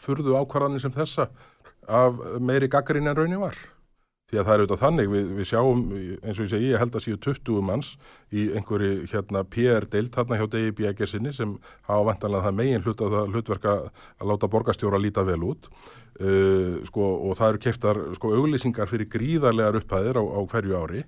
furðu 0.00 0.38
ákvarðanir 0.40 0.84
sem 0.84 0.94
þessa 0.94 1.28
af 1.90 2.24
meiri 2.40 2.70
gaggarinn 2.70 3.10
en 3.10 3.18
raunin 3.18 3.42
var. 3.42 3.58
Því 4.30 4.38
að 4.38 4.44
það 4.46 4.52
er 4.52 4.62
auðvitað 4.62 4.82
þannig, 4.84 5.08
við, 5.10 5.30
við 5.34 5.46
sjáum, 5.50 5.80
eins 6.22 6.38
og 6.38 6.44
ég 6.44 6.50
segi, 6.52 6.66
ég 6.70 6.78
held 6.78 6.94
að 6.94 7.02
séu 7.02 7.16
20 7.24 7.64
manns 7.66 7.88
í 8.30 8.44
einhverju 8.54 9.08
hérna 9.10 9.42
PR-deilt 9.50 10.14
þarna 10.14 10.38
hjá 10.38 10.44
Degi 10.52 10.74
Bjækersinni 10.78 11.32
sem 11.34 11.56
hafa 11.88 12.04
vantanlega 12.06 12.46
það 12.46 12.60
megin 12.60 12.84
hlut 12.84 13.02
að 13.02 13.16
það 13.16 13.34
hlutverka 13.34 13.74
að 13.90 14.30
láta 14.30 14.50
borgastjóra 14.52 15.02
líta 15.02 15.26
vel 15.26 15.40
út 15.48 15.66
uh, 15.72 16.78
sko, 16.86 17.10
og 17.26 17.34
það 17.40 17.48
eru 17.48 17.62
keftar 17.66 18.00
sko, 18.20 18.32
auglýsingar 18.38 18.92
fyrir 18.92 19.10
gríðarlegar 19.10 19.80
upphæðir 19.80 20.22
á, 20.22 20.24
á 20.24 20.40
hverju 20.54 20.78
ári. 20.78 21.04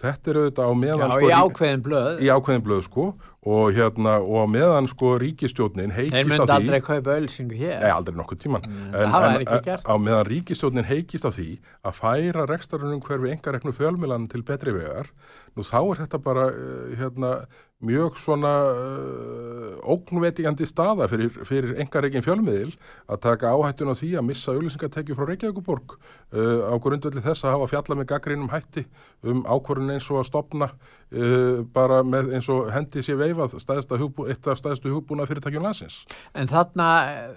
Þetta 0.00 0.30
er 0.30 0.40
auðvitað 0.44 0.70
á 0.70 0.74
meðan... 0.84 1.02
Já, 1.02 1.10
sko, 1.10 1.26
í 1.26 1.34
ákveðin 1.40 1.82
blöð. 1.84 2.22
Í 2.22 2.30
ákveðin 2.30 2.66
blöð, 2.70 2.84
sko, 2.86 3.08
og 3.40 3.70
hérna, 3.72 4.18
og 4.20 4.50
meðan 4.52 4.88
sko 4.90 5.14
ríkistjónin 5.20 5.94
heikist 5.96 6.12
á 6.12 6.20
því... 6.20 6.26
Þeir 6.26 6.28
myndi 6.34 6.54
aldrei 6.56 6.80
kaupa 6.84 7.14
ölsingu 7.16 7.56
hér. 7.56 7.78
Nei, 7.80 7.92
aldrei 7.94 8.18
nokkuð 8.18 8.42
tíman. 8.42 8.66
Mm, 8.68 8.90
en, 9.00 9.38
ekki 9.40 9.60
gert. 9.70 9.88
Á 9.88 9.94
meðan 9.96 10.28
ríkistjónin 10.28 10.88
heikist 10.90 11.24
á 11.24 11.32
því 11.32 11.48
að 11.80 11.96
færa 12.02 12.44
rekstarunum 12.50 13.00
hverfi 13.06 13.32
engareknu 13.32 13.72
fjölmilan 13.72 14.28
til 14.28 14.44
betri 14.44 14.76
vegar, 14.76 15.08
nú 15.56 15.64
þá 15.64 15.80
er 15.80 16.02
þetta 16.04 16.22
bara, 16.26 16.46
uh, 16.52 16.92
hérna, 17.00 17.32
mjög 17.80 18.18
svona 18.20 18.50
uh, 18.68 19.76
ógnvetígandi 19.88 20.66
staða 20.68 21.06
fyrir, 21.08 21.32
fyrir 21.48 21.78
engareikin 21.80 22.24
fjölmiðil 22.24 22.74
að 23.08 23.22
taka 23.24 23.54
áhættun 23.56 23.92
á 23.92 23.96
því 23.96 24.10
að 24.20 24.26
missa 24.28 24.52
auðlýsingatekju 24.52 25.16
frá 25.16 25.24
Reykjavíkuborg 25.30 25.94
uh, 25.96 26.68
á 26.68 26.76
grundvelli 26.82 27.24
þess 27.24 27.46
að 27.46 27.56
hafa 27.56 27.70
fjalla 27.72 27.96
með 27.96 28.10
gaggrínum 28.12 28.52
hætti 28.52 28.84
um 29.24 29.40
ákvörðun 29.48 29.94
eins 29.96 30.10
og 30.12 30.20
að 30.20 30.28
stopna 30.28 30.68
uh, 31.14 31.62
bara 31.74 32.00
með 32.06 32.34
eins 32.38 32.50
og 32.52 32.70
hendi 32.74 33.04
sér 33.04 33.18
veifað 33.20 33.56
hugbú, 34.00 34.28
eitt 34.30 34.46
af 34.46 34.60
stæðstu 34.60 34.92
hugbúna 34.94 35.26
fyrirtækjum 35.28 35.66
landsins. 35.66 36.04
En 36.34 36.50
þarna 36.50 36.90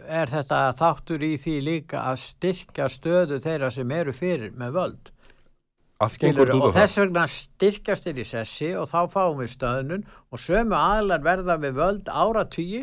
er 0.08 0.32
þetta 0.32 0.62
þáttur 0.80 1.26
í 1.26 1.36
því 1.42 1.58
líka 1.66 2.06
að 2.12 2.22
styrka 2.28 2.90
stöðu 2.92 3.42
þeirra 3.44 3.72
sem 3.74 3.92
eru 3.92 4.16
fyrir 4.16 4.56
með 4.58 4.80
völd. 4.80 5.14
Skilur, 6.12 6.50
og 6.58 6.74
þess 6.76 6.98
vegna 7.00 7.24
styrkast 7.30 8.08
þér 8.08 8.20
í 8.20 8.26
sessi 8.28 8.74
og 8.76 8.90
þá 8.92 9.00
fáum 9.14 9.38
við 9.40 9.54
stöðnun 9.54 10.06
og 10.34 10.42
sömu 10.42 10.76
aðlar 10.76 11.24
verða 11.24 11.56
við 11.62 11.78
völd 11.78 12.10
áratýji 12.12 12.82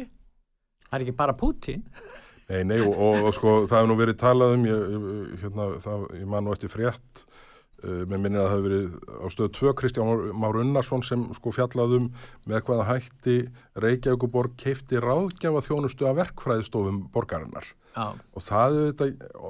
það 0.86 0.96
er 0.96 1.04
ekki 1.04 1.16
bara 1.18 1.36
Putin 1.36 1.84
Nei, 2.50 2.64
nei 2.66 2.80
og, 2.82 2.94
og, 2.96 3.28
og 3.28 3.36
sko 3.36 3.52
það 3.70 3.76
hefur 3.76 3.90
nú 3.92 3.96
verið 4.00 4.18
talað 4.18 4.56
um 4.56 4.64
ég, 4.66 4.80
hérna, 5.42 5.66
það, 5.84 6.06
ég 6.18 6.30
man 6.32 6.46
nú 6.46 6.54
eftir 6.54 6.72
frétt 6.72 7.24
uh, 7.82 8.04
með 8.10 8.16
minnir 8.16 8.42
að 8.42 8.46
það 8.46 8.54
hefur 8.54 8.66
verið 8.68 8.94
á 9.10 9.26
stöðu 9.34 9.52
2 9.58 9.74
Kristján 9.80 10.24
Már 10.40 10.60
Unnarsson 10.62 11.04
sem 11.06 11.26
sko 11.36 11.52
fjallaðum 11.56 12.08
með 12.50 12.64
hvaða 12.68 12.88
hætti 12.92 13.36
Reykjavíkuborg 13.80 14.56
keipti 14.60 15.02
ráðgjafa 15.02 15.64
þjónustu 15.66 16.08
að 16.08 16.24
verkfræðistofum 16.24 17.04
borgarinnar. 17.14 17.68
Já. 17.90 18.14
og 18.38 18.42
það 18.46 18.76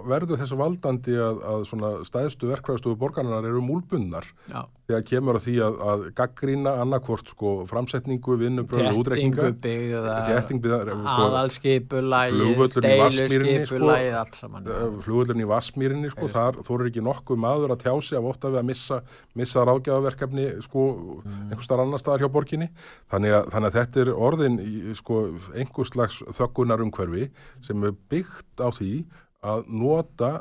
verður 0.09 0.39
þessu 0.41 0.57
valdandi 0.57 1.13
að, 1.21 1.43
að 1.45 2.05
stæðstu 2.09 2.49
verkvæðstofu 2.49 2.97
borgarnar 2.97 3.45
eru 3.45 3.61
múlbunnar 3.61 4.25
þegar 4.91 5.05
kemur 5.07 5.39
að 5.39 5.45
því 5.47 5.55
að, 5.65 5.77
að 5.93 6.03
gaggrína 6.19 6.73
annarkvort 6.83 7.31
sko, 7.33 7.53
framsetningu, 7.71 8.37
vinnubröðu, 8.41 8.93
útrekninga 9.01 9.51
sko, 9.55 11.27
aðalskipulægi 11.27 12.81
deiluskipulægi 12.85 14.11
saman 14.37 14.67
eh, 14.67 14.85
flugvöldurinn 15.07 15.45
í 15.45 15.49
Vasmýrinni 15.51 16.13
sko, 16.13 16.29
þar 16.33 16.61
þó 16.67 16.73
er 16.77 16.87
ekki 16.91 17.05
nokkuð 17.07 17.43
maður 17.47 17.75
að 17.77 17.85
tjá 17.85 17.95
sig 18.09 18.19
að 18.19 18.27
votta 18.27 18.53
við 18.53 18.63
að 18.63 18.69
missa, 18.73 19.01
missa 19.39 19.65
ráðgjafaverkefni 19.69 20.47
sko, 20.67 20.87
mm. 21.23 21.41
einhver 21.49 21.67
starf 21.67 21.85
annar 21.87 22.03
staðar 22.03 22.27
hjá 22.27 22.33
borginni 22.37 22.71
þannig 23.13 23.37
að, 23.39 23.51
þannig 23.55 23.71
að 23.71 23.81
þetta 23.81 24.05
er 24.05 24.13
orðin 24.29 24.61
sko, 24.99 25.25
einhver 25.55 25.91
slags 25.91 26.23
þökkunar 26.39 26.85
umhverfi 26.85 27.29
sem 27.67 27.89
er 27.89 27.99
byggt 28.13 28.65
á 28.65 28.69
því 28.75 28.95
að 29.41 29.69
nota 29.73 30.33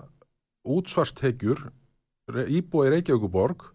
útsvarstekjur 0.69 1.69
íbúið 2.29 2.95
Reykjavíkuborg 2.95 3.69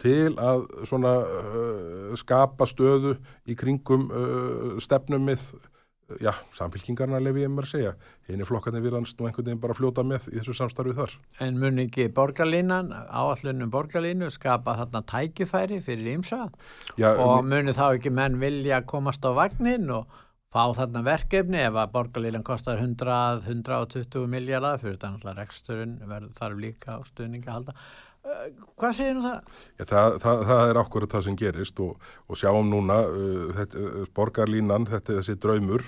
til 0.00 0.32
að 0.40 0.64
svona 0.88 1.16
uh, 1.24 2.14
skapa 2.20 2.68
stöðu 2.68 3.16
í 3.46 3.56
kringum 3.58 4.08
uh, 4.08 4.78
stefnumið 4.82 5.50
já, 6.18 6.32
samfélkingarna 6.56 7.20
lefi 7.22 7.44
ég 7.44 7.52
mér 7.52 7.66
að 7.66 7.72
segja. 7.74 7.92
Henni 8.28 8.46
flokkarnir 8.48 8.82
virðanst 8.84 9.18
nú 9.18 9.28
einhvern 9.28 9.50
veginn 9.50 9.62
bara 9.62 9.76
fljóta 9.78 10.04
með 10.06 10.26
í 10.32 10.38
þessu 10.38 10.56
samstarfið 10.58 10.98
þar. 11.02 11.14
En 11.46 11.60
mun 11.60 11.82
ekki 11.84 12.08
borgarlínan, 12.16 12.90
áallunum 13.06 13.70
borgarlínu 13.72 14.30
skapa 14.34 14.76
þarna 14.80 15.04
tækifæri 15.10 15.80
fyrir 15.84 16.16
ímsa 16.16 16.48
og 16.48 17.46
muni 17.46 17.76
þá 17.76 17.86
ekki 17.92 18.14
menn 18.14 18.40
vilja 18.42 18.82
komast 18.88 19.24
á 19.26 19.30
vagnin 19.36 19.90
og 20.00 20.20
fá 20.50 20.64
þarna 20.74 21.04
verkefni? 21.06 21.62
Ef 21.68 21.78
að 21.78 21.94
borgarlílan 21.94 22.46
kostar 22.46 22.80
100-120 22.82 24.30
miljardar 24.30 24.80
fyrir 24.82 24.98
þetta 24.98 25.14
náttúrulega 25.14 25.42
reksturinn 25.44 25.98
verður 26.02 26.38
þarf 26.40 26.64
líka 26.64 26.98
á 26.98 27.00
stuðninga 27.06 27.58
halda 27.58 27.76
Hvað 28.20 28.96
segir 28.98 29.14
nú 29.16 29.24
það? 29.24 29.52
Ja, 29.80 29.84
það, 29.88 30.16
það, 30.22 30.42
það 30.50 30.62
er 30.70 30.80
ákveður 30.82 31.10
það 31.14 31.26
sem 31.26 31.36
gerist 31.40 31.80
og, 31.84 32.08
og 32.28 32.40
sjáum 32.40 32.68
núna 32.68 32.98
uh, 33.08 33.44
þetta, 33.56 33.84
uh, 33.84 34.08
borgarlínan, 34.16 34.88
þetta 34.90 35.14
er 35.14 35.20
þessi 35.22 35.36
draumur 35.40 35.86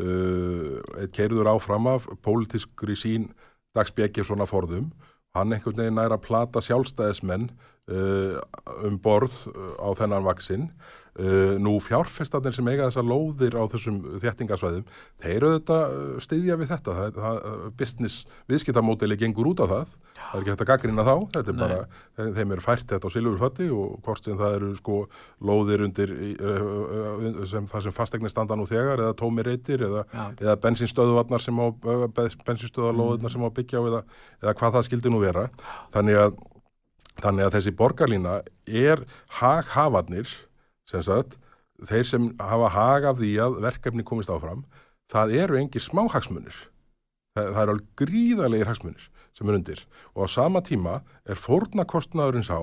uh, 0.00 0.78
keirður 1.12 1.52
áfram 1.52 1.90
af 1.92 2.08
pólitískri 2.24 2.96
sín 2.96 3.28
dagsbyggjir 3.76 4.26
svona 4.28 4.48
forðum 4.48 4.92
hann 5.34 5.52
einhvern 5.52 5.80
veginn 5.82 6.00
er 6.00 6.14
að 6.14 6.24
plata 6.24 6.62
sjálfstæðismenn 6.64 7.48
uh, 7.90 8.38
um 8.86 8.98
borð 9.02 9.42
uh, 9.50 9.74
á 9.82 9.88
þennan 9.98 10.26
vaksinn 10.26 10.68
Uh, 11.14 11.54
nú 11.62 11.76
fjárfestatnir 11.78 12.56
sem 12.56 12.66
eiga 12.72 12.88
þessar 12.88 13.04
lóðir 13.06 13.54
á 13.54 13.62
þessum 13.70 14.00
þéttingasvæðum 14.18 14.82
þeir 15.22 15.34
eru 15.36 15.50
þetta 15.52 15.76
styðja 16.24 16.56
við 16.58 16.72
þetta. 16.72 16.94
Það, 16.96 17.18
það, 17.22 17.66
business 17.78 18.24
viðskiptamódeli 18.50 19.18
gengur 19.20 19.52
út 19.52 19.60
á 19.62 19.66
það, 19.70 19.92
það 20.16 20.32
er 20.34 20.40
ekki 20.40 20.50
hægt 20.50 20.64
að 20.64 20.70
gaggrina 20.72 21.04
þá. 21.06 21.12
Þetta 21.36 21.52
er 21.52 21.58
Nei. 21.58 21.62
bara, 21.62 22.32
þeim 22.34 22.54
er 22.56 22.62
fært 22.64 22.86
þetta 22.90 23.06
á 23.06 23.14
silfurfatti 23.14 23.68
og 23.70 23.92
hvort 24.02 24.26
sem 24.26 24.40
það 24.40 24.56
eru 24.56 24.70
sko 24.80 24.96
lóðir 25.50 25.84
undir 25.86 26.14
uh, 26.18 26.64
uh, 26.64 27.44
sem, 27.52 27.68
það 27.70 27.86
sem 27.86 27.94
fastegnir 27.94 28.32
standa 28.32 28.56
nú 28.58 28.66
þegar 28.66 29.04
eða 29.04 29.14
tómirreitir 29.20 29.84
eða, 29.86 30.02
eða 30.32 30.56
bensinstöðuvarnar 30.64 31.44
sem 31.44 31.60
á 31.62 31.66
bensinstöðalóðunar 32.18 33.28
mm. 33.28 33.34
sem 33.36 33.46
á 33.46 33.50
byggja 33.60 33.84
eða, 33.84 34.02
eða 34.42 34.56
hvað 34.58 34.74
það 34.80 34.88
skildi 34.88 35.14
nú 35.14 35.22
vera. 35.22 35.46
Þannig 35.94 36.18
að, 36.24 36.42
þannig 37.22 37.46
að 37.46 37.54
þessi 37.60 37.74
borgarlína 37.78 38.34
er 38.66 39.04
haghafarnir 39.38 40.34
sem 40.90 41.02
sagt, 41.04 41.38
þeir 41.84 42.06
sem 42.08 42.30
hafa 42.40 42.70
hag 42.74 43.08
af 43.10 43.18
því 43.20 43.32
að 43.44 43.58
verkefni 43.64 44.04
komist 44.06 44.32
áfram, 44.32 44.64
það 45.10 45.36
eru 45.42 45.58
engir 45.60 45.84
smáhagsmunir. 45.84 46.56
Það, 47.34 47.48
það 47.50 47.62
eru 47.62 47.74
alveg 47.74 47.88
gríðarlegar 48.00 48.70
hagsmunir 48.70 49.08
sem 49.34 49.48
er 49.50 49.56
undir 49.58 49.80
og 50.14 50.26
á 50.26 50.26
sama 50.30 50.60
tíma 50.62 51.00
er 51.26 51.40
fórnakostnaðurins 51.40 52.52
á 52.54 52.62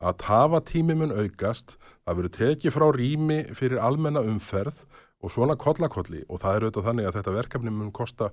að 0.00 0.18
tafa 0.20 0.60
tími 0.64 0.96
mun 0.96 1.12
aukast, 1.12 1.78
það 2.04 2.18
verður 2.18 2.34
tekið 2.36 2.74
frá 2.74 2.86
rými 2.96 3.38
fyrir 3.56 3.80
almenna 3.80 4.22
umferð 4.24 4.84
og 5.20 5.32
svona 5.32 5.56
kollakolli 5.60 6.22
og 6.28 6.40
það 6.42 6.56
er 6.56 6.66
auðvitað 6.66 6.86
þannig 6.88 7.08
að 7.08 7.16
þetta 7.18 7.36
verkefni 7.36 7.72
mun 7.74 7.92
kosta 7.96 8.30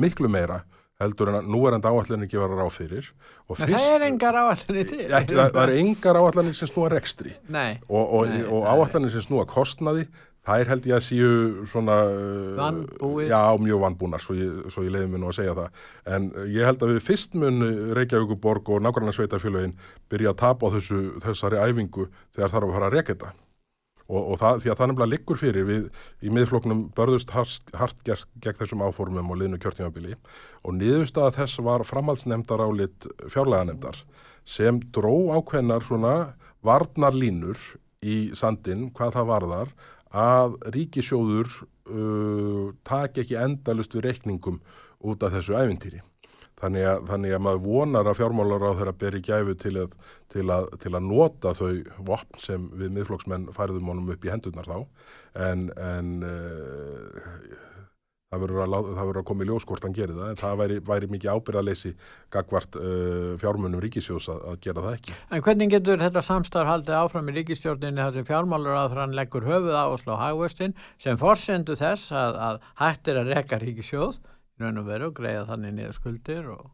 miklu 0.00 0.30
meira 0.32 0.62
heldur 1.00 1.30
en 1.32 1.38
að 1.40 1.50
nú 1.50 1.60
er 1.66 1.76
enda 1.76 1.92
áallinni 1.92 2.26
ekki 2.28 2.40
verið 2.40 2.56
að 2.56 2.62
ráð 2.62 2.72
fyrir. 2.76 3.12
Fyrst, 3.50 3.72
það 3.72 3.92
er 3.96 4.06
engar 4.08 4.40
áallinni 4.40 4.86
til. 4.90 5.04
Ekki, 5.06 5.36
það, 5.38 5.52
það 5.56 5.62
er 5.62 5.76
engar 5.82 6.18
áallinni 6.20 6.56
sem 6.56 6.70
snúa 6.70 6.90
rekstri 6.92 7.36
nei, 7.50 7.78
og, 7.88 8.16
og, 8.20 8.34
og 8.50 8.68
áallinni 8.70 9.12
sem 9.14 9.24
snúa 9.24 9.46
kostnaði, 9.50 10.06
það 10.46 10.62
er 10.64 10.72
held 10.72 10.88
ég 10.90 10.96
að 10.98 11.04
síu 11.08 11.32
svona... 11.72 11.98
Vannbúið. 12.60 13.28
Já, 13.32 13.42
mjög 13.66 13.84
vannbúnar, 13.84 14.24
svo 14.24 14.36
ég, 14.38 14.64
ég 14.70 14.94
leiði 14.94 15.10
mér 15.12 15.24
nú 15.24 15.30
að 15.32 15.38
segja 15.40 15.58
það. 15.58 15.84
En 16.16 16.30
ég 16.48 16.68
held 16.68 16.86
að 16.86 16.94
við 16.94 17.04
fyrst 17.10 17.36
mun 17.40 17.68
Reykjavíkuborg 17.98 18.72
og 18.72 18.82
nákvæmlega 18.84 19.18
Sveitarfélagin 19.18 19.76
byrja 20.12 20.34
að 20.34 20.42
tapa 20.44 20.72
á 20.72 20.74
þessu, 20.78 21.04
þessari 21.26 21.60
æfingu 21.60 22.08
þegar 22.36 22.54
þarf 22.54 22.68
að 22.70 22.76
fara 22.78 22.90
að 22.90 22.98
reyka 22.98 23.14
þetta 23.14 23.36
og, 24.10 24.32
og 24.32 24.40
það, 24.40 24.62
því 24.62 24.70
að 24.72 24.78
það 24.80 24.90
nefnilega 24.90 25.12
liggur 25.14 25.40
fyrir 25.40 25.68
við 25.68 25.84
í 26.26 26.32
miðfloknum 26.34 26.82
börðust 26.96 27.30
hart, 27.34 28.02
gegn, 28.06 28.58
þessum 28.58 28.82
áformum 28.84 29.30
og 29.30 29.40
liðnu 29.40 29.60
kjörtímabili 29.62 30.16
og 30.64 30.76
niðurstaða 30.80 31.36
þess 31.38 31.62
var 31.66 31.86
framhaldsnemndar 31.86 32.64
álit 32.66 33.08
fjárleganemndar 33.30 34.02
sem 34.44 34.82
dró 34.94 35.14
ákveðnar 35.38 35.86
svona 35.86 36.14
varnarlínur 36.66 37.58
í 38.02 38.30
sandin 38.36 38.88
hvað 38.96 39.16
það 39.18 39.30
varðar 39.30 39.74
að 40.10 40.56
ríkisjóður 40.74 41.50
uh, 41.54 42.70
taki 42.86 43.24
ekki 43.24 43.38
endalust 43.38 43.94
við 43.94 44.08
reikningum 44.08 44.60
út 45.00 45.22
af 45.22 45.36
þessu 45.36 45.56
æfintýri. 45.56 46.02
Þannig 46.60 46.86
að, 46.90 47.06
þannig 47.08 47.34
að 47.34 47.42
maður 47.46 47.62
vonar 47.64 48.10
að 48.10 48.18
fjármálar 48.18 48.66
á 48.68 48.72
þeirra 48.80 48.96
beri 49.00 49.22
gæfu 49.24 49.56
til 49.62 49.72
að, 49.80 49.96
til, 50.32 50.44
að, 50.52 50.68
til 50.82 50.92
að 50.92 51.06
nota 51.08 51.54
þau 51.56 51.70
vopn 52.10 52.42
sem 52.42 52.68
við 52.76 52.92
miðflokksmenn 52.98 53.48
færiðum 53.56 53.88
honum 53.94 54.12
upp 54.12 54.28
í 54.28 54.32
hendurnar 54.32 54.68
þá. 54.68 54.78
En, 55.48 55.70
en 55.80 56.10
uh, 56.26 57.30
það 58.30 58.42
verður 58.44 59.20
að, 59.22 59.22
koma 59.26 59.46
í 59.46 59.48
ljóskort 59.48 59.86
að 59.88 59.96
gera 59.96 60.16
það. 60.18 60.28
En 60.28 60.40
það 60.40 60.60
væri, 60.60 60.76
væri 60.90 61.08
mikið 61.14 61.32
ábyrðaleysi 61.34 61.92
gagvart 62.36 62.76
uh, 62.78 63.30
fjármunum 63.40 63.80
ríkisjós 63.82 64.28
að 64.34 64.58
gera 64.66 64.84
það 64.84 64.98
ekki. 64.98 65.16
En 65.32 65.44
hvernig 65.46 65.72
getur 65.72 66.02
þetta 66.04 66.24
samstarf 66.26 66.70
haldið 66.74 66.98
áfram 66.98 67.30
í 67.32 67.38
ríkistjórninni 67.38 68.04
þar 68.04 68.18
sem 68.18 68.28
fjármálar 68.28 68.82
að 68.84 68.98
hann 69.00 69.16
leggur 69.16 69.48
höfuð 69.48 69.80
á 69.80 69.84
og 69.88 69.96
slá 70.02 70.12
hagvöstin 70.26 70.76
sem 71.00 71.16
forsendu 71.20 71.78
þess 71.80 72.12
að 72.12 72.60
hægt 72.82 73.08
er 73.08 73.22
að 73.24 73.32
rekka 73.32 73.62
ríkisjóð 73.64 74.20
raun 74.60 74.80
og 74.80 74.88
veru 74.88 75.10
og 75.10 75.16
greiða 75.18 75.46
þannig 75.50 75.76
niður 75.76 75.96
skuldir 75.96 76.50
og 76.54 76.66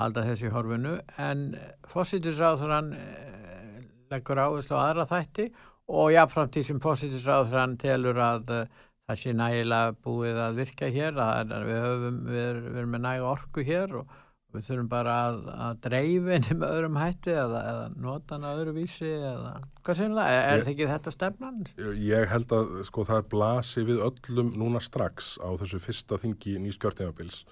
halda 0.00 0.24
þessi 0.26 0.50
horfinu. 0.54 0.96
En 1.22 1.44
fósittisráðurann 1.92 2.90
eh, 2.98 3.78
leggur 4.12 4.42
áherslu 4.42 4.78
á 4.78 4.84
aðra 4.88 5.06
þætti 5.10 5.48
og 5.94 6.10
jáfnframt 6.14 6.56
því 6.56 6.64
sem 6.68 6.82
fósittisráðurann 6.82 7.78
telur 7.80 8.18
að 8.24 8.52
uh, 8.54 8.82
það 9.04 9.20
sé 9.20 9.34
nægilega 9.36 9.96
búið 10.04 10.38
að 10.40 10.60
virka 10.60 10.90
hér 10.92 11.18
að 11.20 11.54
við 11.68 11.80
höfum, 11.84 12.20
við, 12.28 12.60
við 12.64 12.78
erum 12.80 12.94
með 12.94 13.02
næga 13.04 13.32
orku 13.34 13.64
hér 13.66 13.98
og 14.00 14.14
við 14.54 14.68
þurfum 14.68 14.88
bara 14.92 15.16
að, 15.28 15.38
að 15.66 15.82
dreifin 15.88 16.48
með 16.60 16.66
öðrum 16.70 16.98
hætti 17.00 17.34
eða, 17.34 17.60
eða 17.72 17.84
nota 18.06 18.36
hann 18.36 18.48
að 18.48 18.62
öðru 18.62 18.74
vísi 18.78 19.10
eða 19.10 19.52
hvað 19.84 20.00
séum 20.00 20.16
það, 20.16 20.32
er 20.38 20.62
þetta 20.62 20.72
ekki 20.74 20.90
þetta 20.94 21.14
stefnan? 21.14 21.60
Ég 22.04 22.32
held 22.32 22.56
að 22.56 22.72
sko 22.88 23.06
það 23.10 23.28
blasi 23.34 23.86
við 23.90 24.02
öllum 24.08 24.54
núna 24.60 24.82
strax 24.84 25.34
á 25.42 25.48
þessu 25.60 25.82
fyrsta 25.82 26.20
þingi 26.22 26.58
nýskjörtjafabils 26.64 27.44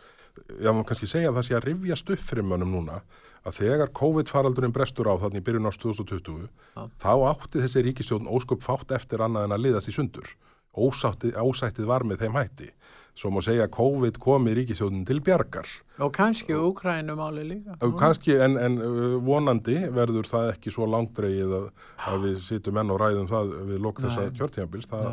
ég 0.62 0.72
má 0.72 0.80
kannski 0.88 1.08
segja 1.10 1.30
að 1.30 1.38
það 1.38 1.46
sé 1.48 1.56
að 1.58 1.66
rivjast 1.68 2.12
upp 2.14 2.24
fyrir 2.24 2.46
mönnum 2.46 2.72
núna 2.72 3.02
að 3.42 3.58
þegar 3.58 3.92
COVID-faraldurinn 3.98 4.74
brestur 4.74 5.10
á 5.10 5.14
þannig 5.20 5.42
í 5.42 5.46
byrjun 5.48 5.68
ást 5.68 5.82
2020 5.82 6.46
Já. 6.46 6.82
þá 7.02 7.12
átti 7.32 7.60
þessi 7.60 7.84
ríkistjón 7.88 8.30
ósköp 8.30 8.64
fátt 8.64 8.94
eftir 8.96 9.24
annað 9.24 9.48
en 9.48 9.56
að 9.56 9.64
liðast 9.66 9.90
í 9.90 9.96
sundur 9.96 10.30
ósáttið, 10.72 11.36
ásættið 11.36 11.88
var 11.88 12.04
með 12.08 12.24
þeim 12.24 12.36
hætti. 12.38 12.68
Svo 13.12 13.28
má 13.28 13.42
segja 13.44 13.66
að 13.66 13.74
COVID 13.76 14.16
kom 14.24 14.46
í 14.48 14.54
ríkisjóðin 14.56 15.02
til 15.04 15.18
bjargar. 15.24 15.68
Og 16.00 16.14
kannski 16.16 16.54
Ukrænumáli 16.56 17.42
líka. 17.44 17.74
Kannski 18.00 18.38
en, 18.40 18.56
en 18.56 18.78
vonandi 19.26 19.76
verður 19.92 20.30
það 20.30 20.52
ekki 20.54 20.72
svo 20.72 20.88
langdreið 20.88 21.52
að, 21.58 21.66
að 22.08 22.24
við 22.24 22.38
sittum 22.46 22.80
enn 22.80 22.94
og 22.94 23.02
ræðum 23.02 23.28
það 23.28 23.52
við 23.68 23.84
lók 23.84 24.00
þessa 24.00 24.24
kjörtíðanbils 24.38 24.88
það 24.88 25.10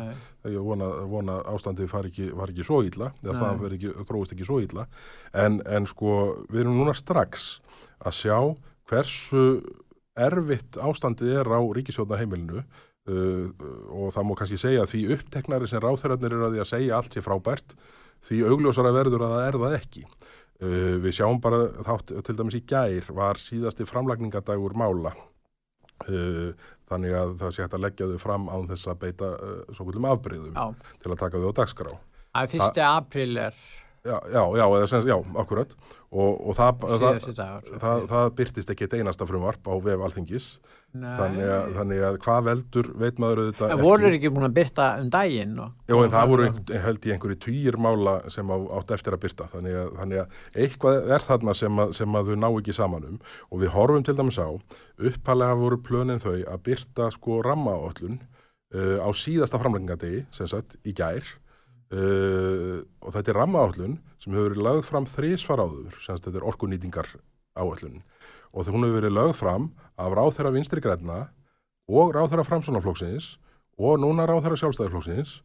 er 0.48 0.56
vona, 0.64 0.88
vona 1.12 1.42
ástandið 1.52 1.92
var 1.92 2.08
ekki, 2.08 2.30
var 2.40 2.56
ekki 2.56 2.70
svo 2.70 2.80
illa 2.88 3.12
það 3.20 3.68
ekki, 3.74 3.92
þróist 4.08 4.38
ekki 4.38 4.48
svo 4.48 4.62
illa. 4.64 4.88
En, 5.36 5.60
en 5.68 5.90
sko 5.92 6.16
við 6.48 6.64
erum 6.64 6.80
núna 6.80 6.96
strax 6.96 7.50
að 8.00 8.20
sjá 8.22 8.38
hversu 8.90 9.46
erfitt 10.20 10.80
ástandið 10.80 11.36
er 11.42 11.52
á 11.52 11.60
ríkisjóðnarheimilinu 11.60 12.64
Uh, 13.10 13.48
og 13.96 14.12
það 14.14 14.28
má 14.28 14.34
kannski 14.38 14.60
segja 14.62 14.84
að 14.84 14.92
því 14.92 15.00
uppteknari 15.16 15.70
sem 15.70 15.82
ráþærarnir 15.82 16.36
eru 16.36 16.46
að 16.46 16.56
því 16.56 16.62
að 16.62 16.70
segja 16.70 16.98
allt 17.00 17.16
sé 17.16 17.24
frábært 17.26 17.74
því 18.28 18.42
augljósara 18.52 18.92
verður 18.94 19.26
að 19.26 19.34
það 19.34 19.48
er 19.48 19.58
það 19.64 19.78
ekki. 19.80 20.04
Uh, 20.60 20.96
við 21.02 21.16
sjáum 21.18 21.40
bara 21.42 21.64
þátt 21.88 22.14
til 22.28 22.36
dæmis 22.38 22.60
í 22.60 22.64
gær 22.70 23.10
var 23.18 23.42
síðasti 23.42 23.88
framlagningadagur 23.90 24.78
mála. 24.78 25.16
Uh, 26.06 26.54
þannig 26.92 27.18
að 27.18 27.36
það 27.42 27.56
sé 27.56 27.66
hægt 27.66 27.78
að 27.80 27.86
leggja 27.88 28.12
þau 28.12 28.22
fram 28.22 28.48
án 28.52 28.70
þess 28.70 28.92
að 28.92 29.02
beita 29.06 29.34
svo 29.74 29.88
kvöldum 29.88 30.10
afbreyðum 30.10 30.56
Já. 30.56 30.94
til 31.02 31.12
að 31.14 31.22
taka 31.24 31.42
þau 31.42 31.50
á 31.50 31.58
dagskrá. 31.64 31.94
Að 32.40 32.52
fyrsti 32.54 32.86
april 32.86 33.32
er 33.48 33.64
Já, 34.00 34.16
já, 34.32 34.44
já, 34.56 34.64
eða, 34.64 35.00
já, 35.04 35.16
akkurat 35.42 35.74
og, 36.08 36.30
og 36.48 36.56
það, 36.56 36.86
það, 37.36 37.66
það, 37.82 38.04
það 38.08 38.30
byrtist 38.38 38.70
ekki 38.72 38.86
eitt 38.86 38.94
einasta 38.96 39.26
frumvarp 39.28 39.68
á 39.68 39.76
vef 39.84 40.04
alþingis 40.08 40.48
þannig 40.90 41.50
að, 41.54 41.68
þannig 41.78 42.04
að 42.08 42.16
hvað 42.24 42.46
veldur 42.48 42.88
veit 42.98 43.20
maður 43.22 43.42
auðvitað 43.44 43.74
en 43.76 43.82
voru 43.84 44.10
ekki. 44.10 44.32
búin 44.34 44.48
að 44.48 44.56
byrta 44.56 44.88
um 44.98 45.12
daginn 45.14 45.52
og, 45.62 45.76
já, 45.86 45.96
en 45.96 46.14
það 46.16 46.32
voru 46.32 46.48
held 46.86 47.06
í 47.06 47.14
einhverju 47.14 47.40
týjir 47.46 47.78
mála 47.86 48.16
sem 48.34 48.50
á, 48.50 48.58
átt 48.80 48.94
eftir 48.98 49.14
að 49.14 49.22
byrta 49.28 49.50
þannig 49.52 49.78
að, 49.78 49.92
þannig 50.00 50.22
að 50.24 50.64
eitthvað 50.66 51.12
er 51.14 51.26
þarna 51.28 51.56
sem 51.60 51.84
að, 51.84 51.94
sem 52.00 52.18
að 52.18 52.32
þau 52.32 52.40
ná 52.42 52.48
ekki 52.50 52.76
saman 52.80 53.06
um. 53.12 53.20
Og 53.54 53.62
við 53.62 53.74
horfum 53.76 54.08
til 54.08 54.18
dæmis 54.18 54.42
á 54.42 54.50
uppalega 54.50 55.60
voru 55.62 55.80
plönin 55.86 56.24
þau 56.24 56.34
að 56.40 56.66
byrta 56.66 57.12
sko 57.14 57.40
rammaállun 57.46 58.18
uh, 58.18 58.98
á 59.06 59.10
síðasta 59.14 59.62
framlengadegi 59.62 60.26
sem 60.34 60.50
sagt 60.50 60.80
í 60.82 60.96
gær. 60.98 61.22
Uh, 61.90 62.82
og 63.06 63.14
þetta 63.14 63.34
er 63.34 63.42
rammaállun 63.44 64.00
sem 64.22 64.34
hefur 64.34 64.52
verið 64.52 64.66
lagð 64.66 64.84
fram 64.90 65.06
þrísvar 65.10 65.62
áður 65.64 66.02
semst 66.02 66.26
þetta 66.26 66.42
er 66.42 66.50
orkunýtingar 66.50 67.14
áallun 67.58 68.02
og 68.50 68.66
þegar 68.66 68.76
hún 68.76 68.86
hefur 68.86 69.00
verið 69.00 69.16
lagð 69.16 69.36
fram 69.38 69.70
af 70.00 70.16
ráþæra 70.16 70.54
vinstri 70.56 70.82
græna 70.82 71.28
og 71.90 72.16
ráþæra 72.16 72.48
framsónaflóksins 72.48 73.36
og 73.78 74.00
núna 74.00 74.28
ráþæra 74.30 74.58
sjálfstæðarflóksins 74.60 75.40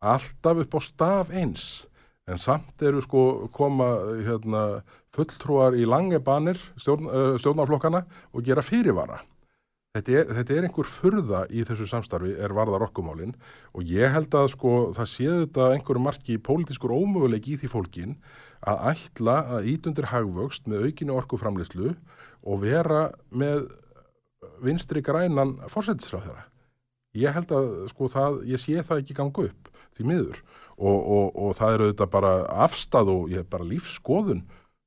alltaf 0.00 0.62
upp 0.62 0.74
á 0.78 0.80
staf 0.82 1.30
eins. 1.30 1.86
En 2.26 2.38
samt 2.38 2.82
eru 2.82 3.00
sko 3.02 3.46
koma 3.54 3.86
hérna, 4.26 4.82
fulltrúar 5.14 5.76
í 5.78 5.86
lange 5.86 6.18
banir 6.18 6.58
stjórn, 6.74 7.06
stjórnaflokkana 7.38 8.02
og 8.34 8.42
gera 8.46 8.64
fyrirvara. 8.66 9.20
Þetta 9.96 10.12
er, 10.12 10.32
þetta 10.36 10.54
er 10.56 10.66
einhver 10.66 10.88
furða 10.90 11.38
í 11.48 11.62
þessu 11.64 11.86
samstarfi 11.88 12.34
er 12.36 12.52
varðar 12.52 12.84
okkumálinn 12.84 13.32
og 13.72 13.86
ég 13.88 14.12
held 14.12 14.34
að 14.36 14.50
sko 14.52 14.72
það 14.96 15.08
séu 15.08 15.36
þetta 15.46 15.70
einhverju 15.72 16.02
marki 16.04 16.36
pólitískur 16.36 16.92
ómöguleik 16.92 17.48
í 17.48 17.56
því 17.62 17.70
fólkin 17.72 18.12
að 18.66 18.82
ætla 18.90 19.38
að 19.56 19.70
ítundir 19.72 20.10
hagvöxt 20.10 20.68
með 20.68 20.90
aukinu 20.90 21.16
orkuframleyslu 21.16 21.94
og 22.44 22.60
vera 22.66 23.06
með 23.32 23.70
vinstri 24.64 25.02
grænan 25.04 25.56
fórsetisráð 25.72 26.28
þeirra. 26.28 26.44
Ég 27.16 27.32
held 27.32 27.52
að 27.56 27.72
sko 27.92 28.10
það, 28.12 28.38
ég 28.50 28.60
sé 28.60 28.82
það 28.84 29.02
ekki 29.02 29.16
ganga 29.16 29.48
upp 29.48 29.70
því 29.96 30.06
miður 30.10 30.40
og, 30.76 30.98
og, 31.00 31.26
og 31.32 31.56
það 31.56 31.74
er 31.74 31.84
auðvitað 31.86 32.12
bara 32.12 32.32
afstað 32.66 33.12
og 33.14 33.30
ég 33.32 33.42
er 33.42 33.50
bara 33.50 33.68
lífskoðun 33.68 34.42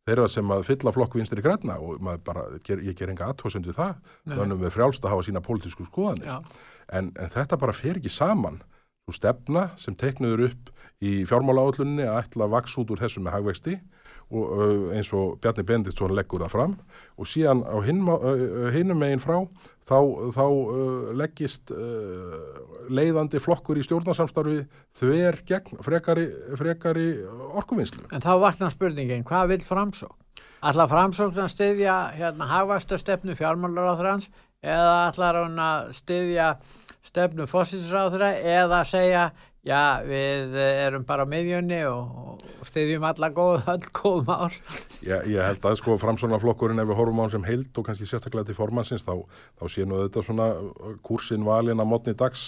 þeirra 0.10 0.28
sem 0.32 0.54
að 0.54 0.66
fylla 0.70 0.94
flokk 0.94 1.18
vinstri 1.18 1.44
græna 1.46 1.78
og 1.82 2.02
bara, 2.26 2.46
ég 2.70 2.96
ger 2.98 3.12
enga 3.12 3.30
aðtóðsend 3.30 3.70
við 3.70 3.78
það, 3.78 3.96
þannig 4.32 4.62
við 4.64 4.76
frjálst 4.76 5.06
að 5.06 5.14
hafa 5.14 5.26
sína 5.28 5.44
pólitísku 5.46 5.86
skoðanir. 5.90 6.46
En, 6.90 7.12
en 7.14 7.34
þetta 7.34 7.60
bara 7.62 7.76
fer 7.78 8.00
ekki 8.00 8.12
saman. 8.14 8.62
Þú 9.06 9.16
stefna 9.18 9.68
sem 9.82 9.98
teiknuður 9.98 10.48
upp 10.50 10.72
í 11.02 11.24
fjármála 11.30 11.66
áallunni 11.66 12.06
að 12.06 12.20
ætla 12.24 12.46
að 12.46 12.56
vaks 12.58 12.76
út 12.82 12.92
úr 12.94 13.02
þessu 13.02 13.24
með 13.26 13.38
hagvexti 13.38 13.78
og 14.30 14.92
eins 14.94 15.10
og 15.18 15.40
Bjarni 15.42 15.66
Benditsson 15.66 16.14
leggur 16.14 16.44
það 16.46 16.54
fram 16.54 16.76
og 17.18 17.30
síðan 17.30 17.64
á 17.66 17.78
hinum 17.82 19.00
megin 19.02 19.24
frá 19.24 19.40
þá, 19.90 19.98
þá 20.36 20.46
leggist 21.18 21.74
leiðandi 22.94 23.42
flokkur 23.42 23.80
í 23.80 23.86
stjórnarsamstarfi 23.86 24.64
þver 25.00 25.40
gegn 25.50 25.82
frekari, 25.86 26.28
frekari 26.60 27.08
orkuvinnslu. 27.50 28.06
En 28.14 28.24
þá 28.26 28.34
vaknar 28.42 28.74
spurningin, 28.74 29.26
hvað 29.26 29.56
vil 29.56 29.66
framsók? 29.66 30.16
Ætla 30.60 30.90
framsókn 30.92 31.40
að 31.40 31.54
styðja 31.54 31.96
hérna 32.18 32.50
hagvastarstefnu 32.50 33.36
fjármálar 33.40 33.94
á 33.96 34.00
þrans 34.00 34.30
eða 34.60 34.96
ætlar 35.08 35.42
hún 35.46 35.60
að 35.64 35.92
styðja 35.96 36.50
stefnu 37.06 37.46
fósinsráðra 37.48 38.34
eða 38.44 38.82
segja 38.88 39.30
Já, 39.68 40.00
við 40.08 40.56
erum 40.56 41.04
bara 41.04 41.26
á 41.28 41.32
miðjunni 41.32 41.82
og, 41.90 42.40
og 42.40 42.68
stiðjum 42.70 43.04
alla 43.10 43.28
góð, 43.36 43.66
öll 43.74 43.90
góð 43.92 44.22
mál. 44.30 44.54
Já, 45.04 45.18
ég 45.28 45.40
held 45.44 45.66
að 45.68 45.80
sko 45.82 45.98
framsvonarflokkurinn 46.00 46.80
ef 46.80 46.88
við 46.88 47.00
horfum 47.00 47.20
á 47.20 47.24
hann 47.26 47.34
sem 47.34 47.48
heild 47.48 47.80
og 47.80 47.88
kannski 47.88 48.08
sérstaklega 48.08 48.48
til 48.48 48.56
formansins 48.56 49.04
þá, 49.08 49.18
þá 49.60 49.64
sé 49.74 49.88
nú 49.88 50.00
þetta 50.06 50.24
svona 50.24 50.48
kursin 51.04 51.44
valin 51.48 51.84
að 51.84 51.90
mótni 51.92 52.16
dags 52.20 52.46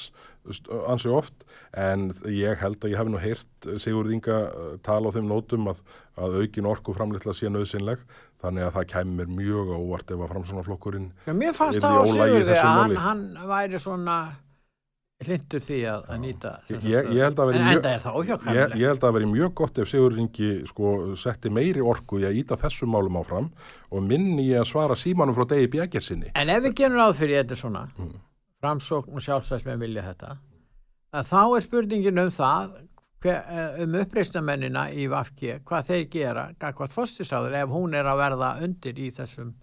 ansi 0.89 1.11
oft 1.13 1.43
en 1.77 2.07
ég 2.31 2.57
held 2.63 2.79
að 2.81 2.93
ég 2.93 2.97
hef 2.97 3.09
nú 3.11 3.19
heyrt 3.21 3.67
Sigurd 3.83 4.09
Inga 4.15 4.37
tala 4.85 5.11
á 5.11 5.13
þeim 5.13 5.27
nótum 5.29 5.67
að, 5.69 5.81
að 6.17 6.37
aukin 6.41 6.69
orku 6.71 6.95
framleitla 6.97 7.35
sé 7.37 7.51
nöðsynleg 7.51 8.01
þannig 8.41 8.65
að 8.65 8.77
það 8.79 8.87
kemur 8.95 9.35
mjög 9.35 9.73
ávart 9.75 10.15
ef 10.15 10.23
að 10.23 10.31
framsvonarflokkurinn 10.33 11.11
er 11.27 11.35
í 11.35 11.35
ólægi 11.35 11.43
þessu 11.43 11.43
máli. 11.43 11.43
Mér 11.43 11.59
fannst 11.59 11.83
það 11.83 11.99
á 11.99 12.03
Sigurði 12.15 12.57
að 12.57 12.79
hann, 12.79 12.95
hann 13.05 13.27
væri 13.51 13.83
svona 13.83 14.17
hlindur 15.25 15.63
því 15.63 15.79
að, 15.91 16.03
að 16.11 16.19
nýta 16.23 16.51
ég, 16.69 17.09
ég 17.13 17.21
held 17.25 17.39
að 17.41 17.51
veri 17.51 17.63
mjög 17.67 17.87
ég, 18.55 18.75
ég 18.81 18.85
held 18.89 19.05
að 19.07 19.15
veri 19.17 19.29
mjög 19.31 19.53
gott 19.61 19.81
ef 19.81 19.89
Sigur 19.91 20.15
Ringi 20.15 20.51
sko, 20.69 20.93
setti 21.19 21.51
meiri 21.53 21.83
orku 21.83 22.21
í 22.21 22.27
að 22.27 22.39
íta 22.41 22.57
þessum 22.61 22.93
málum 22.95 23.19
áfram 23.21 23.49
og 23.91 24.05
minni 24.05 24.47
í 24.49 24.53
að 24.57 24.69
svara 24.71 24.97
símanum 24.99 25.37
frá 25.37 25.47
degi 25.53 25.71
bjækjarsinni 25.75 26.33
En 26.35 26.53
ef 26.53 26.63
við 26.67 26.77
genum 26.83 27.03
áð 27.05 27.17
fyrir 27.21 27.41
þetta 27.41 27.59
svona 27.59 27.87
mm. 27.91 28.13
framsókn 28.63 29.17
og 29.17 29.25
sjálfsvægsmenn 29.27 29.83
vilja 29.83 30.05
þetta 30.09 30.37
þá 31.27 31.41
er 31.43 31.65
spurningin 31.65 32.23
um 32.23 32.31
það 32.33 32.77
eh, 33.27 33.81
um 33.83 33.97
uppreysnamennina 34.01 34.87
í 34.95 35.09
Vafki, 35.11 35.57
hvað 35.67 35.89
þeir 35.91 36.05
gera 36.15 36.47
hvað 36.61 36.95
fóstisáður 36.95 37.59
ef 37.61 37.73
hún 37.73 37.97
er 37.97 38.09
að 38.09 38.23
verða 38.25 38.55
undir 38.63 39.01
í 39.01 39.11
þessum 39.15 39.53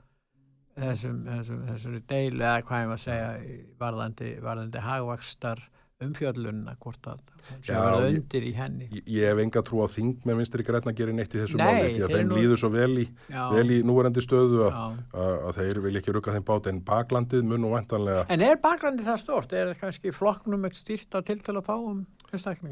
þessum, 0.82 1.24
þessum, 1.26 1.64
þessum 1.72 1.98
deilu 2.10 2.44
eða 2.44 2.62
hvað 2.68 2.84
ég 2.84 2.92
maður 2.92 3.02
segja 3.06 3.58
varðandi, 3.82 4.30
varðandi 4.44 4.84
hagvakstar 4.84 5.66
umfjöllunna 5.98 6.76
hvort 6.78 7.08
að 7.10 7.22
sem 7.64 7.74
verða 7.74 8.10
undir 8.12 8.44
í 8.46 8.52
henni. 8.54 8.86
Ég, 8.92 9.06
ég 9.16 9.32
hef 9.32 9.40
enga 9.42 9.62
trú 9.66 9.80
á 9.82 9.88
þing 9.90 10.20
með 10.28 10.38
vinstri 10.40 10.66
græna 10.66 10.92
að 10.92 11.00
gera 11.00 11.14
neitt 11.16 11.34
í 11.34 11.40
þessu 11.40 11.58
Nei, 11.58 11.64
máli 11.66 11.88
því 11.96 12.04
að 12.06 12.14
þeim 12.14 12.28
nú... 12.28 12.36
líður 12.38 12.60
svo 12.62 12.70
vel 12.74 12.92
í, 13.02 13.06
vel 13.34 13.64
í 13.74 13.78
núverandi 13.88 14.22
stöðu 14.22 14.62
að, 14.68 14.78
að, 15.10 15.32
að 15.48 15.58
þeir 15.58 15.82
vil 15.88 15.94
ekki 15.98 16.14
rukka 16.14 16.36
þeim 16.36 16.46
bát 16.52 16.70
en 16.70 16.80
baklandið 16.86 17.48
mun 17.50 17.66
og 17.66 17.74
vantanlega 17.74 18.24
En 18.30 18.46
er 18.46 18.62
baklandið 18.62 19.10
það 19.10 19.20
stort? 19.24 19.56
Er 19.58 19.72
það 19.72 19.82
kannski 19.82 20.14
flokknum 20.14 20.68
ekki 20.70 20.82
stýrt 20.84 21.18
á 21.18 21.20
tiltölu 21.26 21.64
að 21.64 21.70
fá 21.72 21.76
um 21.78 22.04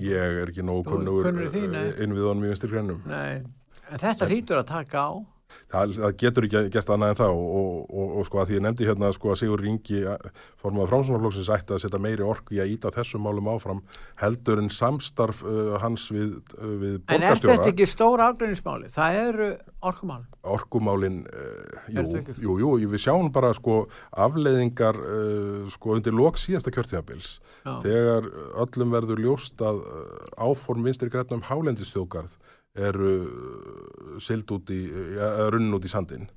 Ég 0.05 0.43
er 0.43 0.51
ekki 0.53 0.63
nógu 0.67 0.85
kunnur 0.85 1.31
innviðanum 1.33 2.45
í 2.45 2.51
vinstri 2.51 2.69
grænum. 2.69 3.01
Nei, 3.09 3.41
en 3.89 4.03
þetta 4.03 4.29
þýtur 4.29 4.61
að 4.61 4.67
taka 4.69 5.07
á 5.09 5.11
það, 5.71 5.95
það 5.97 6.17
getur 6.23 6.47
ekki 6.47 6.63
gert 6.75 6.91
annað 6.93 7.13
en 7.13 7.19
það 7.21 7.37
og, 7.37 7.47
og, 7.61 7.79
og, 7.87 8.13
og 8.21 8.29
sko 8.29 8.41
að 8.41 8.51
því 8.51 8.57
ég 8.57 8.65
nefndi 8.67 8.89
hérna 8.89 9.11
sko 9.15 9.33
að 9.33 9.41
Sigur 9.41 9.63
Ringi 9.63 10.03
formað 10.63 10.91
frámsvonarflóksins 10.93 11.51
ætti 11.57 11.77
að 11.77 11.83
setja 11.85 12.01
meiri 12.03 12.27
orku 12.27 12.57
í 12.57 12.61
að 12.63 12.73
íta 12.75 12.93
þessum 12.95 13.27
málum 13.27 13.51
áfram 13.53 13.83
heldur 14.23 14.63
en 14.63 14.71
samstarf 14.73 15.43
uh, 15.47 15.77
hans 15.83 16.09
við, 16.13 16.37
uh, 16.57 16.75
við 16.83 16.97
borgarstjóra. 17.05 17.17
En 17.17 17.27
er 17.31 17.43
þetta 17.43 17.71
ekki 17.73 17.89
stóra 17.91 18.31
ágrænismáli? 18.33 18.91
Það 18.95 19.21
eru 19.23 19.51
orkumálin. 19.87 20.29
Orkumálin, 20.57 21.21
uh, 21.31 21.93
jú, 21.93 22.57
jú, 22.63 22.75
jú, 22.83 22.91
við 22.95 23.05
sjáum 23.07 23.31
bara 23.35 23.53
sko 23.57 23.85
afleiðingar 24.27 24.99
sko 25.73 25.97
undir 25.97 26.15
lok 26.17 26.39
síðasta 26.41 26.73
kjörtíðabils 26.75 27.37
þegar 27.85 28.27
öllum 28.63 28.95
verður 28.95 29.23
ljóst 29.23 29.63
að 29.65 29.83
áform 30.39 30.87
vinstri 30.87 31.11
grænum 31.13 31.45
hálendistjókarð 31.47 32.37
eru 32.77 33.13
uh, 33.25 34.17
sild 34.23 34.51
út 34.53 34.73
í, 34.75 34.83
ja, 35.17 35.49
runn 35.53 35.75
út 35.77 35.87
í 35.87 35.93
sandin 35.93 36.29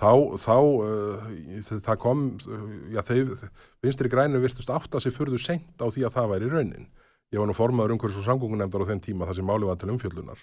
þá, 0.00 0.12
þá 0.40 0.56
uh, 0.60 1.82
það 1.84 2.00
kom 2.02 2.24
já, 2.92 3.02
þau, 3.06 3.50
vinstri 3.84 4.12
grænu 4.12 4.40
virtust 4.42 4.72
átt 4.72 4.94
að 4.94 5.06
sér 5.06 5.16
fyrðu 5.16 5.40
sent 5.42 5.76
á 5.80 5.86
því 5.88 6.06
að 6.06 6.16
það 6.16 6.34
væri 6.34 6.50
raunin. 6.54 6.88
Ég 7.30 7.38
var 7.38 7.46
nú 7.46 7.54
formaður 7.54 7.92
umhverfis 7.94 8.18
og 8.18 8.24
samgóngunemdar 8.26 8.82
á 8.82 8.88
þenn 8.88 9.02
tíma 9.04 9.26
þar 9.28 9.36
sem 9.38 9.46
máli 9.46 9.66
var 9.68 9.76
til 9.78 9.92
umfjöldunar 9.92 10.40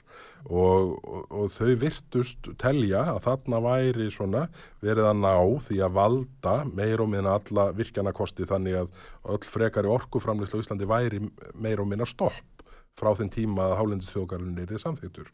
og, 0.47 0.93
og, 1.03 1.25
og 1.35 1.49
þau 1.51 1.73
virtust 1.81 2.47
telja 2.61 3.01
að 3.11 3.25
þarna 3.25 3.59
væri 3.65 4.07
svona 4.15 4.45
verið 4.79 5.09
að 5.09 5.19
ná 5.19 5.33
því 5.65 5.81
að 5.83 5.97
valda 5.97 6.53
meir 6.71 7.03
og 7.03 7.09
minna 7.11 7.33
alla 7.41 7.65
virkjana 7.75 8.15
kosti 8.15 8.47
þannig 8.47 8.79
að 8.85 9.03
öll 9.35 9.49
frekari 9.51 9.91
orkuframlislu 9.91 10.61
í 10.61 10.63
Íslandi 10.63 10.87
væri 10.87 11.19
meir 11.59 11.83
og 11.83 11.91
minna 11.91 12.07
stopp 12.07 12.56
frá 12.97 13.13
þenn 13.17 13.33
tíma 13.33 13.69
að 13.69 13.77
hálendistjókarinn 13.81 14.61
er 14.61 14.71
þið 14.71 14.83
samþýttur 14.83 15.33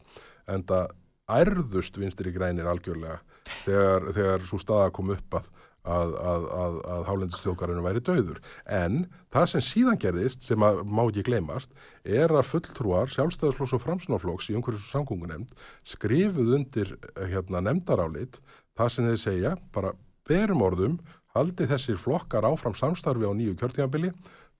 en 0.54 0.66
það 0.68 0.94
ærðust 1.34 1.96
vinstir 2.00 2.28
í 2.28 2.34
grænir 2.34 2.68
algjörlega 2.68 3.20
þegar, 3.64 4.10
þegar 4.12 4.48
svo 4.48 4.60
staða 4.60 4.90
kom 4.92 5.14
upp 5.14 5.38
að 5.40 5.48
að, 5.84 6.14
að, 6.16 6.44
að, 6.56 6.76
að 6.88 7.02
hálendistjókarinn 7.08 7.84
væri 7.84 8.02
döður 8.04 8.38
en 8.72 9.02
það 9.34 9.48
sem 9.52 9.64
síðan 9.64 10.00
gerðist 10.00 10.46
sem 10.46 10.64
að 10.64 10.80
má 10.88 11.02
ekki 11.04 11.26
gleymast 11.28 11.74
er 12.04 12.32
að 12.32 12.48
fulltrúar 12.48 13.12
sjálfstæðarslóks 13.12 13.76
og 13.76 13.82
framsunarflóks 13.82 14.48
í 14.48 14.56
umhverjus 14.56 14.86
og 14.88 14.94
samgóngunemnd 14.94 15.52
skrifuð 15.84 16.54
undir 16.58 16.94
hérna, 17.18 17.60
nefndarálit 17.60 18.40
það 18.78 18.94
sem 18.94 19.10
þeir 19.10 19.20
segja 19.26 19.54
bara 19.76 19.92
berum 20.28 20.64
orðum 20.64 20.96
haldi 21.34 21.68
þessir 21.68 22.00
flokkar 22.00 22.46
áfram 22.48 22.76
samstarfi 22.78 23.28
á 23.28 23.32
nýju 23.36 23.58
kjörtíðanbili 23.60 24.14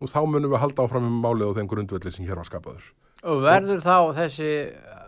og 0.04 0.12
þá 0.12 0.20
munum 0.28 0.52
við 0.52 0.62
halda 0.62 0.84
áfram 0.86 1.08
um 1.08 1.22
málið 1.24 1.50
og 1.50 1.56
þeim 1.58 1.70
grundvelli 1.70 2.12
sem 2.14 2.28
hér 2.28 2.40
var 2.40 2.48
skapaður. 2.48 2.90
Og 3.24 3.40
verður 3.44 3.80
þá 3.84 3.96
þessi 4.18 4.50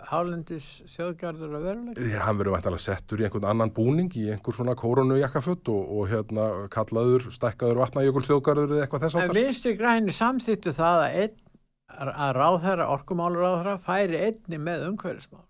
hálendis 0.06 0.66
þjóðgjörður 0.94 1.56
að 1.58 1.64
veruleika? 1.66 2.04
Já, 2.06 2.20
hann 2.24 2.38
verður 2.38 2.54
væntalega 2.56 2.84
settur 2.84 3.20
í 3.20 3.26
einhvern 3.26 3.48
annan 3.50 3.72
búning 3.74 4.12
í 4.18 4.28
einhver 4.34 4.56
svona 4.56 4.76
kórunu 4.78 5.18
jakkafutt 5.18 5.70
og, 5.72 5.90
og 5.96 6.12
hérna 6.12 6.46
kallaður, 6.72 7.26
stækkaður 7.34 7.82
vatnajökul 7.82 8.24
þjóðgjörður 8.28 8.76
eða 8.76 8.86
eitthvað 8.86 9.06
þess 9.06 9.18
áttar. 9.18 9.34
En 9.34 9.40
vinstri 9.40 9.74
græni 9.78 10.14
samþýttu 10.14 10.74
það 10.76 11.02
að, 11.02 11.18
einn, 11.24 11.42
að 12.12 12.32
ráðherra, 12.38 12.88
orkumálur 12.94 13.44
ráðherra 13.46 13.76
færi 13.82 14.22
einni 14.28 14.62
með 14.62 14.88
umhverfismál. 14.92 15.44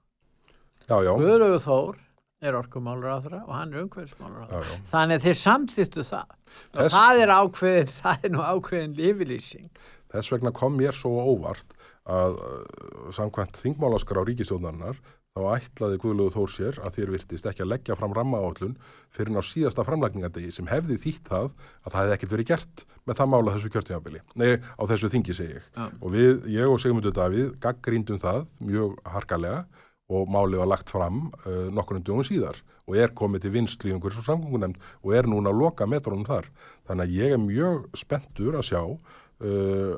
Já, 0.87 0.97
já. 1.03 1.13
Guðlögu 1.19 1.63
Þór 1.67 2.03
er 2.45 2.57
orkumálur 2.59 3.09
áþra 3.17 3.43
og 3.47 3.53
hann 3.57 3.73
er 3.73 3.85
umhverfismálur 3.87 4.45
áþra 4.45 4.79
þannig 4.91 5.23
þeir 5.25 5.39
samþýttu 5.41 6.05
það. 6.05 6.33
Og 6.77 6.81
Þess... 6.83 6.97
það 6.97 7.21
er 7.23 7.35
ákveðin 7.37 7.93
það 8.01 8.27
er 8.29 8.35
nú 8.35 8.43
ákveðin 8.45 8.97
lífilýsing 9.01 9.85
Þess 10.13 10.33
vegna 10.33 10.53
kom 10.55 10.77
mér 10.79 10.97
svo 10.97 11.17
óvart 11.17 11.77
að 12.07 12.37
uh, 12.39 13.13
samkvæmt 13.17 13.59
þingmálaskar 13.59 14.21
á 14.21 14.29
ríkistjóðnarnar 14.29 15.01
þá 15.37 15.41
ætlaði 15.53 15.99
Guðlúðu 16.01 16.33
Þór 16.33 16.53
sér 16.53 16.79
að 16.81 16.95
þér 16.97 17.11
virtist 17.13 17.49
ekki 17.51 17.65
að 17.65 17.71
leggja 17.75 17.97
fram 17.99 18.15
rammaállun 18.17 18.77
fyrir 19.13 19.35
ná 19.35 19.43
síðasta 19.45 19.85
framlækningadegi 19.85 20.53
sem 20.55 20.69
hefði 20.71 20.97
þýtt 21.03 21.29
það 21.29 21.51
að 21.51 21.91
það 21.91 21.99
hefði 21.99 22.15
ekkert 22.17 22.33
verið 22.37 22.49
gert 22.53 22.85
með 23.05 23.19
það 23.19 23.31
mála 23.33 23.57
þessu 23.57 23.73
kjörtímabili. 23.75 24.23
Nei, 24.41 24.55
á 24.57 24.83
þessu 24.89 25.11
þingi 25.13 25.37
segi 25.37 25.59
ég. 25.59 25.67
Ja. 25.77 25.91
og 26.01 26.15
við, 26.15 26.33
ég 26.57 26.73
og 26.73 26.81
Sigmundur 26.81 27.17
Davíð 27.17 27.53
gaggríndum 27.61 28.23
það 28.23 28.47
mjög 28.65 28.97
harkalega 29.13 29.67
og 30.13 30.31
málið 30.31 30.63
var 30.63 30.71
lagt 30.71 30.91
fram 30.93 31.27
uh, 31.45 31.69
nokkurnu 31.75 32.05
dögum 32.07 32.27
síðar 32.27 32.61
og 32.87 32.99
er 33.03 33.15
komið 33.19 33.47
til 33.47 33.55
vinstlu 33.57 33.91
í 33.91 33.95
einhverjum 33.97 34.27
samgöngunemnd 34.27 34.79
og 35.03 35.15
er 35.19 35.27
núna 35.27 35.51
að 35.51 35.63
loka 35.65 35.89
metrónum 35.91 36.27
þar. 36.29 36.47
Þannig 36.87 37.07
að 37.09 37.17
ég 37.17 37.35
er 37.35 37.43
mjög 37.43 37.89
spenntur 37.99 38.59
að 38.61 38.69
sjá 38.71 38.83
uh, 38.85 39.93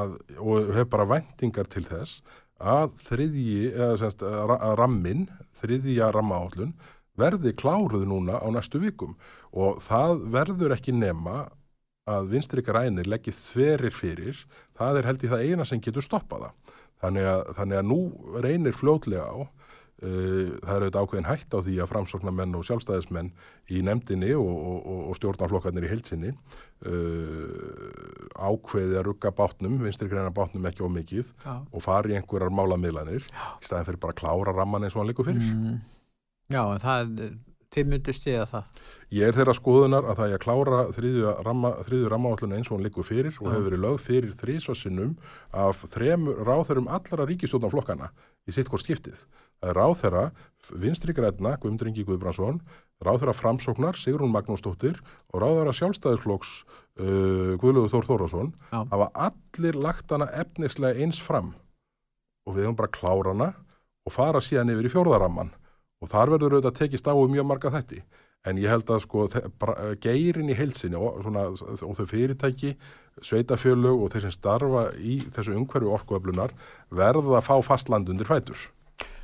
að, 0.00 0.16
og 0.40 0.72
hef 0.78 0.88
bara 0.92 1.08
vendingar 1.12 1.68
til 1.68 1.84
þess 1.88 2.22
að 2.62 2.92
þriðji, 3.08 3.72
eða 3.74 3.94
semst 3.98 4.22
að 4.22 4.76
rammin, 4.78 5.26
þriðja 5.58 6.12
rammaállun 6.14 6.76
verði 7.18 7.52
kláruð 7.58 8.06
núna 8.08 8.38
á 8.40 8.48
næstu 8.54 8.80
vikum 8.80 9.16
og 9.52 9.82
það 9.84 10.22
verður 10.32 10.76
ekki 10.76 10.94
nema 10.96 11.50
að 12.08 12.32
vinstri 12.32 12.62
grænir 12.66 13.06
leggist 13.06 13.44
þverir 13.52 13.94
fyrir, 13.94 14.38
það 14.78 14.98
er 14.98 15.08
held 15.10 15.22
í 15.22 15.30
það 15.30 15.44
eina 15.46 15.66
sem 15.68 15.82
getur 15.82 16.02
stoppaða. 16.02 16.50
Þannig 17.02 17.28
að, 17.28 17.44
þannig 17.58 17.80
að 17.80 17.88
nú 17.90 18.00
reynir 18.44 18.78
fljótlega 18.78 19.26
á 19.26 19.36
Uh, 20.02 20.56
það 20.64 20.72
er 20.72 20.82
auðvitað 20.82 21.04
ákveðin 21.04 21.26
hætt 21.28 21.54
á 21.54 21.58
því 21.62 21.74
að 21.78 21.90
framsóknarmenn 21.92 22.56
og 22.58 22.64
sjálfstæðismenn 22.66 23.28
í 23.70 23.82
nefndinni 23.86 24.32
og, 24.34 24.48
og, 24.50 24.96
og 25.12 25.18
stjórnarflokkarnir 25.20 25.86
í 25.86 25.90
heilsinni 25.92 26.32
uh, 26.32 27.92
ákveði 28.34 28.98
að 28.98 29.06
rugga 29.06 29.30
bátnum, 29.38 29.76
vinstri 29.84 30.10
greina 30.10 30.32
bátnum 30.34 30.66
ekki 30.66 30.82
ómikið 30.82 31.30
og 31.46 31.84
fari 31.86 32.18
einhverjar 32.18 32.50
málamiðlanir 32.50 33.22
í 33.22 33.62
staðin 33.62 33.92
fyrir 33.92 34.02
bara 34.02 34.16
að 34.16 34.20
klára 34.24 34.56
ramman 34.56 34.88
eins 34.88 34.96
og 34.98 35.04
hann 35.04 35.12
líkur 35.12 35.30
fyrir. 35.30 35.54
Mm. 35.54 35.78
Já, 36.50 36.62
það, 36.82 37.14
þið 37.72 37.88
myndu 37.88 38.14
stiða 38.16 38.46
það. 38.50 38.82
Ég 39.12 39.28
er 39.28 39.36
þeirra 39.36 39.54
skoðunar 39.56 40.08
að 40.08 40.18
það 40.18 40.28
er 40.32 40.36
að 40.36 40.42
klára 40.44 40.80
þriðju, 40.96 41.30
ramma, 41.46 41.70
rammaálluna 42.12 42.58
eins 42.58 42.70
og 42.70 42.76
hann 42.76 42.86
liggur 42.86 43.06
fyrir 43.06 43.38
og 43.40 43.48
hefur 43.48 43.66
verið 43.68 43.82
lögð 43.84 44.04
fyrir 44.06 44.36
þrísvarsinnum 44.40 45.14
af 45.64 45.84
þremur 45.94 46.42
ráþurum 46.48 46.90
allra 46.92 47.26
ríkistjórnarflokkana 47.28 48.10
í 48.48 48.54
sitt 48.54 48.70
hvort 48.72 48.84
skiptið. 48.84 49.24
Það 49.62 49.70
er 49.70 49.78
ráþeira 49.78 50.22
vinstri 50.82 51.14
græna, 51.14 51.56
Guðmundur 51.62 51.90
Ingi 51.90 52.04
Guðbrandsson, 52.06 52.60
ráþeira 53.04 53.34
framsóknar, 53.36 53.98
Sigrún 54.00 54.32
Magnúsdóttir 54.34 54.98
og 55.32 55.42
ráþeira 55.42 55.74
sjálfstæðisflokks 55.78 56.52
uh, 56.98 57.54
Guðlaugur 57.62 57.92
Þór 57.92 58.08
Þórásson 58.10 58.52
hafa 58.72 59.10
allir 59.28 59.78
lagt 59.78 60.12
hana 60.12 60.28
efnislega 60.42 60.98
eins 61.02 61.20
fram 61.22 61.54
og 62.46 62.56
við 62.56 62.66
höfum 62.66 62.78
bara 62.80 62.92
klára 62.92 63.34
hana 63.34 63.50
og 64.02 64.14
fara 64.16 64.42
síðan 64.42 64.72
yfir 64.74 64.88
í 64.88 64.94
fjórðaramman 64.96 65.52
og 66.02 66.10
þar 66.10 66.34
verður 66.34 66.58
auðvitað 66.58 66.78
tekist 66.82 67.08
á 67.08 67.14
um 67.14 67.30
mjög 67.30 67.48
marga 67.48 67.72
þætti 67.72 68.02
en 68.48 68.58
ég 68.58 68.72
held 68.72 68.90
að 68.90 69.04
sko 69.04 69.28
geirin 70.02 70.50
í 70.50 70.56
heilsinni 70.58 70.98
og, 70.98 71.22
svona, 71.22 71.46
og 71.52 71.96
þau 71.98 72.06
fyrirtæki, 72.10 72.74
sveitafjölug 73.22 74.02
og 74.02 74.12
þeir 74.12 74.26
sem 74.26 74.34
starfa 74.34 74.84
í 74.98 75.20
þessu 75.34 75.56
umhverju 75.60 75.92
orkuöflunar 75.98 76.54
verða 76.90 77.38
að 77.38 77.46
fá 77.46 77.54
fastland 77.66 78.10
undir 78.10 78.28
fætur. 78.28 78.58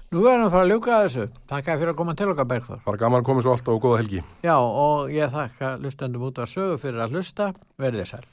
Nú 0.09 0.22
verðum 0.24 0.47
við 0.47 0.47
að 0.47 0.55
fara 0.55 0.64
að 0.64 0.70
ljúka 0.72 0.95
að 0.95 1.03
þessu. 1.05 1.26
Takk 1.51 1.66
fyrir 1.68 1.93
að 1.93 1.99
koma 1.99 2.14
til 2.16 2.31
okkar 2.33 2.49
Bergþór. 2.49 2.81
Bara 2.87 3.03
gaman 3.03 3.20
að 3.20 3.29
koma 3.29 3.45
svo 3.45 3.53
alltaf 3.53 3.74
og 3.74 3.83
góða 3.85 4.01
helgi. 4.01 4.24
Já, 4.47 4.57
og 4.57 5.12
ég 5.12 5.35
þakka 5.35 5.76
hlustendum 5.83 6.26
út 6.31 6.41
af 6.41 6.49
sögu 6.49 6.81
fyrir 6.81 7.05
að 7.05 7.18
hlusta. 7.18 7.53
Verðið 7.76 8.12
sæl. 8.14 8.26